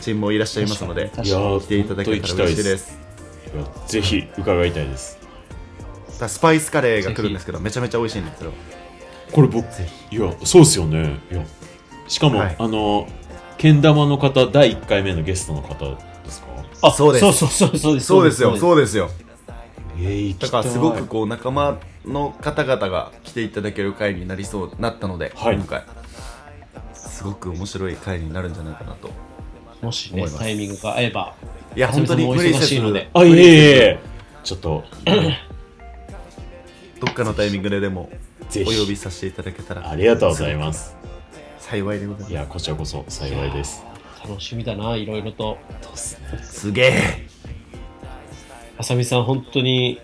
[0.00, 2.96] チンもいらっしゃいますので来ていただけたら嬉しいです。
[3.88, 5.18] ぜひ伺いたいです。
[6.28, 8.52] スパイスカレーが来るんですけどめちゃめちゃ美味しいんですよ。
[9.32, 11.18] これ僕いやそうですよね。
[11.32, 11.44] いや
[12.06, 12.56] しかも、はい。
[12.56, 13.08] あの
[13.58, 15.98] けん玉の方第1回目のゲストの方
[16.82, 17.32] あ、そうです。
[17.32, 18.06] そうそうそうそうです。
[18.06, 19.10] そうですようそうですよ。
[20.00, 25.56] えだからすごくこう仲間の方々が来ていただける回になりそうなったので、はい。
[25.56, 25.84] 今回。
[26.92, 29.10] すごく面白い回になるんじゃないかなと。
[29.80, 31.34] もしね、タイミングが合えば。
[31.76, 33.10] いや本当にあさみさんもお忙しいので。
[33.14, 33.46] あいえい
[33.78, 34.00] え
[34.42, 34.84] ちょっと
[37.00, 38.10] どっかのタイミングででも
[38.48, 38.76] ぜひ。
[38.76, 39.88] お呼びさせていただけたら。
[39.88, 40.96] ありがとうございます。
[41.58, 42.32] 幸いでございます。
[42.32, 43.91] いやこちらこそ幸いです
[44.28, 45.58] 楽しみだな、いろいろと。
[45.94, 46.92] すねすげえ
[48.78, 50.00] あさみさん、本当に、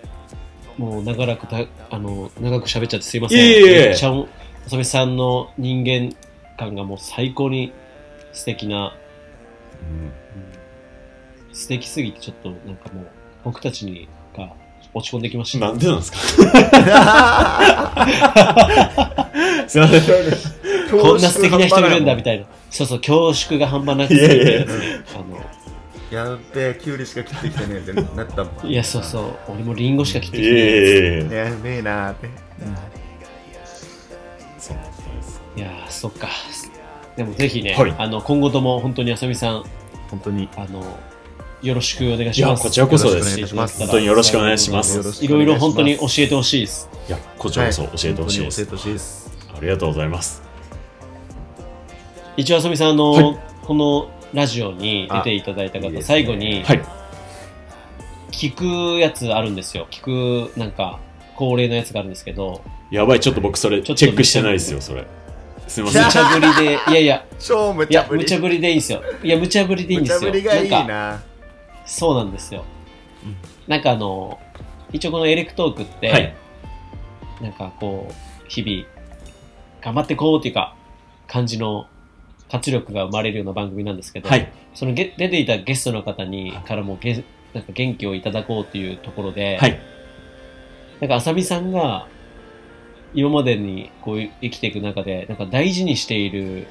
[0.77, 1.57] もう長らくた、
[1.89, 3.39] あの、長く喋っちゃってすいません。
[3.39, 4.25] いえいえめっちゃ、あ
[4.69, 6.15] さみさんの人間
[6.57, 7.71] 感がもう最高に
[8.31, 8.95] 素敵な、
[11.51, 13.07] 素敵すぎてちょっとなんかもう、
[13.43, 14.49] 僕たちにが
[14.93, 15.67] 落ち込んできました。
[15.67, 16.17] なんでなんですか？
[19.67, 20.01] すいません
[20.99, 22.45] こんな素敵な人いるんだみたいな。
[22.69, 24.67] そうそう、恐縮が半端なくて、いやいやいや。
[25.15, 25.45] あの、
[26.11, 28.67] やっべえキュウリしか切ってきてねえってなったもん。
[28.67, 30.59] いや、そうそう、俺もリンゴしか切ってきてない。
[30.59, 32.29] えやべえなーって。
[34.59, 36.27] そうですいやー、そっか。
[37.15, 37.95] でもぜひね、はい。
[37.97, 39.63] あの今後とも本当にあさみさん、
[40.09, 40.49] 本当に。
[40.55, 40.83] あの、
[41.61, 42.59] よろしくお願いいします。
[42.61, 43.79] やこちらこそでよろすしくお願いします。
[43.79, 44.97] 本当によろしくお願いします。
[44.97, 46.89] よろしいろいろくお願いします本当に教えてほしいです。
[47.07, 49.31] いやこちらこそ教えてほしいです、は本当に教えてほしいです。
[49.59, 50.48] ありがとうございます
[52.39, 53.37] 一応あさみさん、あの、はい。
[53.63, 56.23] このラジオに出ていただいた方、あいいですね。
[56.23, 56.81] 最後にはい。
[58.31, 59.87] 聞くやつあるんですよ。
[59.91, 60.99] 聞く、なんか、
[61.35, 62.61] 恒例のやつがあるんですけど、
[62.91, 65.05] やばいちょっと僕それチちょっとェックしてないですよそれ。
[65.67, 66.05] すいません。
[66.05, 68.23] 無茶ぶりで、いやいや、超無いや茶、ぶり。
[68.23, 69.03] 無茶ぶりでいいんですよ。
[69.21, 70.19] いや、無茶ぶりでいいん無ですよ。
[70.21, 70.83] 茶ぶりがいいな。
[70.83, 71.23] んかな
[71.85, 72.63] そうなんですよ。
[73.67, 74.39] なんかあの、
[74.93, 76.33] 一応このエレクトークって、はい。
[77.41, 78.13] なんかこう、
[78.47, 78.87] 日々、
[79.81, 80.75] 頑張ってこうっていうか、
[81.27, 81.87] 感じの
[82.49, 84.51] 活力が生まれるような番組なんですけど、はい。
[84.73, 87.23] そのゲ出ていたゲストの方にからもゲ
[87.53, 89.79] なんか元気をいただこうっていうところで、はい。
[90.99, 92.07] なんか浅見さんが
[93.13, 96.67] 今までにこう生きていく中でなんか大事にしている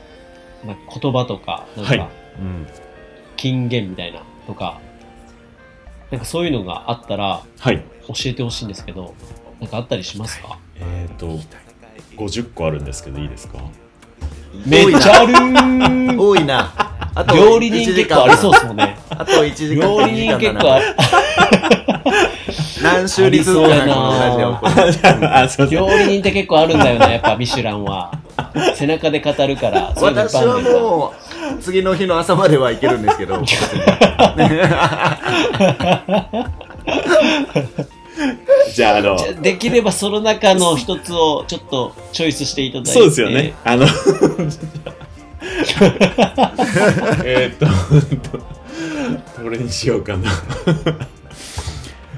[0.64, 1.98] なんか言葉とかなんはい。
[1.98, 2.66] かうん。
[3.36, 4.80] 金言みたいなとか、
[6.10, 7.82] なんかそういうのがあったらはい。
[8.08, 9.14] 教えてほしいんですけど
[9.60, 10.58] なんかあったりしますか？
[10.80, 11.38] えっ、ー、と
[12.16, 13.58] 50個あるんですけどいいですか？
[14.66, 16.20] めっちゃあるー。
[16.20, 16.72] 多いな。
[17.14, 18.96] あと料理人1時結構ありそうですもんね。
[19.10, 20.80] あと1時間料理人結構
[22.82, 24.54] 何週率かなこのラジオ。
[24.56, 24.72] これ
[25.26, 28.12] あすいません料理人って結構あるんだよねやっぱミシュランは。
[28.74, 31.12] 背中で語るから私はも
[31.58, 33.42] う次の日の朝まではいけるんですけど
[38.74, 42.90] じゃああのできればその中の一つをちょっとチョイスしていただいて。
[42.92, 43.54] そうですよね。
[43.64, 43.86] あの
[47.24, 48.38] えーっと
[49.42, 50.30] どれにしようかな。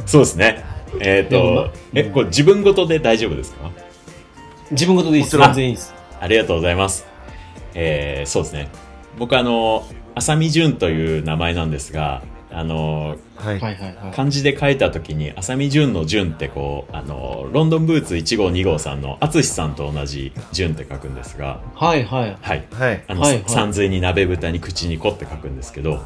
[0.06, 0.64] そうですね。
[1.00, 3.70] えーっでもまとえこれ自分ごとで大丈夫ですか？
[4.70, 5.36] 自分ごとでいいです。
[5.36, 5.94] 全然いいです。
[6.20, 7.06] ありがとうございます。
[7.74, 8.68] えーそうですね。
[9.18, 12.22] 僕あの、浅見淳という名前なんですが、
[12.52, 13.60] あの、はい。
[13.60, 14.12] はいはいはい。
[14.14, 22.36] 漢字で書いた時に、浅見淳の淳ってこう、あの、ロンドンブーツ1号2号さんの淳さんと同じ淳って書くんですが、はいはい。
[22.40, 22.66] はい。
[22.72, 23.04] はい。
[23.06, 23.44] あの、はいはい。
[23.46, 26.02] 山水に鍋豚に口にこって書くんですけど、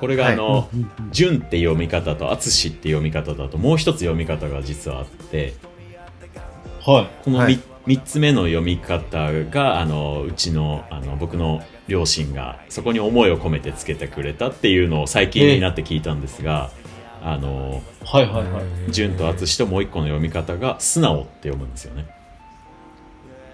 [0.00, 5.54] これがあの、うんうん淳って読み方と淳って読み方だともう一つ読み方が実はあって、
[6.84, 7.24] はい。
[7.24, 16.70] この 3,、はい三つ目の読み方があのうちのあの僕の両親がそこに思いを込めてつけてくれたっていうのを最近になって聞いたんですが、
[17.22, 18.64] あのはいはいはい。
[18.90, 22.06] 純と淳ともう一個の読み方が素直って読むんですよね。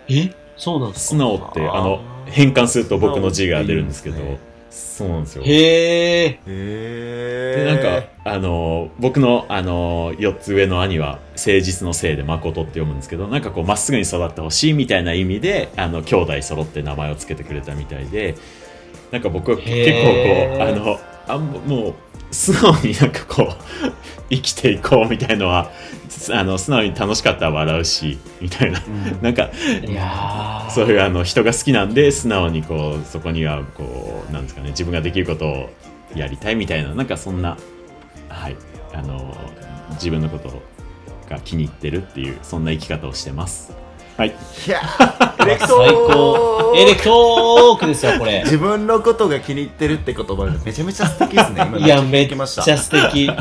[0.09, 0.34] え？
[0.56, 4.38] そうなんです素か直ってあの変換すると僕の字が出るんですけど
[4.73, 5.44] そうなんですよ。
[5.44, 6.27] へえ。
[6.28, 18.36] へえでなんかあの僕のあの4つ上の兄は誠実のせいで誠って読むんですけどなんかこうまっすぐに育ってほしいみたいな意味であの兄弟揃って名前を付けてくれたみたいで
[19.11, 19.77] なんか僕は結構
[20.49, 21.94] こうあのあんもう
[22.31, 23.93] 素直になんかこう
[24.31, 25.70] 生きていこうみたいのは
[26.32, 28.81] あの素直に楽しかったら笑うしみたいな、
[29.20, 29.51] なんか
[29.86, 30.70] いやー。
[30.70, 35.70] そういうあの人が好きなんで素直にこうそこにはこうなんですかね自分ができることを
[36.15, 37.59] やりたいみたいななんかそんな
[38.28, 38.57] はい
[38.94, 39.36] あの
[39.93, 40.62] 自分のこと
[41.28, 43.81] が気に入ってるっていうそんな生き方をしてます
[44.16, 44.28] はい
[44.66, 44.80] いや
[45.40, 46.72] エレクト最高。
[46.76, 48.43] エレクトークですよ、これ。
[48.44, 53.26] 自分のことが気に入ってるって言葉がめちゃめちゃ素敵ですね今いや、めめっっちゃちゃ素敵。
[53.26, 53.34] な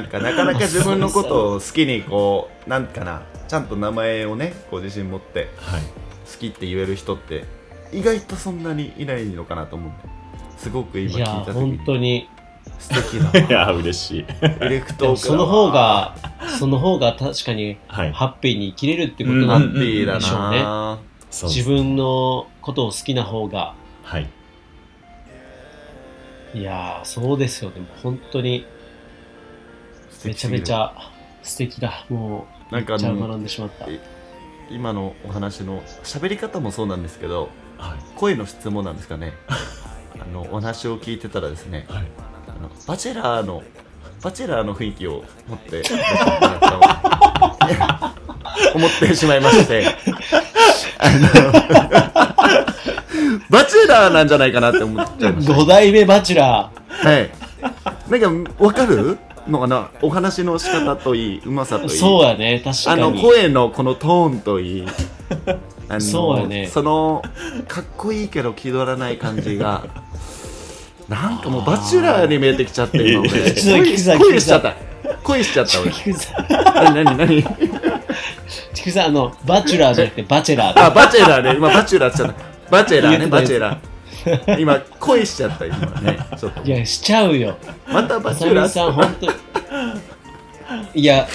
[0.00, 7.44] んかなかなか自分のことを好きにこうなんかなちゃんと名前をねこう自信持ってはい好きって言える人って
[7.92, 12.28] 意外とそんなにいないのかなと思うんですごく今聞いいやた、時本に当に。
[12.78, 14.24] 素敵だ いや嬉しい。
[14.42, 16.14] エレクトークその方が、
[16.58, 19.80] その方が確かにはいハッピーに生きれるってことハなんで
[20.20, 20.60] しょうね。
[20.60, 23.74] うです自分のことを好きな方が。
[24.02, 24.26] はい。
[26.54, 27.80] いやー、そうですよね。
[27.80, 28.64] もう本当に
[30.24, 30.94] めちゃめちゃ
[31.42, 32.06] 素敵だ。
[32.08, 33.86] もう、なんかあめっちゃ学のんでしまった。
[34.70, 37.48] 今のお話の喋り方もそうなんですけど
[37.78, 37.98] はい。
[38.16, 39.32] 声の質問なんですかね。
[40.20, 42.06] あのお話を聞いてたらですねはい。
[42.18, 42.27] あ
[42.62, 43.62] のバチェラーの
[44.22, 45.82] バチェラーの雰囲気を持って
[48.74, 49.86] 思ってしまいまして。
[51.00, 51.28] あの
[53.50, 57.30] バチェラーなんじゃないかなって思っちゃいました5代目バチュラはい。
[58.10, 59.18] なんかわかる
[59.48, 59.90] のかな？
[60.02, 61.94] お話の仕方といいうまさといー。
[61.94, 61.98] い。
[61.98, 63.02] そうやね、確かあに。
[63.02, 64.86] の声のこのトーンといい。
[65.88, 66.66] あのそうやね。
[66.66, 67.22] その
[67.68, 69.84] かっこいいけど気取らない感じが
[71.08, 73.30] なんかもうバチュラーに見えてきちゃって今俺。
[73.30, 73.96] 恋
[74.40, 74.74] しちゃった。
[75.24, 75.90] 恋しちゃった俺。
[75.90, 76.42] 菊さ。
[76.42, 77.16] ん、何何？
[77.16, 77.44] 何
[78.74, 80.80] 菊さん、あの、バチュラーじゃなくてバチェラー。
[80.80, 81.54] あバチェラーね。
[81.56, 82.34] 今バチュラーちゃった。
[82.70, 84.58] バチェラーねバチェラー。
[84.60, 86.18] 今恋しちゃった今ね。
[86.38, 86.62] ちょっと。
[86.62, 87.56] いや、しちゃうよ。
[87.86, 89.26] またバチュラーさん、本当
[90.94, 91.26] いや、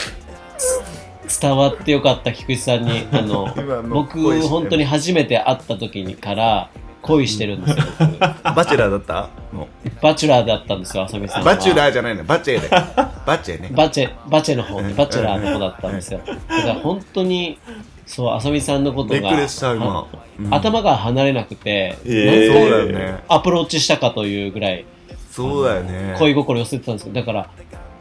[1.27, 3.07] つ伝わってよかった、菊池さんに。
[3.11, 3.51] あの
[3.89, 6.69] 僕、本当に初めて会った時にから
[7.03, 7.85] 恋してるんですよ。
[7.99, 8.19] 僕
[8.55, 9.29] バチェラーだった？
[9.51, 9.67] も
[10.01, 11.53] バチュラーだったんですよ、あさみさうんは。
[11.55, 12.69] バチュラーじゃないのバチェで。
[13.25, 13.69] バチェね。
[13.71, 16.19] バチェ、バチェの方ね、バチェラーの方だったんですよ。
[16.25, 17.57] だから本当に、
[18.05, 20.07] そう、あさみさんのことが、びっくりした今
[20.51, 23.23] あ頭が離れなくて、えーそうだよね。
[23.27, 24.85] アプローチしたかというぐらい、
[25.31, 26.15] そうだよね。
[26.17, 27.13] 恋心寄せてたんですよ。
[27.13, 27.47] だから、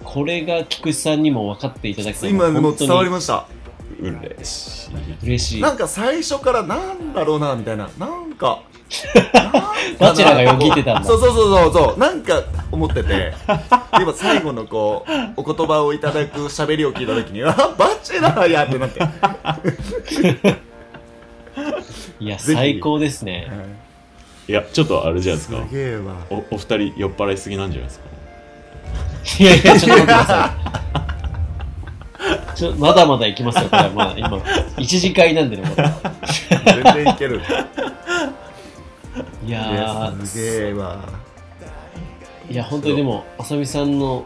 [0.05, 2.31] これが菊池さんにも分かっていただきたい。
[2.31, 3.47] 今でも本当に伝わりました。
[4.01, 5.27] 嬉しい。
[5.27, 5.63] 嬉しい。
[5.63, 7.89] なんか最初からなんだろうなみたいな。
[7.99, 8.61] なんか
[9.99, 11.09] バチェラーがよぎってたんだ。
[11.09, 11.73] そうそうそうそう。
[11.73, 11.99] そう。
[11.99, 13.33] なんか思ってて。
[13.99, 19.01] 今最後のこうお言葉をいただく喋りを聞いた時にあバチェラーやってなって。
[22.21, 23.49] いや、最高ですね。
[24.49, 25.65] いやちょっとあれじゃないですか。
[25.69, 26.15] すげえわ。
[26.31, 28.13] おお二人酔っ払いすぎなんじゃないですか。
[29.39, 30.55] いやいや、ちょっと待ってくださ
[32.55, 32.57] い。
[32.57, 33.91] ちょまだまだ行きますよ、これ。
[33.91, 34.43] まだ今、
[34.79, 35.93] 一次会なんでね、まだ。
[36.65, 37.41] 全然いける
[39.45, 41.09] いいややすげえわ。
[42.49, 44.25] ー、いや、本当にでも、あさみさんの、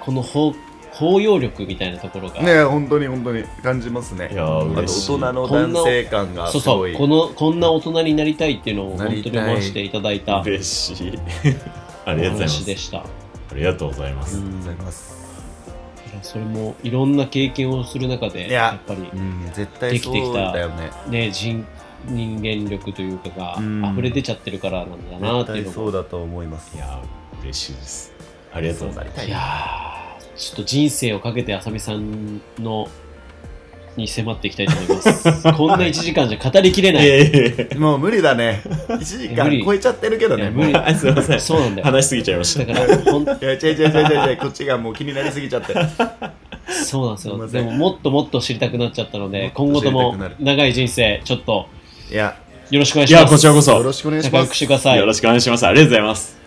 [0.00, 0.54] この包
[0.92, 4.30] 包容力みたいなところが、ねえ本当に本当に感じますね。
[4.32, 5.12] いや嬉しい。
[5.12, 11.18] 大人の男性感がすそうそう、この、こんな大人になりたいっていうのをな本当に思わせていただいたお嬉しい。
[12.04, 12.58] ありがとうございます。
[12.60, 12.98] 話でした。
[12.98, 13.04] あ
[13.54, 15.20] りがとうございます、ありがとうございます。
[16.12, 20.90] いやそれもいろんな経験をする中で、いややっぱりうん絶対そうだよね。
[21.08, 21.64] ね、人
[22.06, 23.84] 人間力というかがうん。
[23.92, 26.76] 溢れ出ちゃってるからなんだなっていうのそうだと思います。
[26.76, 28.12] いやー嬉しいです。
[28.52, 29.24] ありがとうございます。
[29.24, 29.28] い。
[29.28, 32.88] いやー、ちょっと人生をかけてあさみさんの
[33.96, 35.42] に迫っていきたいと思います。
[35.56, 37.06] こんな1時間じゃ語りきれない。
[37.06, 38.62] ええ もう無理だね。
[38.88, 40.50] 1時間超えちゃってるけどね。
[40.50, 40.74] 無理。
[40.76, 41.40] あすいません。
[41.40, 41.86] そうなんだよ。
[41.86, 42.64] 話しすぎちゃいました。
[42.64, 44.36] だから、ほんや違う違う違う違う違う。
[44.36, 45.74] こっちがもう気になりすぎちゃって。
[46.72, 47.46] そうなんですよ。
[47.46, 51.66] でも、もっともっと知りたくなっちゃったので、今後とも長い人生、ちょっと
[52.10, 52.36] いや
[52.70, 53.22] よろしくお願いいします。
[53.22, 54.98] やこちらこそよろしくお願いします仲良くしてください。
[54.98, 56.38] よろしくお願いしますありがとうございます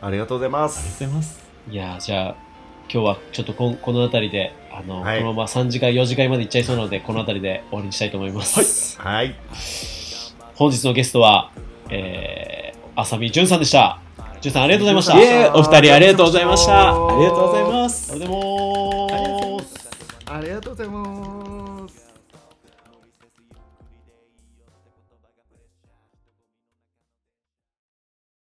[0.00, 2.36] ありがとうございまありがとうすございますいやーじゃあ、
[2.92, 9.00] 今日はちょっとこんこの辺りで、あの、はいこのまま3時間、4時間までいっちゃいそうなので、この辺りで終わりにしたいと思います。
[9.00, 9.34] はい
[10.54, 11.50] 本日のゲストは、
[11.90, 14.00] えー、浅見淳さんでした。
[14.40, 15.54] 淳さんありがとうございました。
[15.54, 16.90] お二人ありがとうございました。
[16.90, 18.12] ありがとうございます。
[18.12, 19.86] ありがとうございます。
[20.28, 21.15] ありがとうございます